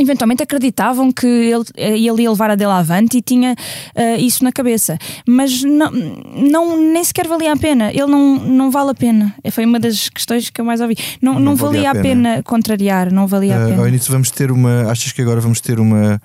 Eventualmente 0.00 0.42
acreditavam 0.42 1.12
que 1.12 1.26
ele, 1.26 1.64
ele 1.76 2.22
ia 2.22 2.30
levar 2.30 2.50
a 2.50 2.54
dele 2.54 2.70
avante 2.72 3.18
e 3.18 3.22
tinha 3.22 3.54
eh, 3.94 4.16
isso 4.18 4.42
na 4.42 4.50
cabeça, 4.50 4.96
mas 5.28 5.62
não, 5.62 5.90
não, 5.90 6.76
nem 6.80 7.04
sequer 7.04 7.28
valia 7.28 7.52
a 7.52 7.56
pena. 7.56 7.90
Ele 7.90 8.06
não, 8.06 8.36
não 8.38 8.70
vale 8.70 8.90
a 8.90 8.94
pena. 8.94 9.34
Foi 9.50 9.66
uma 9.66 9.78
das 9.78 10.08
questões 10.08 10.48
que 10.48 10.58
eu 10.60 10.64
mais 10.64 10.80
ouvi. 10.80 10.96
Não, 11.20 11.38
não, 11.38 11.54
valia, 11.54 11.90
a 11.90 11.94
pena. 11.94 12.42
contrariar, 12.42 13.12
não 13.12 13.26
valia 13.26 13.54
a 13.54 13.64
Ah, 13.64 13.68
pena. 13.68 13.80
ao 13.82 13.88
início 13.88 14.10
vamos 14.10 14.30
ter 14.30 14.50
uma. 14.50 14.90
Achas 14.90 15.12
que 15.12 15.20
agora 15.20 15.42
vamos 15.42 15.60
ter 15.60 15.78
uma 15.78 16.20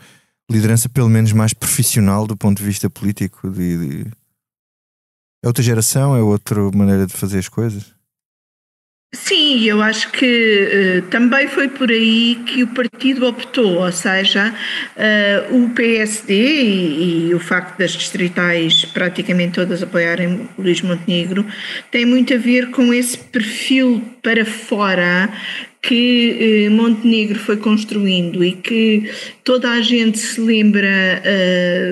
liderança 0.50 0.88
pelo 0.88 1.10
menos 1.10 1.34
mais 1.34 1.54
profissional 1.54 2.26
do 2.26 2.38
ponto 2.38 2.60
de 2.60 2.64
vista 2.64 2.90
político? 2.90 3.50
De, 3.52 3.78
de- 4.06 4.12
É 5.44 5.48
outra 5.48 5.62
geração, 5.62 6.16
é 6.16 6.22
outra 6.22 6.62
maneira 6.74 7.06
de 7.06 7.12
fazer 7.14 7.40
as 7.40 7.50
coisas? 7.50 7.97
Sim, 9.14 9.64
eu 9.64 9.82
acho 9.82 10.12
que 10.12 10.26
eh, 10.26 11.02
também 11.10 11.48
foi 11.48 11.70
por 11.70 11.90
aí 11.90 12.36
que 12.46 12.64
o 12.64 12.68
partido 12.68 13.26
optou, 13.26 13.82
ou 13.82 13.92
seja, 13.92 14.54
eh, 14.98 15.48
o 15.50 15.70
PSD 15.70 16.34
e, 16.34 17.30
e 17.30 17.34
o 17.34 17.40
facto 17.40 17.78
das 17.78 17.92
distritais 17.92 18.84
praticamente 18.84 19.54
todas 19.54 19.82
apoiarem 19.82 20.50
Luís 20.60 20.82
Montenegro 20.82 21.46
tem 21.90 22.06
muito 22.06 22.34
a 22.34 22.38
ver 22.38 22.70
com 22.72 22.94
esse 22.94 23.18
perfil 23.18 24.04
para 24.22 24.44
fora 24.44 25.32
que 25.82 26.66
eh, 26.66 26.70
Montenegro 26.70 27.40
foi 27.40 27.56
construindo 27.56 28.44
e 28.44 28.52
que 28.52 29.10
toda 29.42 29.72
a 29.72 29.80
gente 29.80 30.20
se 30.20 30.42
lembra 30.42 31.24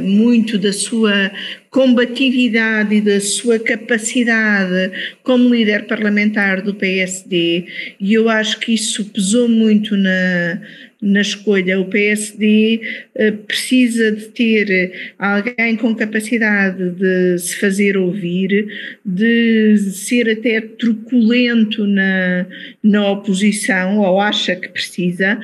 muito 0.04 0.58
da 0.58 0.74
sua 0.74 1.32
combatividade 1.76 2.96
e 2.96 3.02
da 3.02 3.20
sua 3.20 3.60
capacidade 3.60 4.94
como 5.22 5.54
líder 5.54 5.86
parlamentar 5.88 6.62
do 6.62 6.74
PSD 6.74 7.66
e 8.00 8.14
eu 8.14 8.30
acho 8.30 8.62
que 8.62 8.74
isso 8.74 9.04
pesou 9.12 9.50
muito 9.50 9.98
na, 9.98 10.62
na 11.02 11.20
escolha. 11.20 11.78
O 11.78 11.90
PSD 11.90 12.80
eh, 13.16 13.32
precisa 13.32 14.14
de 14.14 14.28
ter 14.28 15.14
alguém 15.20 15.76
com 15.76 15.94
capacidade 15.94 16.92
de 16.92 17.40
se 17.40 17.58
fazer 17.58 17.98
ouvir, 17.98 18.68
de 19.06 19.78
ser 19.78 20.30
até 20.30 20.62
truculento 20.62 21.86
na, 21.86 22.46
na 22.82 23.12
oposição, 23.12 24.00
ou 24.00 24.22
acha 24.22 24.56
que 24.56 24.70
precisa, 24.70 25.38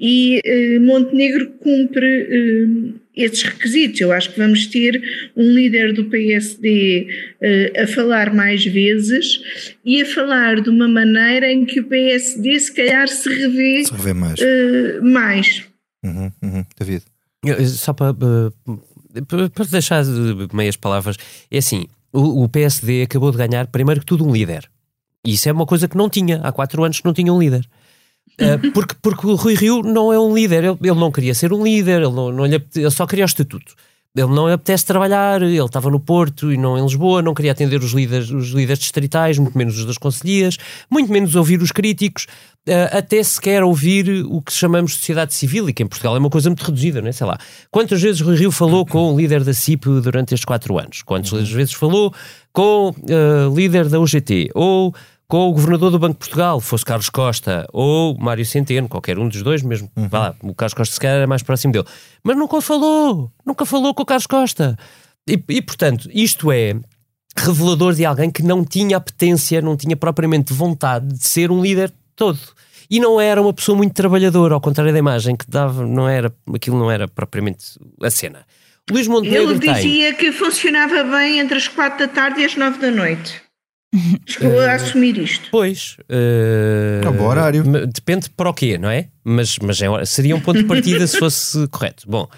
e 0.00 0.40
eh, 0.42 0.78
Montenegro 0.78 1.50
cumpre 1.60 2.06
eh, 2.06 3.03
esses 3.16 3.42
requisitos. 3.42 4.00
Eu 4.00 4.12
acho 4.12 4.30
que 4.32 4.38
vamos 4.38 4.66
ter 4.66 5.00
um 5.36 5.52
líder 5.54 5.92
do 5.92 6.04
PSD 6.06 7.06
eh, 7.40 7.82
a 7.82 7.86
falar 7.86 8.34
mais 8.34 8.64
vezes 8.64 9.40
e 9.84 10.02
a 10.02 10.06
falar 10.06 10.60
de 10.60 10.68
uma 10.70 10.88
maneira 10.88 11.50
em 11.52 11.64
que 11.64 11.80
o 11.80 11.84
PSD 11.84 12.58
se 12.58 12.74
calhar 12.74 13.08
se 13.08 13.28
revê 13.28 13.84
Se 13.84 13.92
revê 13.92 14.12
mais. 14.12 14.40
eh, 14.40 15.00
mais. 15.00 15.64
Uhum, 16.04 16.30
uhum. 16.42 16.64
David. 16.78 17.02
Eu- 17.44 17.64
Só 17.66 17.92
para, 17.92 18.14
eh, 18.16 19.20
para- 19.28 19.48
para 19.50 19.64
deixar 19.66 20.02
de 20.04 20.48
meias 20.54 20.76
palavras, 20.76 21.16
é 21.50 21.58
assim: 21.58 21.86
o, 22.12 22.44
o 22.44 22.48
PSD 22.48 23.02
acabou 23.02 23.30
de 23.30 23.38
ganhar, 23.38 23.66
primeiro 23.68 24.00
que 24.00 24.06
tudo, 24.06 24.26
um 24.26 24.32
líder. 24.32 24.68
E 25.26 25.32
isso 25.32 25.48
é 25.48 25.52
uma 25.52 25.64
coisa 25.66 25.88
que 25.88 25.96
não 25.96 26.10
tinha. 26.10 26.40
Há 26.42 26.52
quatro 26.52 26.82
anos 26.84 26.98
que 27.00 27.04
não 27.06 27.14
tinha 27.14 27.32
um 27.32 27.38
líder. 27.38 27.64
Eh, 28.38 28.58
porque, 28.72 28.94
porque 29.00 29.26
o 29.26 29.34
Rui 29.34 29.54
Rio 29.54 29.82
não 29.82 30.12
é 30.12 30.18
um 30.18 30.34
líder, 30.34 30.64
ele, 30.64 30.78
ele 30.82 30.98
não 31.00 31.12
queria 31.12 31.34
ser 31.34 31.52
um 31.52 31.62
líder, 31.62 32.02
ele, 32.02 32.12
não, 32.12 32.32
não 32.32 32.46
lhe 32.46 32.62
ele 32.74 32.90
só 32.90 33.06
queria 33.06 33.24
o 33.24 33.26
estatuto. 33.26 33.74
Ele 34.16 34.28
não 34.28 34.46
lhe 34.46 34.52
apetece 34.52 34.86
trabalhar, 34.86 35.42
ele 35.42 35.58
estava 35.58 35.90
no 35.90 35.98
Porto 35.98 36.52
e 36.52 36.56
não 36.56 36.78
em 36.78 36.82
Lisboa, 36.82 37.20
não 37.20 37.34
queria 37.34 37.50
atender 37.50 37.82
os 37.82 37.90
líderes, 37.90 38.30
os 38.30 38.50
líderes 38.50 38.78
distritais, 38.78 39.40
muito 39.40 39.58
menos 39.58 39.76
os 39.76 39.84
das 39.84 39.98
conselhias, 39.98 40.56
muito 40.88 41.10
menos 41.10 41.34
ouvir 41.34 41.60
os 41.60 41.72
críticos, 41.72 42.28
eh, 42.64 42.90
até 42.96 43.20
sequer 43.24 43.64
ouvir 43.64 44.24
o 44.24 44.40
que 44.40 44.52
chamamos 44.52 44.92
de 44.92 44.98
sociedade 44.98 45.34
civil, 45.34 45.68
e 45.68 45.72
que 45.72 45.82
em 45.82 45.86
Portugal 45.88 46.14
é 46.14 46.20
uma 46.20 46.30
coisa 46.30 46.48
muito 46.48 46.62
reduzida, 46.62 47.02
não 47.02 47.08
é? 47.08 47.12
Sei 47.12 47.26
lá. 47.26 47.36
Quantas 47.72 48.00
vezes 48.00 48.20
Rui 48.20 48.36
Rio 48.36 48.52
falou 48.52 48.86
com 48.86 49.12
o 49.12 49.18
líder 49.18 49.42
da 49.42 49.52
CIP 49.52 49.84
durante 50.00 50.32
estes 50.32 50.44
quatro 50.44 50.78
anos? 50.78 51.02
Quantas 51.02 51.50
vezes 51.50 51.72
falou 51.72 52.14
com 52.52 52.94
o 53.50 53.54
líder 53.54 53.88
da 53.88 53.98
UGT? 53.98 54.50
Ou 54.54 54.94
com 55.34 55.48
o 55.48 55.52
governador 55.52 55.90
do 55.90 55.98
Banco 55.98 56.12
de 56.12 56.20
Portugal, 56.20 56.60
fosse 56.60 56.84
Carlos 56.84 57.10
Costa 57.10 57.66
ou 57.72 58.16
Mário 58.16 58.46
Centeno, 58.46 58.88
qualquer 58.88 59.18
um 59.18 59.26
dos 59.26 59.42
dois, 59.42 59.62
mesmo, 59.62 59.90
vá 59.96 60.18
lá, 60.28 60.34
o 60.40 60.54
Carlos 60.54 60.74
Costa 60.74 60.94
se 60.94 61.00
calhar 61.00 61.16
era 61.16 61.26
mais 61.26 61.42
próximo 61.42 61.72
dele, 61.72 61.86
mas 62.22 62.36
nunca 62.36 62.60
falou, 62.60 63.32
nunca 63.44 63.66
falou 63.66 63.92
com 63.92 64.04
o 64.04 64.06
Carlos 64.06 64.28
Costa. 64.28 64.78
E, 65.28 65.32
e, 65.48 65.60
portanto, 65.60 66.08
isto 66.14 66.52
é 66.52 66.76
revelador 67.36 67.94
de 67.94 68.04
alguém 68.04 68.30
que 68.30 68.44
não 68.44 68.64
tinha 68.64 68.96
apetência, 68.96 69.60
não 69.60 69.76
tinha 69.76 69.96
propriamente 69.96 70.52
vontade 70.52 71.08
de 71.08 71.26
ser 71.26 71.50
um 71.50 71.60
líder 71.60 71.92
todo. 72.14 72.38
E 72.88 73.00
não 73.00 73.20
era 73.20 73.42
uma 73.42 73.52
pessoa 73.52 73.76
muito 73.76 73.92
trabalhadora, 73.92 74.54
ao 74.54 74.60
contrário 74.60 74.92
da 74.92 74.98
imagem 75.00 75.34
que 75.34 75.50
dava, 75.50 75.84
não 75.84 76.08
era, 76.08 76.32
aquilo 76.54 76.78
não 76.78 76.88
era 76.88 77.08
propriamente 77.08 77.76
a 78.00 78.08
cena. 78.08 78.46
Luís 78.88 79.08
Montenegro 79.08 79.50
Ele 79.50 79.58
tem. 79.58 79.74
dizia 79.74 80.14
que 80.14 80.30
funcionava 80.30 81.02
bem 81.02 81.40
entre 81.40 81.56
as 81.56 81.66
quatro 81.66 82.06
da 82.06 82.12
tarde 82.12 82.40
e 82.40 82.44
as 82.44 82.54
nove 82.54 82.78
da 82.78 82.92
noite. 82.92 83.43
Chegou 84.26 84.60
a 84.60 84.72
assumir 84.74 85.16
isto. 85.18 85.48
Pois. 85.50 85.96
eh, 86.08 87.00
É 87.04 87.08
um 87.08 87.12
bom 87.16 87.26
horário. 87.26 87.62
Depende 87.86 88.28
para 88.30 88.50
o 88.50 88.54
quê, 88.54 88.76
não 88.78 88.90
é? 88.90 89.08
Mas, 89.24 89.58
mas 89.60 89.80
é- 89.80 90.04
seria 90.04 90.34
um 90.36 90.40
ponto 90.40 90.58
de 90.58 90.64
partida 90.64 91.06
se 91.06 91.18
fosse 91.18 91.66
correto. 91.72 92.04
Bom, 92.08 92.28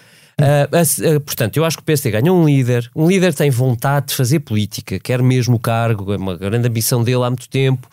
a 0.72 0.84
se- 0.84 1.04
ah, 1.06 1.18
portanto, 1.20 1.56
eu 1.56 1.64
acho 1.64 1.76
que 1.78 1.82
o 1.82 1.86
PSD 1.86 2.10
ganhou 2.10 2.38
um 2.38 2.44
líder. 2.44 2.90
Um 2.94 3.08
líder 3.08 3.32
tem 3.34 3.48
vontade 3.50 4.08
de 4.08 4.14
fazer 4.14 4.40
política, 4.40 4.98
quer 4.98 5.22
mesmo 5.22 5.56
o 5.56 5.58
cargo, 5.58 6.12
é 6.12 6.16
uma 6.16 6.36
grande 6.36 6.68
ambição 6.68 7.02
dele 7.02 7.24
há 7.24 7.30
muito 7.30 7.48
tempo. 7.48 7.88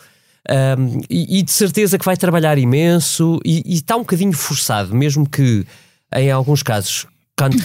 Ahm, 0.50 1.00
e, 1.10 1.40
e 1.40 1.42
de 1.42 1.52
certeza 1.52 1.98
que 1.98 2.04
vai 2.04 2.18
trabalhar 2.18 2.58
imenso 2.58 3.40
e, 3.46 3.64
e 3.66 3.76
está 3.76 3.96
um 3.96 4.00
bocadinho 4.00 4.34
forçado, 4.34 4.94
mesmo 4.94 5.28
que 5.30 5.66
em 6.14 6.30
alguns 6.30 6.62
casos, 6.62 7.08
contre 7.40 7.64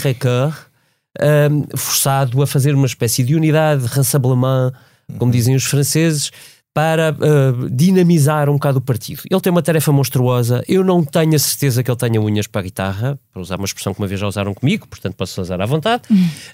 ahm, 1.20 1.64
forçado 1.76 2.40
a 2.42 2.46
fazer 2.46 2.74
uma 2.74 2.86
espécie 2.86 3.24
de 3.24 3.34
unidade, 3.34 3.84
rassemblement, 3.86 4.72
como 5.16 5.32
dizem 5.32 5.54
os 5.54 5.64
franceses, 5.64 6.30
para 6.74 7.08
ah, 7.08 7.68
dinamizar 7.72 8.48
um 8.48 8.52
bocado 8.52 8.78
o 8.78 8.80
partido. 8.80 9.22
Ele 9.28 9.40
tem 9.40 9.50
uma 9.50 9.62
tarefa 9.62 9.90
monstruosa. 9.90 10.62
Eu 10.68 10.84
não 10.84 11.02
tenho 11.04 11.34
a 11.34 11.38
certeza 11.38 11.82
que 11.82 11.90
ele 11.90 11.98
tenha 11.98 12.20
unhas 12.20 12.46
para 12.46 12.60
a 12.60 12.64
guitarra, 12.64 13.18
para 13.32 13.42
usar 13.42 13.56
uma 13.56 13.64
expressão 13.64 13.92
que 13.92 13.98
uma 14.00 14.06
vez 14.06 14.20
já 14.20 14.28
usaram 14.28 14.54
comigo, 14.54 14.86
portanto 14.86 15.14
posso 15.16 15.40
usar 15.40 15.60
à 15.60 15.66
vontade. 15.66 16.02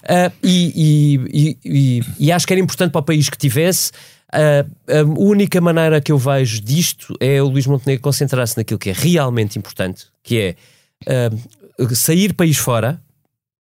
Ah, 0.07 0.31
e, 0.41 1.19
e- 1.31 1.57
e- 1.63 2.01
e- 2.19 2.31
acho 2.31 2.47
que 2.47 2.53
era 2.53 2.61
importante 2.61 2.91
para 2.91 2.99
o 2.99 3.03
país 3.03 3.29
que 3.29 3.37
tivesse. 3.37 3.91
Ah, 4.33 4.65
a 4.89 5.03
única 5.19 5.61
maneira 5.61 6.01
que 6.01 6.11
eu 6.11 6.17
vejo 6.17 6.59
disto 6.59 7.15
é 7.19 7.39
o 7.41 7.47
Luís 7.47 7.67
Montenegro 7.67 8.01
concentrar-se 8.01 8.57
naquilo 8.57 8.79
que 8.79 8.89
é 8.89 8.93
realmente 8.93 9.59
importante, 9.59 10.05
que 10.23 10.39
é 10.39 10.55
sair 11.93 12.33
país 12.33 12.57
fora, 12.57 12.99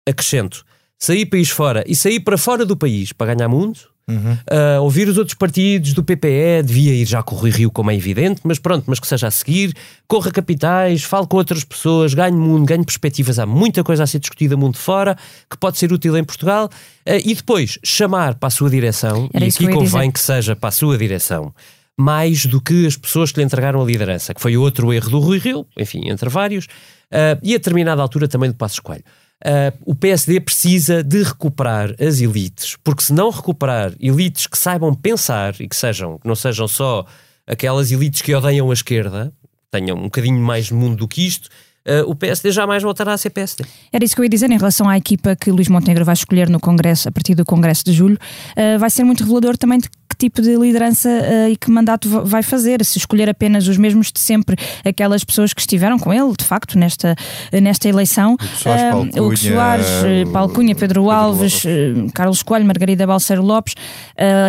acrescento, 0.09 0.65
sair 0.99 1.27
país 1.27 1.49
fora 1.51 1.83
e 1.89 1.97
sair 1.97 2.21
para 2.21 2.39
fora 2.39 2.65
do 2.65 2.77
país 2.77 3.13
para 3.13 3.35
ganhar 3.35 3.49
mundo, 3.49 3.81
uh, 4.09 4.83
ouvir 4.83 5.09
os 5.09 5.17
outros 5.17 5.35
partidos 5.35 5.93
do 5.93 6.03
PPE, 6.03 6.63
devia 6.65 6.95
ir 6.95 7.07
já 7.07 7.23
com 7.23 7.35
o 7.35 7.39
Rui 7.39 7.51
Rio, 7.51 7.71
como 7.71 7.91
é 7.91 7.95
evidente, 7.95 8.41
mas 8.45 8.59
pronto, 8.59 8.85
mas 8.87 8.99
que 8.99 9.07
seja 9.07 9.29
a 9.29 9.31
seguir, 9.31 9.75
corra 10.09 10.31
capitais, 10.31 11.03
fale 11.03 11.27
com 11.27 11.37
outras 11.37 11.65
pessoas, 11.65 12.15
ganhe 12.15 12.37
mundo, 12.37 12.67
ganhe 12.67 12.85
perspectivas, 12.85 13.39
há 13.39 13.47
muita 13.47 13.83
coisa 13.85 14.03
a 14.03 14.07
ser 14.07 14.19
discutida 14.19 14.57
mundo 14.57 14.77
fora, 14.77 15.17
que 15.49 15.57
pode 15.57 15.79
ser 15.79 15.93
útil 15.93 16.17
em 16.17 16.25
Portugal, 16.25 16.67
uh, 16.67 17.11
e 17.25 17.35
depois 17.35 17.79
chamar 17.85 18.35
para 18.35 18.49
a 18.49 18.51
sua 18.51 18.71
direção, 18.71 19.29
Era 19.33 19.47
e 19.47 19.53
que 19.53 19.65
aqui 19.65 19.73
ia 19.73 19.79
convém 19.79 20.11
que 20.11 20.21
seja 20.21 20.57
para 20.57 20.69
a 20.69 20.73
sua 20.73 20.99
direção, 20.99 21.55
mais 21.97 22.47
do 22.47 22.61
que 22.61 22.87
as 22.87 22.97
pessoas 22.97 23.31
que 23.31 23.41
lhe 23.41 23.45
entregaram 23.45 23.81
a 23.81 23.85
liderança, 23.85 24.35
que 24.35 24.41
foi 24.41 24.57
outro 24.57 24.93
erro 24.93 25.11
do 25.11 25.19
Rui 25.21 25.39
Rio, 25.39 25.67
enfim, 25.77 26.09
entre 26.09 26.29
vários, 26.29 26.65
uh, 26.67 27.39
e 27.43 27.55
a 27.55 27.59
determinada 27.59 28.03
altura 28.03 28.27
também 28.27 28.51
do 28.51 28.57
Passos 28.57 28.81
Coelho. 28.81 29.05
Uh, 29.45 29.77
o 29.85 29.95
PSD 29.95 30.41
precisa 30.41 31.03
de 31.03 31.23
recuperar 31.25 31.95
as 32.01 32.21
elites, 32.21 32.77
porque 32.85 33.03
se 33.03 33.13
não 33.13 33.29
recuperar 33.29 33.93
elites 33.99 34.47
que 34.47 34.57
saibam 34.57 34.95
pensar 34.95 35.55
e 35.59 35.69
que 35.69 35.75
sejam, 35.75 36.17
que 36.19 36.29
não 36.29 36.37
sejam 36.37 36.69
só 36.69 37.05
aquelas 37.45 37.91
elites 37.91 38.23
que 38.23 38.33
odeiam 38.33 38.71
a 38.71 38.73
esquerda, 38.73 39.33
tenham 39.69 39.99
um 39.99 40.05
bocadinho 40.05 40.39
mais 40.39 40.71
mundo 40.71 40.97
do 40.97 41.09
que 41.09 41.27
isto, 41.27 41.49
uh, 41.89 42.09
o 42.09 42.15
PSD 42.15 42.53
jamais 42.53 42.85
voltará 42.85 43.15
a 43.15 43.19
ser 43.19 43.31
PSD. 43.31 43.65
Era 43.93 44.05
isso 44.05 44.15
que 44.15 44.21
eu 44.21 44.25
ia 44.25 44.31
dizer 44.31 44.49
em 44.49 44.57
relação 44.57 44.89
à 44.89 44.97
equipa 44.97 45.35
que 45.35 45.51
Luís 45.51 45.67
Montenegro 45.67 46.05
vai 46.05 46.15
escolher 46.15 46.49
no 46.49 46.61
Congresso, 46.61 47.09
a 47.09 47.13
partir 47.13 47.35
do 47.35 47.45
Congresso 47.45 47.85
de 47.85 47.93
Julho. 47.93 48.19
Uh, 48.57 48.79
vai 48.79 48.91
ser 48.91 49.03
muito 49.03 49.25
revelador 49.25 49.57
também 49.57 49.79
de 49.79 49.89
que 50.13 50.17
tipo 50.17 50.41
de 50.41 50.55
liderança 50.57 51.09
uh, 51.09 51.51
e 51.51 51.57
que 51.57 51.71
mandato 51.71 52.09
va- 52.09 52.21
vai 52.21 52.43
fazer. 52.43 52.85
Se 52.85 52.99
escolher 52.99 53.29
apenas 53.29 53.67
os 53.67 53.77
mesmos 53.77 54.13
de 54.13 54.21
sempre, 54.21 54.57
aquelas 54.85 55.25
pessoas 55.25 55.53
que 55.53 55.61
estiveram 55.61 55.99
com 55.99 56.13
ele, 56.13 56.33
de 56.39 56.45
facto, 56.45 56.79
nesta, 56.79 57.17
nesta 57.53 57.89
eleição. 57.89 58.37
Uh, 58.65 59.23
Hugo 59.23 59.37
Soares, 59.37 59.87
uh, 59.87 60.31
Paulo 60.31 60.53
Cunha, 60.53 60.75
Pedro 60.75 60.93
Pedro 60.93 61.11
Alves, 61.11 61.65
uh, 61.65 62.13
Carlos 62.13 62.43
Coelho, 62.43 62.67
Margarida 62.67 63.07
Balseiro 63.07 63.43
Lopes, 63.43 63.75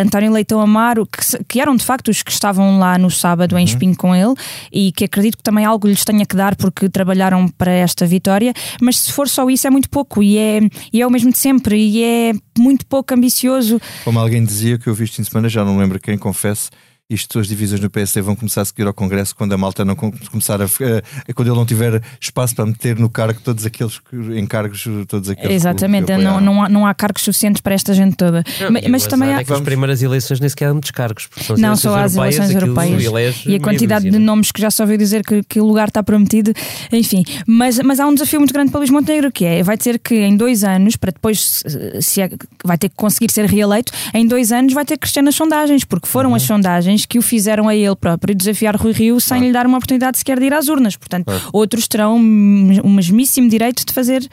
António 0.02 0.30
Leitão 0.30 0.60
Amaro, 0.60 1.06
que, 1.06 1.44
que 1.48 1.60
eram 1.60 1.74
de 1.74 1.82
facto 1.82 2.08
os 2.08 2.22
que 2.22 2.30
estavam 2.30 2.78
lá 2.78 2.98
no 2.98 3.10
sábado 3.10 3.56
em 3.56 3.64
Espinho 3.64 3.96
com 3.96 4.14
ele 4.14 4.34
e 4.70 4.92
que 4.92 5.04
acredito 5.04 5.38
que 5.38 5.42
também 5.42 5.64
algo 5.64 5.88
lhes 5.88 6.04
tenha 6.04 6.26
que 6.26 6.36
dar 6.36 6.54
porque 6.54 6.86
trabalharam 6.88 7.48
para 7.48 7.72
esta 7.72 8.06
vitória, 8.06 8.52
mas 8.80 8.98
se 8.98 9.12
for 9.12 9.26
só 9.26 9.48
isso 9.48 9.66
é 9.66 9.70
muito 9.70 9.88
pouco 9.88 10.22
e 10.22 10.36
é, 10.36 10.60
e 10.92 11.00
é 11.00 11.06
o 11.06 11.10
mesmo 11.10 11.32
de 11.32 11.38
sempre 11.38 11.76
e 11.76 12.02
é 12.04 12.32
muito 12.58 12.84
pouco 12.86 13.14
ambicioso. 13.14 13.80
Como 14.04 14.18
alguém 14.18 14.44
dizia 14.44 14.78
que 14.78 14.86
eu 14.86 14.94
vi 14.94 15.04
este 15.04 15.16
fim 15.16 15.22
de 15.22 15.30
semana, 15.30 15.48
já 15.54 15.64
não 15.64 15.78
lembro 15.78 16.00
quem, 16.00 16.18
confesso, 16.18 16.70
isto 17.10 17.38
as 17.38 17.46
divisões 17.46 17.80
no 17.82 17.90
PSD 17.90 18.22
vão 18.22 18.34
começar 18.34 18.62
a 18.62 18.64
seguir 18.64 18.86
ao 18.86 18.94
Congresso 18.94 19.36
quando 19.36 19.52
a 19.52 19.58
malta 19.58 19.84
não 19.84 19.94
com- 19.94 20.10
começar 20.30 20.60
a, 20.62 20.64
a- 20.64 21.32
quando 21.34 21.48
ele 21.48 21.56
não 21.56 21.66
tiver 21.66 22.02
espaço 22.18 22.54
para 22.56 22.64
meter 22.64 22.98
no 22.98 23.10
cargo 23.10 23.38
todos 23.44 23.66
aqueles 23.66 23.98
que- 23.98 24.16
encargos, 24.38 24.84
todos 25.06 25.28
aqueles 25.28 25.48
que- 25.48 25.54
Exatamente, 25.54 26.06
que 26.06 26.16
não, 26.16 26.40
não, 26.40 26.62
há, 26.62 26.68
não 26.68 26.86
há 26.86 26.94
cargos 26.94 27.22
suficientes 27.22 27.60
para 27.60 27.74
esta 27.74 27.92
gente 27.92 28.16
toda. 28.16 28.42
Ma- 28.70 28.80
mas 28.88 29.04
o 29.04 29.08
também 29.10 29.34
há. 29.34 29.40
é 29.40 29.44
que 29.44 29.52
as 29.52 29.60
primeiras 29.60 30.02
eleições 30.02 30.40
nem 30.40 30.48
sequer 30.48 30.68
há 30.70 30.72
muitos 30.72 30.90
cargos. 30.92 31.28
as 31.50 31.58
Não, 31.60 31.76
só 31.76 31.94
às 31.98 32.16
eleições 32.16 32.50
aquilo 32.50 32.68
europeias. 32.70 33.42
E 33.46 33.54
a 33.54 33.60
quantidade 33.60 34.10
de 34.10 34.18
nomes 34.18 34.50
que 34.50 34.60
já 34.62 34.70
só 34.70 34.84
ouviu 34.84 34.96
dizer 34.96 35.22
que, 35.24 35.42
que 35.42 35.60
o 35.60 35.64
lugar 35.66 35.88
está 35.88 36.02
prometido, 36.02 36.52
enfim. 36.90 37.22
Mas, 37.46 37.78
mas 37.80 38.00
há 38.00 38.06
um 38.06 38.14
desafio 38.14 38.40
muito 38.40 38.52
grande 38.54 38.70
para 38.70 38.78
Luís 38.78 38.90
Montenegro, 38.90 39.30
que 39.30 39.44
é, 39.44 39.62
vai 39.62 39.76
ter 39.76 39.98
que 39.98 40.14
em 40.14 40.36
dois 40.36 40.64
anos, 40.64 40.96
para 40.96 41.10
depois, 41.12 41.62
se- 41.66 42.00
se 42.02 42.22
é- 42.22 42.30
vai 42.64 42.78
ter 42.78 42.88
que 42.88 42.94
conseguir 42.96 43.30
ser 43.30 43.44
reeleito, 43.44 43.92
em 44.14 44.26
dois 44.26 44.50
anos 44.52 44.72
vai 44.72 44.86
ter 44.86 44.94
que 44.94 45.00
crescer 45.00 45.20
nas 45.20 45.34
sondagens, 45.34 45.84
porque 45.84 46.08
foram 46.08 46.30
Uhum. 46.30 46.36
as 46.36 46.42
sondagens 46.42 46.93
que 47.04 47.18
o 47.18 47.22
fizeram 47.22 47.68
a 47.68 47.74
ele 47.74 47.94
próprio 47.96 48.34
desafiar 48.34 48.76
Rui 48.76 48.92
Rio 48.92 49.20
sem 49.20 49.40
lhe 49.40 49.52
dar 49.52 49.66
uma 49.66 49.78
oportunidade 49.78 50.18
sequer 50.18 50.38
de 50.38 50.46
ir 50.46 50.54
às 50.54 50.68
urnas. 50.68 50.96
Portanto, 50.96 51.26
outros 51.52 51.88
terão 51.88 52.16
um 52.16 52.80
um 52.84 52.94
mesmíssimo 52.94 53.48
direito 53.48 53.84
de 53.84 53.92
fazer 53.92 54.28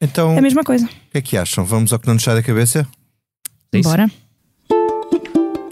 Então, 0.00 0.36
a 0.36 0.38
o 0.38 0.42
mesma 0.42 0.62
coisa. 0.64 0.86
que 1.10 1.18
é 1.18 1.22
que 1.22 1.36
acham? 1.36 1.64
Vamos 1.64 1.92
ao 1.92 1.98
que 1.98 2.06
não 2.06 2.14
nos 2.14 2.22
sai 2.24 2.34
da 2.34 2.42
cabeça? 2.42 2.86
É. 3.72 3.80
Bora. 3.80 4.10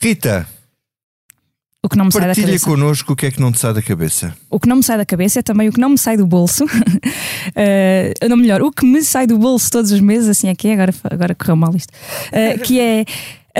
Rita, 0.00 0.46
O 1.88 1.90
que 1.90 1.96
não 1.96 2.04
me 2.04 2.12
sai 2.12 2.20
da 2.20 2.26
partilha 2.26 2.46
cabeça. 2.48 2.66
connosco 2.66 3.12
o 3.14 3.16
que 3.16 3.24
é 3.24 3.30
que 3.30 3.40
não 3.40 3.50
te 3.50 3.58
sai 3.58 3.72
da 3.72 3.80
cabeça. 3.80 4.36
O 4.50 4.60
que 4.60 4.68
não 4.68 4.76
me 4.76 4.82
sai 4.82 4.98
da 4.98 5.06
cabeça 5.06 5.38
é 5.38 5.42
também 5.42 5.70
o 5.70 5.72
que 5.72 5.80
não 5.80 5.88
me 5.88 5.98
sai 5.98 6.16
do 6.18 6.26
bolso. 6.26 6.66
Eh, 7.54 8.12
não, 8.28 8.36
melhor, 8.36 8.60
o 8.60 8.70
que 8.70 8.84
me 8.84 9.02
sai 9.02 9.26
do 9.26 9.38
bolso 9.38 9.70
todos 9.70 9.90
os 9.90 10.00
meses, 10.00 10.28
assim 10.28 10.48
é 10.48 10.54
que 10.54 10.68
é, 10.68 10.74
agora, 10.74 10.94
agora 11.10 11.34
correu 11.34 11.56
mal 11.56 11.74
isto. 11.74 11.92
Eh, 12.30 12.58
que 12.58 12.78
é 12.78 13.04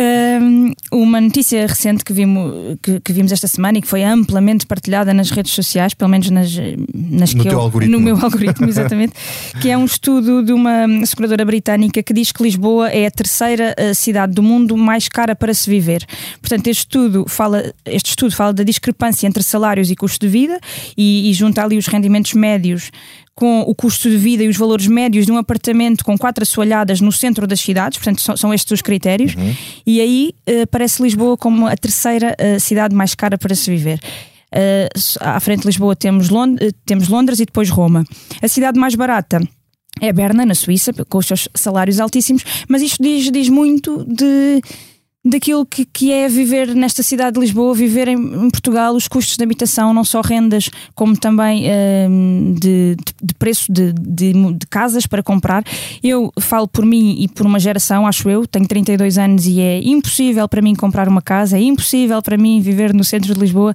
ehm, 0.00 0.72
uma 0.92 1.20
notícia 1.20 1.66
recente 1.66 2.04
que 2.04 2.12
vimos, 2.12 2.78
que, 2.82 3.00
que 3.00 3.12
vimos 3.12 3.32
esta 3.32 3.46
semana 3.46 3.78
e 3.78 3.82
que 3.82 3.88
foi 3.88 4.02
amplamente 4.02 4.66
partilhada 4.66 5.12
nas 5.12 5.30
redes 5.30 5.52
sociais, 5.52 5.94
pelo 5.94 6.10
menos 6.10 6.30
nas, 6.30 6.50
nas 6.94 7.34
No 7.34 7.42
que 7.42 7.48
eu, 7.48 7.60
algoritmo. 7.60 7.96
No 7.96 8.02
meu 8.02 8.16
algoritmo, 8.16 8.66
exatamente. 8.70 9.12
que 9.60 9.70
é 9.70 9.76
um 9.76 9.84
estudo 9.84 10.42
de 10.42 10.52
uma 10.52 10.86
seguradora 11.04 11.44
britânica 11.44 12.02
que 12.02 12.12
diz 12.12 12.32
que 12.32 12.42
Lisboa 12.42 12.88
é 12.88 13.06
a 13.06 13.10
terceira 13.10 13.74
eh, 13.76 13.94
cidade 13.94 14.32
do 14.32 14.42
mundo 14.42 14.76
mais 14.76 15.08
cara 15.08 15.34
para 15.34 15.52
se 15.52 15.68
viver. 15.68 16.04
Portanto, 16.40 16.66
este 16.68 16.80
estudo 16.80 17.26
fala, 17.28 17.72
este 17.84 18.10
estudo 18.10 18.34
fala 18.34 18.52
da 18.52 18.62
discrepância 18.62 19.26
entre 19.26 19.42
salários 19.42 19.90
e 19.90 19.96
custo 19.96 20.24
de 20.24 20.30
vida 20.30 20.58
e, 20.96 21.30
e 21.30 21.34
junta 21.34 21.62
ali 21.62 21.76
os 21.76 21.86
rendimentos 21.86 22.32
médios 22.34 22.90
com 23.38 23.60
o 23.60 23.72
custo 23.72 24.10
de 24.10 24.16
vida 24.16 24.42
e 24.42 24.48
os 24.48 24.56
valores 24.56 24.88
médios 24.88 25.24
de 25.24 25.30
um 25.30 25.36
apartamento 25.36 26.04
com 26.04 26.18
quatro 26.18 26.42
assoalhadas 26.42 27.00
no 27.00 27.12
centro 27.12 27.46
das 27.46 27.60
cidades, 27.60 27.96
portanto 27.96 28.20
são, 28.20 28.36
são 28.36 28.52
estes 28.52 28.72
os 28.72 28.82
critérios, 28.82 29.36
e 29.86 30.00
aí 30.00 30.34
eh, 30.44 30.62
aparece 30.62 31.00
Lisboa 31.00 31.36
como 31.36 31.64
a 31.68 31.76
terceira 31.76 32.34
eh, 32.36 32.58
cidade 32.58 32.96
mais 32.96 33.14
cara 33.14 33.38
para 33.38 33.54
se 33.54 33.70
viver. 33.70 34.00
Eh, 34.52 34.88
à 35.20 35.38
frente 35.38 35.60
de 35.60 35.66
Lisboa 35.68 35.94
temos, 35.94 36.30
Lond 36.30 36.58
temos 36.84 37.06
Londres 37.06 37.38
e 37.38 37.44
depois 37.44 37.70
Roma. 37.70 38.04
A 38.42 38.48
cidade 38.48 38.76
mais 38.76 38.96
barata 38.96 39.40
é 40.00 40.12
Berna, 40.12 40.44
na 40.44 40.56
Suíça, 40.56 40.92
com 41.08 41.18
os 41.18 41.26
seus 41.26 41.48
salários 41.54 42.00
altíssimos, 42.00 42.42
mas 42.68 42.82
isto 42.82 43.00
diz, 43.00 43.30
diz 43.30 43.48
muito 43.48 44.04
de 44.04 44.60
daquilo 45.24 45.66
que, 45.66 45.84
que 45.84 46.12
é 46.12 46.28
viver 46.28 46.74
nesta 46.74 47.02
cidade 47.02 47.34
de 47.34 47.40
Lisboa, 47.40 47.74
viver 47.74 48.08
em, 48.08 48.14
em 48.16 48.50
Portugal, 48.50 48.94
os 48.94 49.08
custos 49.08 49.36
de 49.36 49.42
habitação, 49.42 49.92
não 49.92 50.04
só 50.04 50.20
rendas, 50.20 50.70
como 50.94 51.16
também 51.16 51.64
hum, 52.08 52.54
de, 52.58 52.96
de- 53.22 53.34
preço 53.34 53.70
de, 53.70 53.92
de- 53.92 54.32
de 54.32 54.66
casas 54.70 55.06
para 55.06 55.22
comprar. 55.22 55.64
Eu 56.02 56.32
falo 56.40 56.66
por 56.68 56.84
mim 56.86 57.16
e 57.20 57.28
por 57.28 57.44
uma 57.44 57.58
geração, 57.58 58.06
acho 58.06 58.28
eu, 58.30 58.46
tenho 58.46 58.66
32 58.66 59.18
anos 59.18 59.46
e 59.46 59.60
é 59.60 59.80
impossível 59.82 60.48
para 60.48 60.62
mim 60.62 60.74
comprar 60.74 61.08
uma 61.08 61.20
casa, 61.20 61.58
é 61.58 61.62
impossível 61.62 62.22
para 62.22 62.36
mim 62.38 62.60
viver 62.60 62.94
no 62.94 63.04
centro 63.04 63.34
de 63.34 63.40
Lisboa 63.40 63.74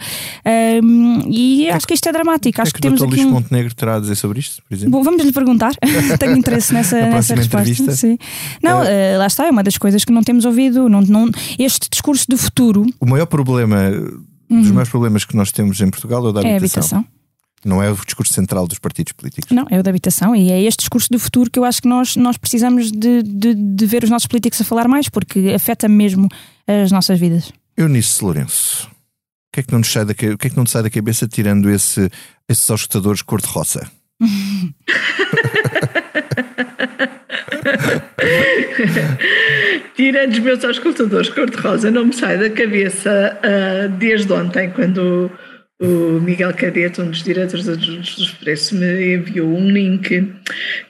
hum, 0.83 1.23
e 1.29 1.69
acho 1.69 1.85
que 1.85 1.93
isto 1.93 2.07
é 2.07 2.11
dramático. 2.11 2.59
O 2.59 2.61
Acho 2.61 2.73
que 2.73 2.81
que 2.81 2.87
é 2.87 2.89
o 2.89 2.95
temos 2.95 3.01
Dr. 3.01 3.13
aqui 3.13 3.23
Luís 3.23 3.31
um... 3.31 3.35
Montenegro 3.35 3.75
terá 3.75 3.95
a 3.97 3.99
dizer 3.99 4.15
sobre 4.15 4.39
isto, 4.39 4.61
por 4.67 4.73
exemplo? 4.73 4.91
Bom, 4.91 5.03
vamos 5.03 5.23
lhe 5.23 5.31
perguntar. 5.31 5.73
Tenho 6.19 6.37
interesse 6.37 6.73
nessa, 6.73 6.99
nessa 7.01 7.35
resposta. 7.35 7.83
Não, 8.61 8.83
eh, 8.83 9.17
lá 9.17 9.27
está, 9.27 9.45
é 9.45 9.51
uma 9.51 9.63
das 9.63 9.77
coisas 9.77 10.03
que 10.05 10.11
não 10.11 10.23
temos 10.23 10.45
ouvido. 10.45 10.87
Não, 10.89 11.01
não, 11.01 11.29
este 11.59 11.89
discurso 11.89 12.25
do 12.29 12.37
futuro 12.37 12.85
O 12.99 13.05
maior 13.05 13.25
problema, 13.25 13.77
um 14.49 14.61
dos 14.61 14.69
maiores 14.71 14.89
problemas 14.89 15.25
que 15.25 15.35
nós 15.35 15.51
temos 15.51 15.79
em 15.81 15.89
Portugal 15.89 16.25
é 16.25 16.29
o 16.29 16.31
da 16.31 16.41
Uhum. 16.41 16.47
é 16.47 16.53
a 16.53 16.57
habitação. 16.57 16.99
habitação. 16.99 17.23
Não 17.65 17.81
é 17.81 17.89
o 17.89 17.95
discurso 17.95 18.33
central 18.33 18.67
dos 18.67 18.77
partidos 18.77 19.13
políticos. 19.13 19.49
Não, 19.55 19.65
é 19.69 19.79
o 19.79 19.83
da 19.83 19.89
habitação 19.89 20.35
e 20.35 20.51
é 20.51 20.61
este 20.61 20.79
discurso 20.79 21.07
do 21.09 21.17
futuro 21.17 21.49
que 21.49 21.57
eu 21.57 21.63
acho 21.63 21.81
que 21.81 21.87
nós, 21.87 22.15
nós 22.17 22.35
precisamos 22.35 22.91
de, 22.91 23.23
de, 23.23 23.55
de 23.55 23.85
ver 23.85 24.03
os 24.03 24.09
nossos 24.09 24.27
políticos 24.27 24.59
a 24.59 24.65
falar 24.65 24.85
mais, 24.87 25.07
porque 25.07 25.49
afeta 25.55 25.87
mesmo 25.87 26.27
as 26.67 26.91
nossas 26.91 27.17
vidas. 27.17 27.53
Eunice 27.77 28.21
Lourenço, 28.21 28.87
o 28.87 28.91
que 29.53 29.61
é 29.61 29.63
que 29.63 29.71
não 29.71 29.79
nos 29.79 29.89
sai 29.89 30.03
da, 30.03 30.13
que 30.13 30.25
é 30.25 30.35
que 30.37 30.57
não 30.57 30.65
te 30.65 30.71
sai 30.71 30.83
da 30.83 30.89
cabeça 30.89 31.25
tirando 31.25 31.69
esse, 31.69 32.09
esses 32.49 32.69
auscultadores 32.69 33.21
cor-de-roça? 33.21 33.89
tirando 39.95 40.31
os 40.31 40.39
meus 40.39 40.63
auscultadores 40.63 41.29
cor-de-rosa, 41.29 41.91
não 41.91 42.05
me 42.05 42.13
sai 42.13 42.37
da 42.37 42.49
cabeça 42.49 43.39
ah, 43.43 43.87
desde 43.87 44.31
ontem, 44.33 44.69
quando 44.71 45.31
o, 45.81 46.19
Miguel 46.21 46.53
Cadete, 46.53 47.01
um 47.01 47.09
dos 47.09 47.23
diretores 47.23 47.65
do 47.65 47.99
Expresso, 47.99 48.75
me 48.75 49.15
enviou 49.15 49.49
um 49.49 49.69
link 49.69 50.31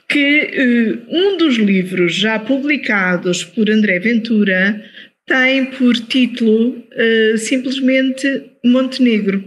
que 0.08 0.50
eh, 0.52 0.98
um 1.08 1.36
dos 1.36 1.56
livros 1.56 2.14
já 2.14 2.38
publicados 2.38 3.42
por 3.42 3.68
André 3.68 3.98
Ventura 3.98 4.80
tem 5.26 5.64
por 5.64 5.94
título 5.96 6.84
eh, 6.92 7.34
simplesmente 7.38 8.52
Montenegro. 8.64 9.42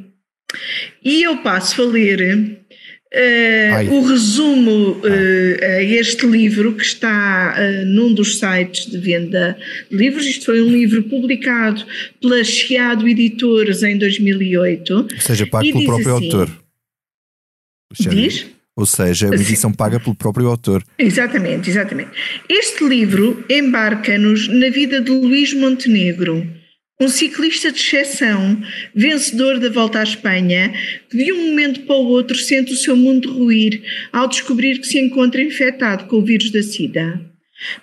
E 1.03 1.23
eu 1.23 1.37
passo 1.37 1.81
a 1.81 1.85
ler 1.85 2.56
eh, 3.11 3.71
Ai. 3.73 3.87
o 3.87 4.01
resumo 4.01 4.99
eh, 5.03 5.59
a 5.77 5.83
este 5.83 6.25
livro 6.25 6.73
que 6.73 6.83
está 6.83 7.55
eh, 7.57 7.85
num 7.85 8.13
dos 8.13 8.39
sites 8.39 8.85
de 8.85 8.97
venda 8.97 9.57
de 9.89 9.97
livros. 9.97 10.25
Isto 10.25 10.45
foi 10.45 10.61
um 10.61 10.69
livro 10.69 11.03
publicado 11.03 11.85
pela 12.21 12.43
Chiado 12.43 13.07
Editores 13.07 13.83
em 13.83 13.97
2008. 13.97 14.93
Ou 14.93 15.21
seja, 15.21 15.47
pago 15.47 15.71
pelo 15.71 15.85
próprio 15.85 16.15
assim- 16.15 16.25
autor. 16.25 16.51
Diz? 18.09 18.45
Ou 18.75 18.85
seja, 18.85 19.25
é 19.25 19.29
uma 19.29 19.35
edição 19.35 19.73
paga 19.73 19.99
pelo 19.99 20.13
próprio 20.13 20.47
autor. 20.47 20.83
Exatamente, 20.99 21.67
exatamente. 21.67 22.11
Este 22.47 22.83
livro 22.87 23.43
embarca-nos 23.49 24.47
na 24.47 24.69
vida 24.69 25.01
de 25.01 25.09
Luís 25.09 25.51
Montenegro, 25.53 26.47
um 26.99 27.07
ciclista 27.07 27.71
de 27.71 27.79
exceção, 27.79 28.59
vencedor 28.95 29.59
da 29.59 29.69
Volta 29.69 29.99
à 29.99 30.03
Espanha, 30.03 30.73
que 31.09 31.17
de 31.17 31.31
um 31.31 31.49
momento 31.49 31.81
para 31.81 31.95
o 31.95 32.07
outro 32.07 32.35
sente 32.35 32.73
o 32.73 32.77
seu 32.77 32.95
mundo 32.95 33.31
ruir 33.31 33.83
ao 34.11 34.27
descobrir 34.27 34.79
que 34.79 34.87
se 34.87 34.99
encontra 34.99 35.41
infectado 35.41 36.05
com 36.05 36.17
o 36.17 36.25
vírus 36.25 36.49
da 36.49 36.63
SIDA. 36.63 37.21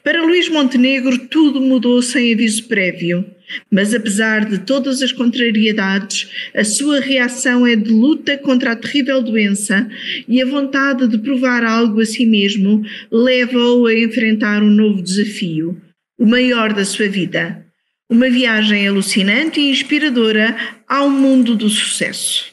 Para 0.02 0.22
Luís 0.22 0.48
Montenegro, 0.48 1.16
tudo 1.28 1.60
mudou 1.60 2.02
sem 2.02 2.32
aviso 2.32 2.64
prévio. 2.64 3.24
Mas 3.70 3.94
apesar 3.94 4.44
de 4.46 4.58
todas 4.58 5.02
as 5.02 5.12
contrariedades, 5.12 6.28
a 6.54 6.64
sua 6.64 6.98
reação 6.98 7.66
é 7.66 7.76
de 7.76 7.90
luta 7.90 8.38
contra 8.38 8.72
a 8.72 8.76
terrível 8.76 9.22
doença 9.22 9.88
e 10.26 10.42
a 10.42 10.46
vontade 10.46 11.06
de 11.06 11.18
provar 11.18 11.62
algo 11.62 12.00
a 12.00 12.06
si 12.06 12.24
mesmo 12.24 12.82
leva-o 13.12 13.86
a 13.86 13.94
enfrentar 13.94 14.62
um 14.62 14.70
novo 14.70 15.02
desafio, 15.02 15.80
o 16.18 16.26
maior 16.26 16.72
da 16.72 16.84
sua 16.84 17.06
vida. 17.06 17.63
Uma 18.08 18.28
viagem 18.28 18.86
alucinante 18.86 19.58
e 19.60 19.70
inspiradora 19.70 20.56
ao 20.88 21.08
mundo 21.08 21.56
do 21.56 21.68
sucesso. 21.70 22.52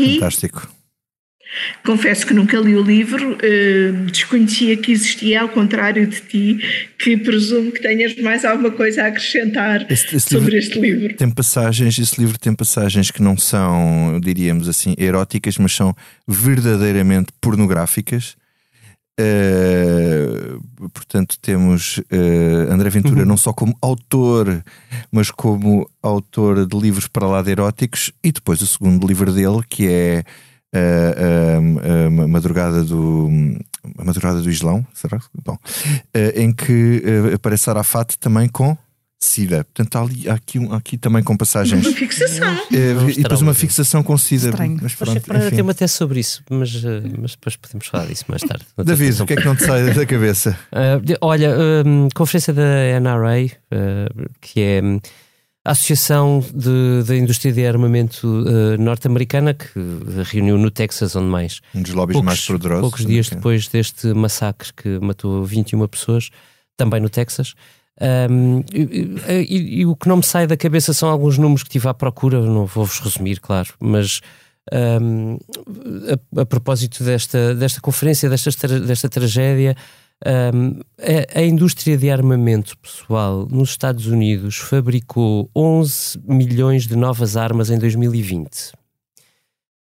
E 0.00 0.14
Fantástico. 0.14 0.66
confesso 1.84 2.26
que 2.26 2.32
nunca 2.32 2.58
li 2.58 2.74
o 2.74 2.82
livro, 2.82 3.36
eh, 3.42 3.92
desconhecia 4.10 4.74
que 4.78 4.90
existia, 4.90 5.42
ao 5.42 5.50
contrário 5.50 6.06
de 6.06 6.20
ti, 6.22 6.58
que 6.98 7.16
presumo 7.18 7.70
que 7.70 7.82
tenhas 7.82 8.16
mais 8.16 8.44
alguma 8.46 8.70
coisa 8.70 9.02
a 9.04 9.08
acrescentar 9.08 9.86
Este- 9.92 10.16
este 10.16 10.30
sobre 10.30 10.52
livro- 10.52 10.56
este 10.58 10.80
livro. 10.80 11.14
Tem 11.16 11.30
passagens, 11.30 11.98
esse 11.98 12.18
livro 12.18 12.38
tem 12.38 12.54
passagens 12.54 13.10
que 13.10 13.20
não 13.22 13.36
são, 13.36 14.18
diríamos 14.20 14.66
assim, 14.66 14.94
eróticas, 14.96 15.58
mas 15.58 15.72
são 15.72 15.94
verdadeiramente 16.26 17.30
pornográficas. 17.40 18.34
Eh, 19.18 20.56
portanto, 20.92 21.38
temos 21.40 22.00
eh, 22.10 22.66
André 22.70 22.88
Ventura 22.88 23.24
não 23.24 23.36
só 23.36 23.52
como 23.52 23.76
autor, 23.80 24.64
mas 25.10 25.30
como 25.30 25.88
autor 26.02 26.66
de 26.66 26.78
livros 26.78 27.08
para 27.08 27.26
lá 27.26 27.42
de 27.42 27.50
eróticos, 27.50 28.12
e 28.24 28.32
depois 28.32 28.62
o 28.62 28.66
segundo 28.66 29.06
livro 29.06 29.32
dele, 29.32 29.62
que 29.68 29.86
é 29.86 30.24
eh, 30.72 31.58
a 32.22 32.28
Madrugada 32.28 32.82
do 32.82 33.28
a 33.98 34.04
Madrugada 34.04 34.40
do 34.40 34.50
Islão, 34.50 34.86
será? 34.94 35.20
Bom, 35.44 35.58
em 36.34 36.52
que 36.52 37.02
aparece 37.34 37.68
Arafat 37.68 38.16
também 38.16 38.48
com 38.48 38.76
SIDA. 39.24 39.64
Portanto, 39.64 39.96
há, 39.96 40.00
ali, 40.02 40.28
há, 40.28 40.34
aqui, 40.34 40.58
um- 40.58 40.72
há 40.72 40.76
aqui 40.76 40.96
também 40.98 41.22
com 41.22 41.36
passagens. 41.36 41.86
Uma 41.86 41.96
fixação. 41.96 42.52
Eh, 42.72 42.94
Não 42.94 43.08
e 43.08 43.14
depois 43.22 43.40
uma 43.42 43.54
fixação 43.54 44.02
com 44.02 44.18
SIDA. 44.18 44.48
Estranho. 44.50 44.78
Mas 44.82 44.94
pronto, 44.94 45.20
para 45.22 45.46
enfim. 45.46 45.56
ter 45.56 45.62
uma 45.62 45.74
tese 45.74 45.92
sobre 45.94 46.18
isso, 46.20 46.42
mas, 46.50 46.74
eh, 46.84 47.02
mas 47.20 47.30
depois 47.32 47.54
podemos 47.56 47.86
falar 47.86 48.06
disso 48.06 48.24
mais 48.28 48.42
tarde. 48.42 48.64
David, 48.76 49.22
o 49.22 49.26
que 49.26 49.34
é 49.34 49.36
que 49.36 49.44
não 49.44 49.54
te 49.54 49.64
sai 49.64 49.92
da 49.94 50.04
cabeça? 50.06 50.58
Uh, 50.72 51.16
olha, 51.20 51.50
um, 51.86 52.08
conferência 52.14 52.52
da 52.52 52.98
NRA, 53.00 53.44
uh, 53.46 54.30
que 54.40 54.60
é 54.60 54.80
hum, 54.82 54.98
a 55.64 55.70
Associação 55.72 56.44
de- 56.52 57.04
da 57.06 57.16
Indústria 57.16 57.52
de 57.52 57.64
Armamento 57.64 58.26
uh, 58.26 58.76
Norte-Americana, 58.82 59.54
que 59.54 59.68
reuniu 60.24 60.58
no 60.58 60.70
Texas, 60.70 61.14
onde 61.14 61.26
mais. 61.28 61.60
Um 61.74 61.82
dos 61.82 61.92
lobbies 61.92 62.20
mais 62.22 62.44
poderosos. 62.44 62.80
poucos 62.82 63.06
dias 63.06 63.28
depois 63.28 63.68
deste 63.68 64.08
massacre 64.14 64.72
que 64.74 64.98
matou 64.98 65.44
21 65.44 65.86
pessoas, 65.86 66.30
também 66.76 67.00
no 67.00 67.08
Texas. 67.08 67.54
Um, 68.00 68.60
e, 68.72 69.16
e- 69.48 69.80
e 69.80 69.86
o 69.86 69.94
que 69.94 70.08
não 70.08 70.16
me 70.16 70.22
sai 70.24 70.46
da 70.46 70.56
cabeça 70.56 70.92
são 70.94 71.08
alguns 71.08 71.38
números 71.38 71.62
que 71.62 71.70
tive 71.70 71.88
à 71.88 71.94
procura, 71.94 72.40
não 72.40 72.66
vou-vos 72.66 72.98
resumir, 73.00 73.38
claro, 73.38 73.68
mas 73.78 74.20
um, 74.72 75.38
a, 76.36 76.40
a 76.40 76.46
propósito 76.46 77.04
desta, 77.04 77.54
desta 77.54 77.80
conferência, 77.80 78.28
desta, 78.30 78.80
desta 78.80 79.08
tragédia, 79.08 79.76
um, 80.54 80.80
a, 81.34 81.40
a 81.40 81.42
indústria 81.42 81.96
de 81.98 82.10
armamento 82.10 82.78
pessoal 82.78 83.46
nos 83.50 83.70
Estados 83.70 84.06
Unidos 84.06 84.56
fabricou 84.56 85.50
11 85.54 86.20
milhões 86.24 86.86
de 86.86 86.96
novas 86.96 87.36
armas 87.36 87.70
em 87.70 87.78
2020. 87.78 88.72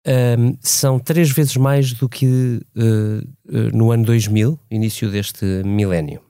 Um, 0.05 0.57
são 0.61 0.99
três 0.99 1.31
vezes 1.31 1.57
mais 1.57 1.93
do 1.93 2.09
que 2.09 2.61
uh, 2.77 3.29
uh, 3.49 3.77
no 3.77 3.93
ano 3.93 4.05
2000, 4.05 4.59
início 4.71 5.09
deste 5.11 5.45
milénio. 5.65 6.21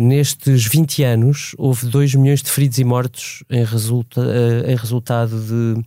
Nestes 0.00 0.66
20 0.66 1.02
anos, 1.04 1.54
houve 1.58 1.86
2 1.86 2.14
milhões 2.14 2.42
de 2.42 2.50
feridos 2.50 2.78
e 2.78 2.84
mortos 2.84 3.44
em, 3.50 3.62
resulta, 3.64 4.20
uh, 4.22 4.70
em 4.70 4.74
resultado 4.74 5.38
de 5.38 5.80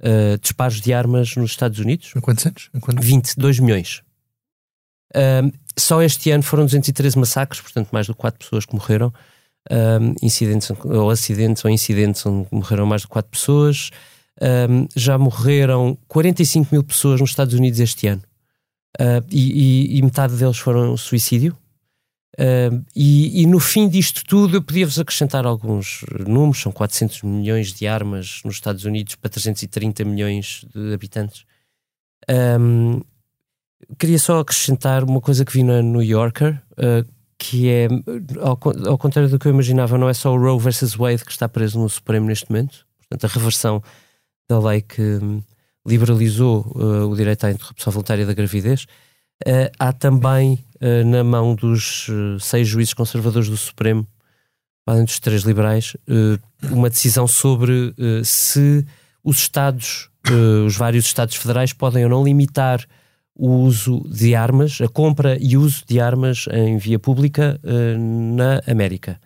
uh, 0.00 0.38
disparos 0.40 0.80
de 0.80 0.92
armas 0.92 1.34
nos 1.34 1.50
Estados 1.50 1.78
Unidos. 1.80 2.12
Em 2.16 2.20
quantos 2.20 2.46
anos? 2.46 2.70
Em 2.72 2.78
quantos? 2.78 3.04
22 3.04 3.58
milhões. 3.58 4.02
Um, 5.14 5.50
só 5.76 6.00
este 6.02 6.30
ano 6.30 6.42
foram 6.42 6.64
213 6.66 7.18
massacres, 7.18 7.60
portanto, 7.60 7.88
mais 7.90 8.06
de 8.06 8.14
4 8.14 8.38
pessoas 8.38 8.64
que 8.64 8.74
morreram. 8.74 9.12
Um, 9.70 10.14
incidentes 10.22 10.70
ou 10.84 11.10
acidentes 11.10 11.64
ou 11.64 11.70
incidentes 11.70 12.24
onde 12.24 12.48
morreram 12.52 12.86
mais 12.86 13.02
de 13.02 13.08
4 13.08 13.30
pessoas. 13.30 13.90
Um, 14.40 14.86
já 14.94 15.18
morreram 15.18 15.98
45 16.06 16.68
mil 16.70 16.84
pessoas 16.84 17.20
nos 17.20 17.30
Estados 17.30 17.54
Unidos 17.54 17.80
este 17.80 18.06
ano. 18.06 18.22
Uh, 19.00 19.24
e, 19.30 19.94
e- 19.96 19.98
e 19.98 20.02
metade 20.02 20.36
deles 20.36 20.58
foram 20.58 20.96
suicídio. 20.96 21.56
Uh, 22.36 22.84
e, 22.94 23.42
e 23.42 23.46
no 23.46 23.58
fim 23.58 23.88
disto 23.88 24.22
tudo, 24.24 24.56
eu 24.56 24.62
podia-vos 24.62 24.98
acrescentar 24.98 25.46
alguns 25.46 26.04
números: 26.26 26.60
são 26.60 26.70
400 26.70 27.22
milhões 27.22 27.72
de 27.72 27.86
armas 27.86 28.40
nos 28.44 28.56
Estados 28.56 28.84
Unidos 28.84 29.14
para 29.14 29.30
330 29.30 30.04
milhões 30.04 30.64
de 30.74 30.92
habitantes. 30.92 31.44
Um, 32.30 33.00
queria 33.98 34.18
só 34.18 34.40
acrescentar 34.40 35.04
uma 35.04 35.20
coisa 35.20 35.44
que 35.44 35.52
vi 35.52 35.62
na 35.62 35.82
New 35.82 36.02
Yorker, 36.02 36.60
uh, 36.72 37.08
que 37.38 37.68
é, 37.68 37.88
ao, 38.40 38.58
ao 38.86 38.98
contrário 38.98 39.30
do 39.30 39.38
que 39.38 39.46
eu 39.46 39.52
imaginava, 39.52 39.96
não 39.96 40.08
é 40.08 40.14
só 40.14 40.32
o 40.32 40.38
Roe 40.38 40.58
versus 40.58 40.94
Wade 40.94 41.24
que 41.24 41.30
está 41.30 41.48
preso 41.48 41.78
no 41.78 41.88
Supremo 41.88 42.26
neste 42.26 42.50
momento, 42.50 42.84
portanto, 42.98 43.24
a 43.24 43.34
reversão 43.34 43.82
da 44.48 44.58
lei 44.58 44.80
que 44.80 45.02
hum, 45.02 45.42
liberalizou 45.86 46.66
uh, 46.74 47.08
o 47.08 47.16
direito 47.16 47.44
à 47.44 47.50
interrupção 47.50 47.92
voluntária 47.92 48.26
da 48.26 48.34
gravidez. 48.34 48.86
Uh, 49.46 49.70
há 49.78 49.92
também 49.92 50.64
uh, 50.80 51.06
na 51.06 51.22
mão 51.22 51.54
dos 51.54 52.08
uh, 52.08 52.40
seis 52.40 52.66
juízes 52.66 52.94
conservadores 52.94 53.48
do 53.48 53.56
Supremo, 53.56 54.06
além 54.86 55.04
dos 55.04 55.20
três 55.20 55.42
liberais, 55.42 55.94
uh, 56.08 56.38
uma 56.74 56.90
decisão 56.90 57.26
sobre 57.26 57.94
uh, 57.98 58.24
se 58.24 58.84
os 59.22 59.38
Estados, 59.38 60.08
uh, 60.28 60.66
os 60.66 60.76
vários 60.76 61.04
Estados 61.04 61.36
federais, 61.36 61.72
podem 61.72 62.04
ou 62.04 62.10
não 62.10 62.24
limitar 62.24 62.84
o 63.34 63.50
uso 63.50 64.00
de 64.08 64.34
armas, 64.34 64.80
a 64.80 64.88
compra 64.88 65.38
e 65.40 65.56
uso 65.56 65.84
de 65.86 66.00
armas 66.00 66.46
em 66.50 66.76
via 66.76 66.98
pública 66.98 67.60
uh, 67.62 67.98
na 68.34 68.60
América. 68.66 69.20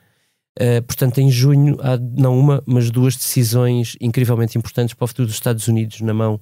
Uh, 0.60 0.82
portanto, 0.82 1.18
em 1.18 1.30
junho 1.30 1.78
há 1.80 1.96
não 1.96 2.38
uma, 2.38 2.62
mas 2.66 2.90
duas 2.90 3.16
decisões 3.16 3.96
incrivelmente 3.98 4.58
importantes 4.58 4.94
para 4.94 5.04
o 5.04 5.08
futuro 5.08 5.26
dos 5.26 5.36
Estados 5.36 5.66
Unidos 5.66 6.02
na 6.02 6.12
mão 6.12 6.38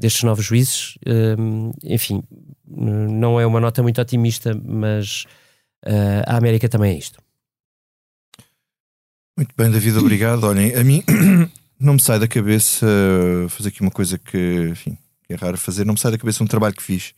destes 0.00 0.22
novos 0.22 0.44
juízes. 0.44 0.98
Um, 1.06 1.72
enfim, 1.84 2.22
não 2.66 3.38
é 3.38 3.46
uma 3.46 3.60
nota 3.60 3.82
muito 3.82 4.00
otimista, 4.00 4.58
mas 4.64 5.26
uh, 5.86 6.24
a 6.26 6.36
América 6.36 6.68
também 6.68 6.94
é 6.94 6.98
isto. 6.98 7.20
Muito 9.36 9.54
bem, 9.56 9.70
David, 9.70 9.98
obrigado. 9.98 10.44
Olhem, 10.44 10.74
a 10.74 10.82
mim 10.82 11.04
não 11.78 11.94
me 11.94 12.00
sai 12.00 12.18
da 12.18 12.26
cabeça 12.26 12.86
uh, 12.86 13.48
fazer 13.48 13.68
aqui 13.68 13.82
uma 13.82 13.90
coisa 13.90 14.18
que, 14.18 14.68
enfim, 14.70 14.96
é 15.28 15.34
raro 15.34 15.58
fazer, 15.58 15.84
não 15.84 15.94
me 15.94 16.00
sai 16.00 16.10
da 16.10 16.18
cabeça 16.18 16.42
um 16.42 16.46
trabalho 16.46 16.74
que 16.74 16.82
fiz. 16.82 17.14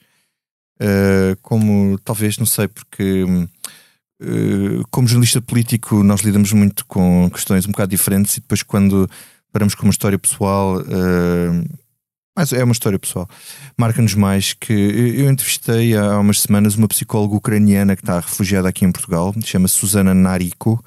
Uh, 0.80 1.37
como 1.43 1.99
talvez, 2.01 2.39
não 2.39 2.47
sei, 2.47 2.66
porque 2.66 3.24
hum, 3.24 3.47
uh, 4.22 4.83
como 4.91 5.07
jornalista 5.07 5.41
político 5.41 6.03
nós 6.03 6.22
lidamos 6.22 6.53
muito 6.53 6.85
com 6.87 7.30
questões 7.30 7.66
um 7.66 7.70
bocado 7.70 7.91
diferentes 7.91 8.37
e 8.37 8.41
depois 8.41 8.62
quando 8.62 9.09
paramos 9.53 9.74
com 9.74 9.85
uma 9.85 9.93
história 9.93 10.18
pessoal 10.18 10.80
uh, 10.80 11.78
Mas 12.35 12.53
é 12.53 12.64
uma 12.64 12.72
história 12.72 12.99
pessoal. 12.99 13.28
Marca-nos 13.76 14.14
mais 14.14 14.55
que 14.55 14.72
eu 14.72 15.30
entrevistei 15.30 15.95
há 15.97 16.18
umas 16.18 16.41
semanas 16.41 16.74
uma 16.76 16.89
psicóloga 16.89 17.37
ucraniana 17.37 17.95
que 17.95 18.03
está 18.03 18.20
refugiada 18.20 18.68
aqui 18.68 18.87
em 18.87 18.93
Portugal, 18.93 19.35
chama-se 19.45 19.74
Susana 19.74 20.14
Nariko. 20.14 20.83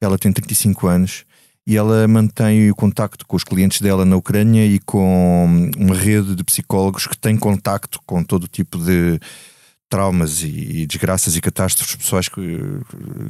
Ela 0.00 0.16
tem 0.16 0.32
35 0.32 0.86
anos 0.86 1.24
e 1.66 1.76
ela 1.76 2.06
mantém 2.08 2.70
o 2.70 2.74
contacto 2.74 3.26
com 3.26 3.36
os 3.36 3.44
clientes 3.44 3.80
dela 3.80 4.06
na 4.06 4.16
Ucrânia 4.16 4.64
e 4.64 4.78
com 4.78 5.70
uma 5.76 5.94
rede 5.94 6.34
de 6.34 6.44
psicólogos 6.44 7.06
que 7.06 7.18
tem 7.18 7.36
contacto 7.36 8.00
com 8.06 8.22
todo 8.22 8.48
tipo 8.48 8.78
de 8.78 9.18
traumas 9.88 10.42
e 10.42 10.86
desgraças 10.86 11.36
e 11.36 11.40
catástrofes 11.40 11.96
pessoais 11.96 12.28
que, 12.28 12.58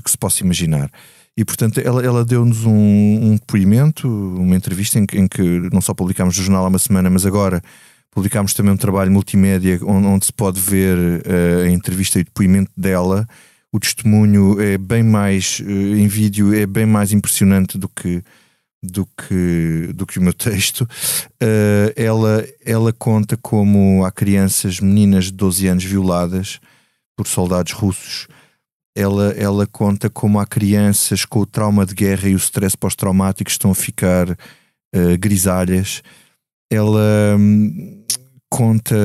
que 0.05 0.11
se 0.11 0.19
possa 0.19 0.43
imaginar. 0.43 0.91
E 1.37 1.45
portanto 1.45 1.79
ela, 1.79 2.03
ela 2.03 2.25
deu-nos 2.25 2.65
um, 2.65 2.73
um 2.73 3.35
depoimento, 3.35 4.09
uma 4.09 4.57
entrevista 4.57 4.99
em 4.99 5.05
que, 5.05 5.19
em 5.19 5.29
que 5.29 5.43
não 5.73 5.81
só 5.81 5.93
publicámos 5.93 6.37
no 6.39 6.43
jornal 6.43 6.65
há 6.65 6.69
uma 6.69 6.79
semana, 6.79 7.11
mas 7.11 7.27
agora 7.27 7.63
publicámos 8.11 8.55
também 8.55 8.73
um 8.73 8.77
trabalho 8.77 9.13
multimédia 9.13 9.79
onde, 9.83 10.07
onde 10.07 10.27
se 10.27 10.33
pode 10.33 10.59
ver 10.59 10.97
uh, 10.97 11.65
a 11.67 11.71
entrevista 11.71 12.19
e 12.19 12.23
o 12.23 12.25
depoimento 12.25 12.71
dela. 12.75 13.29
O 13.71 13.79
testemunho 13.79 14.59
é 14.59 14.79
bem 14.79 15.03
mais 15.03 15.61
uh, 15.61 15.71
em 15.71 16.09
vídeo, 16.09 16.55
é 16.55 16.65
bem 16.65 16.87
mais 16.87 17.13
impressionante 17.13 17.77
do 17.77 17.89
que 17.89 18.23
do 18.83 19.07
que, 19.07 19.91
do 19.95 20.07
que 20.07 20.19
o 20.19 20.23
meu 20.23 20.33
texto. 20.35 20.83
Uh, 21.43 21.93
ela, 21.97 22.47
ela 22.65 22.93
conta 22.93 23.37
como 23.37 24.05
há 24.05 24.13
crianças, 24.13 24.81
meninas 24.81 25.27
de 25.27 25.33
12 25.33 25.67
anos 25.67 25.85
violadas 25.85 26.61
por 27.17 27.27
soldados 27.27 27.73
russos. 27.73 28.29
Ela, 28.97 29.35
ela 29.37 29.67
conta 29.67 30.09
como 30.09 30.41
há 30.41 30.47
crianças 30.47 31.27
com 31.27 31.41
o 31.41 31.47
trauma 31.47 31.85
de 31.85 31.95
guerra 31.95 32.31
e 32.31 32.35
o 32.35 32.39
stress 32.39 32.75
pós-traumático 32.75 33.51
estão 33.51 33.71
a 33.71 33.75
ficar 33.75 34.31
uh, 34.31 35.19
grisalhas. 35.19 36.03
Ela 36.71 37.37
hum, 37.39 38.03
conta 38.49 38.97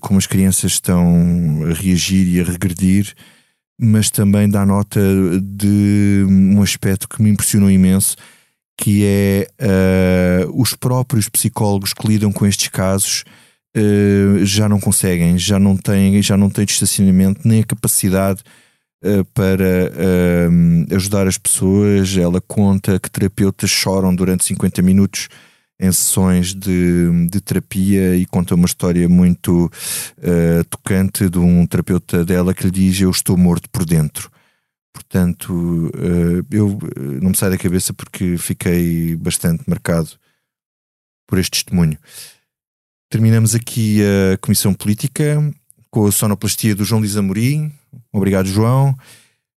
como 0.00 0.18
as 0.18 0.26
crianças 0.26 0.72
estão 0.72 1.64
a 1.68 1.74
reagir 1.74 2.28
e 2.28 2.40
a 2.40 2.44
regredir, 2.44 3.14
mas 3.78 4.10
também 4.10 4.48
dá 4.48 4.64
nota 4.64 5.00
de 5.42 6.24
um 6.28 6.62
aspecto 6.62 7.08
que 7.08 7.20
me 7.20 7.28
impressionou 7.30 7.70
imenso 7.70 8.16
que 8.78 9.04
é 9.04 9.48
uh, 10.46 10.60
os 10.60 10.74
próprios 10.74 11.28
psicólogos 11.28 11.94
que 11.94 12.06
lidam 12.06 12.30
com 12.30 12.46
estes 12.46 12.68
casos 12.68 13.24
uh, 13.76 14.44
já 14.44 14.68
não 14.68 14.78
conseguem, 14.78 15.38
já 15.38 15.58
não 15.58 15.76
têm, 15.76 16.22
já 16.22 16.36
não 16.36 16.50
têm 16.50 16.66
distanciamento 16.66 17.40
nem 17.44 17.60
a 17.60 17.64
capacidade 17.64 18.42
uh, 19.04 19.24
para 19.34 19.90
ajudar 20.94 21.26
as 21.26 21.38
pessoas. 21.38 22.16
Ela 22.16 22.40
conta 22.40 22.98
que 22.98 23.10
terapeutas 23.10 23.70
choram 23.70 24.14
durante 24.14 24.44
50 24.44 24.82
minutos 24.82 25.28
em 25.78 25.92
sessões 25.92 26.54
de, 26.54 27.28
de 27.28 27.40
terapia 27.40 28.16
e 28.16 28.24
conta 28.24 28.54
uma 28.54 28.64
história 28.64 29.06
muito 29.08 29.70
tocante 30.70 31.28
de 31.28 31.38
um 31.38 31.66
terapeuta 31.66 32.24
dela 32.24 32.54
que 32.54 32.64
lhe 32.64 32.70
diz: 32.70 32.98
Eu 32.98 33.10
estou 33.10 33.36
morto 33.36 33.68
por 33.68 33.84
dentro. 33.84 34.30
Portanto, 34.96 35.90
eh, 35.94 36.56
eu 36.56 36.78
eh, 36.96 37.20
não 37.20 37.30
me 37.30 37.36
sai 37.36 37.50
da 37.50 37.58
cabeça 37.58 37.92
porque 37.92 38.38
fiquei 38.38 39.14
bastante 39.16 39.62
marcado 39.68 40.08
por 41.26 41.38
este 41.38 41.50
testemunho. 41.50 41.98
Terminamos 43.10 43.54
aqui 43.54 44.00
a 44.02 44.38
Comissão 44.38 44.72
Política 44.72 45.38
com 45.96 46.06
a 46.06 46.12
sonoplastia 46.12 46.74
do 46.74 46.84
João 46.84 47.00
Luís 47.00 47.16
Amorim. 47.16 47.72
Obrigado, 48.12 48.46
João. 48.46 48.94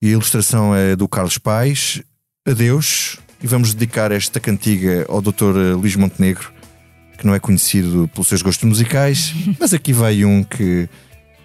E 0.01 0.07
a 0.07 0.11
ilustração 0.12 0.72
é 0.72 0.95
do 0.95 1.09
Carlos 1.09 1.36
Pais. 1.36 2.01
Adeus. 2.47 3.18
E 3.43 3.47
vamos 3.49 3.74
dedicar 3.74 4.12
esta 4.12 4.39
cantiga 4.39 5.05
ao 5.09 5.20
Dr. 5.20 5.74
Luís 5.76 5.97
Montenegro, 5.97 6.53
que 7.18 7.26
não 7.26 7.34
é 7.34 7.41
conhecido 7.41 8.09
pelos 8.14 8.28
seus 8.28 8.41
gostos 8.41 8.68
musicais, 8.68 9.34
mas 9.59 9.74
aqui 9.74 9.93
vai 9.93 10.24
um 10.24 10.45
que 10.45 10.89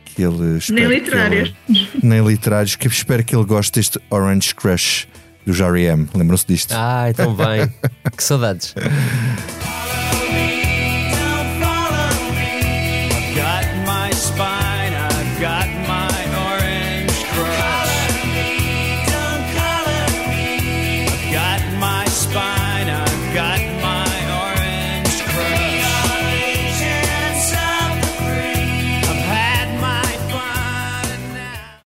que 0.06 0.22
ele 0.22 0.60
Nem 0.70 0.86
literários. 0.86 1.56
Ele, 1.68 1.90
nem 2.04 2.24
literários, 2.28 2.76
que 2.76 2.88
espero 2.88 3.24
que 3.24 3.36
ele 3.36 3.46
goste 3.46 3.72
deste 3.72 4.00
Orange 4.12 4.54
Crush 4.54 5.08
do 5.44 5.54
Jari 5.54 5.86
M. 5.86 6.08
Lembram-se 6.14 6.46
disto? 6.46 6.72
Ah, 6.72 7.10
então 7.10 7.34
bem. 7.34 7.68
que 8.16 8.24
saudades. 8.24 8.76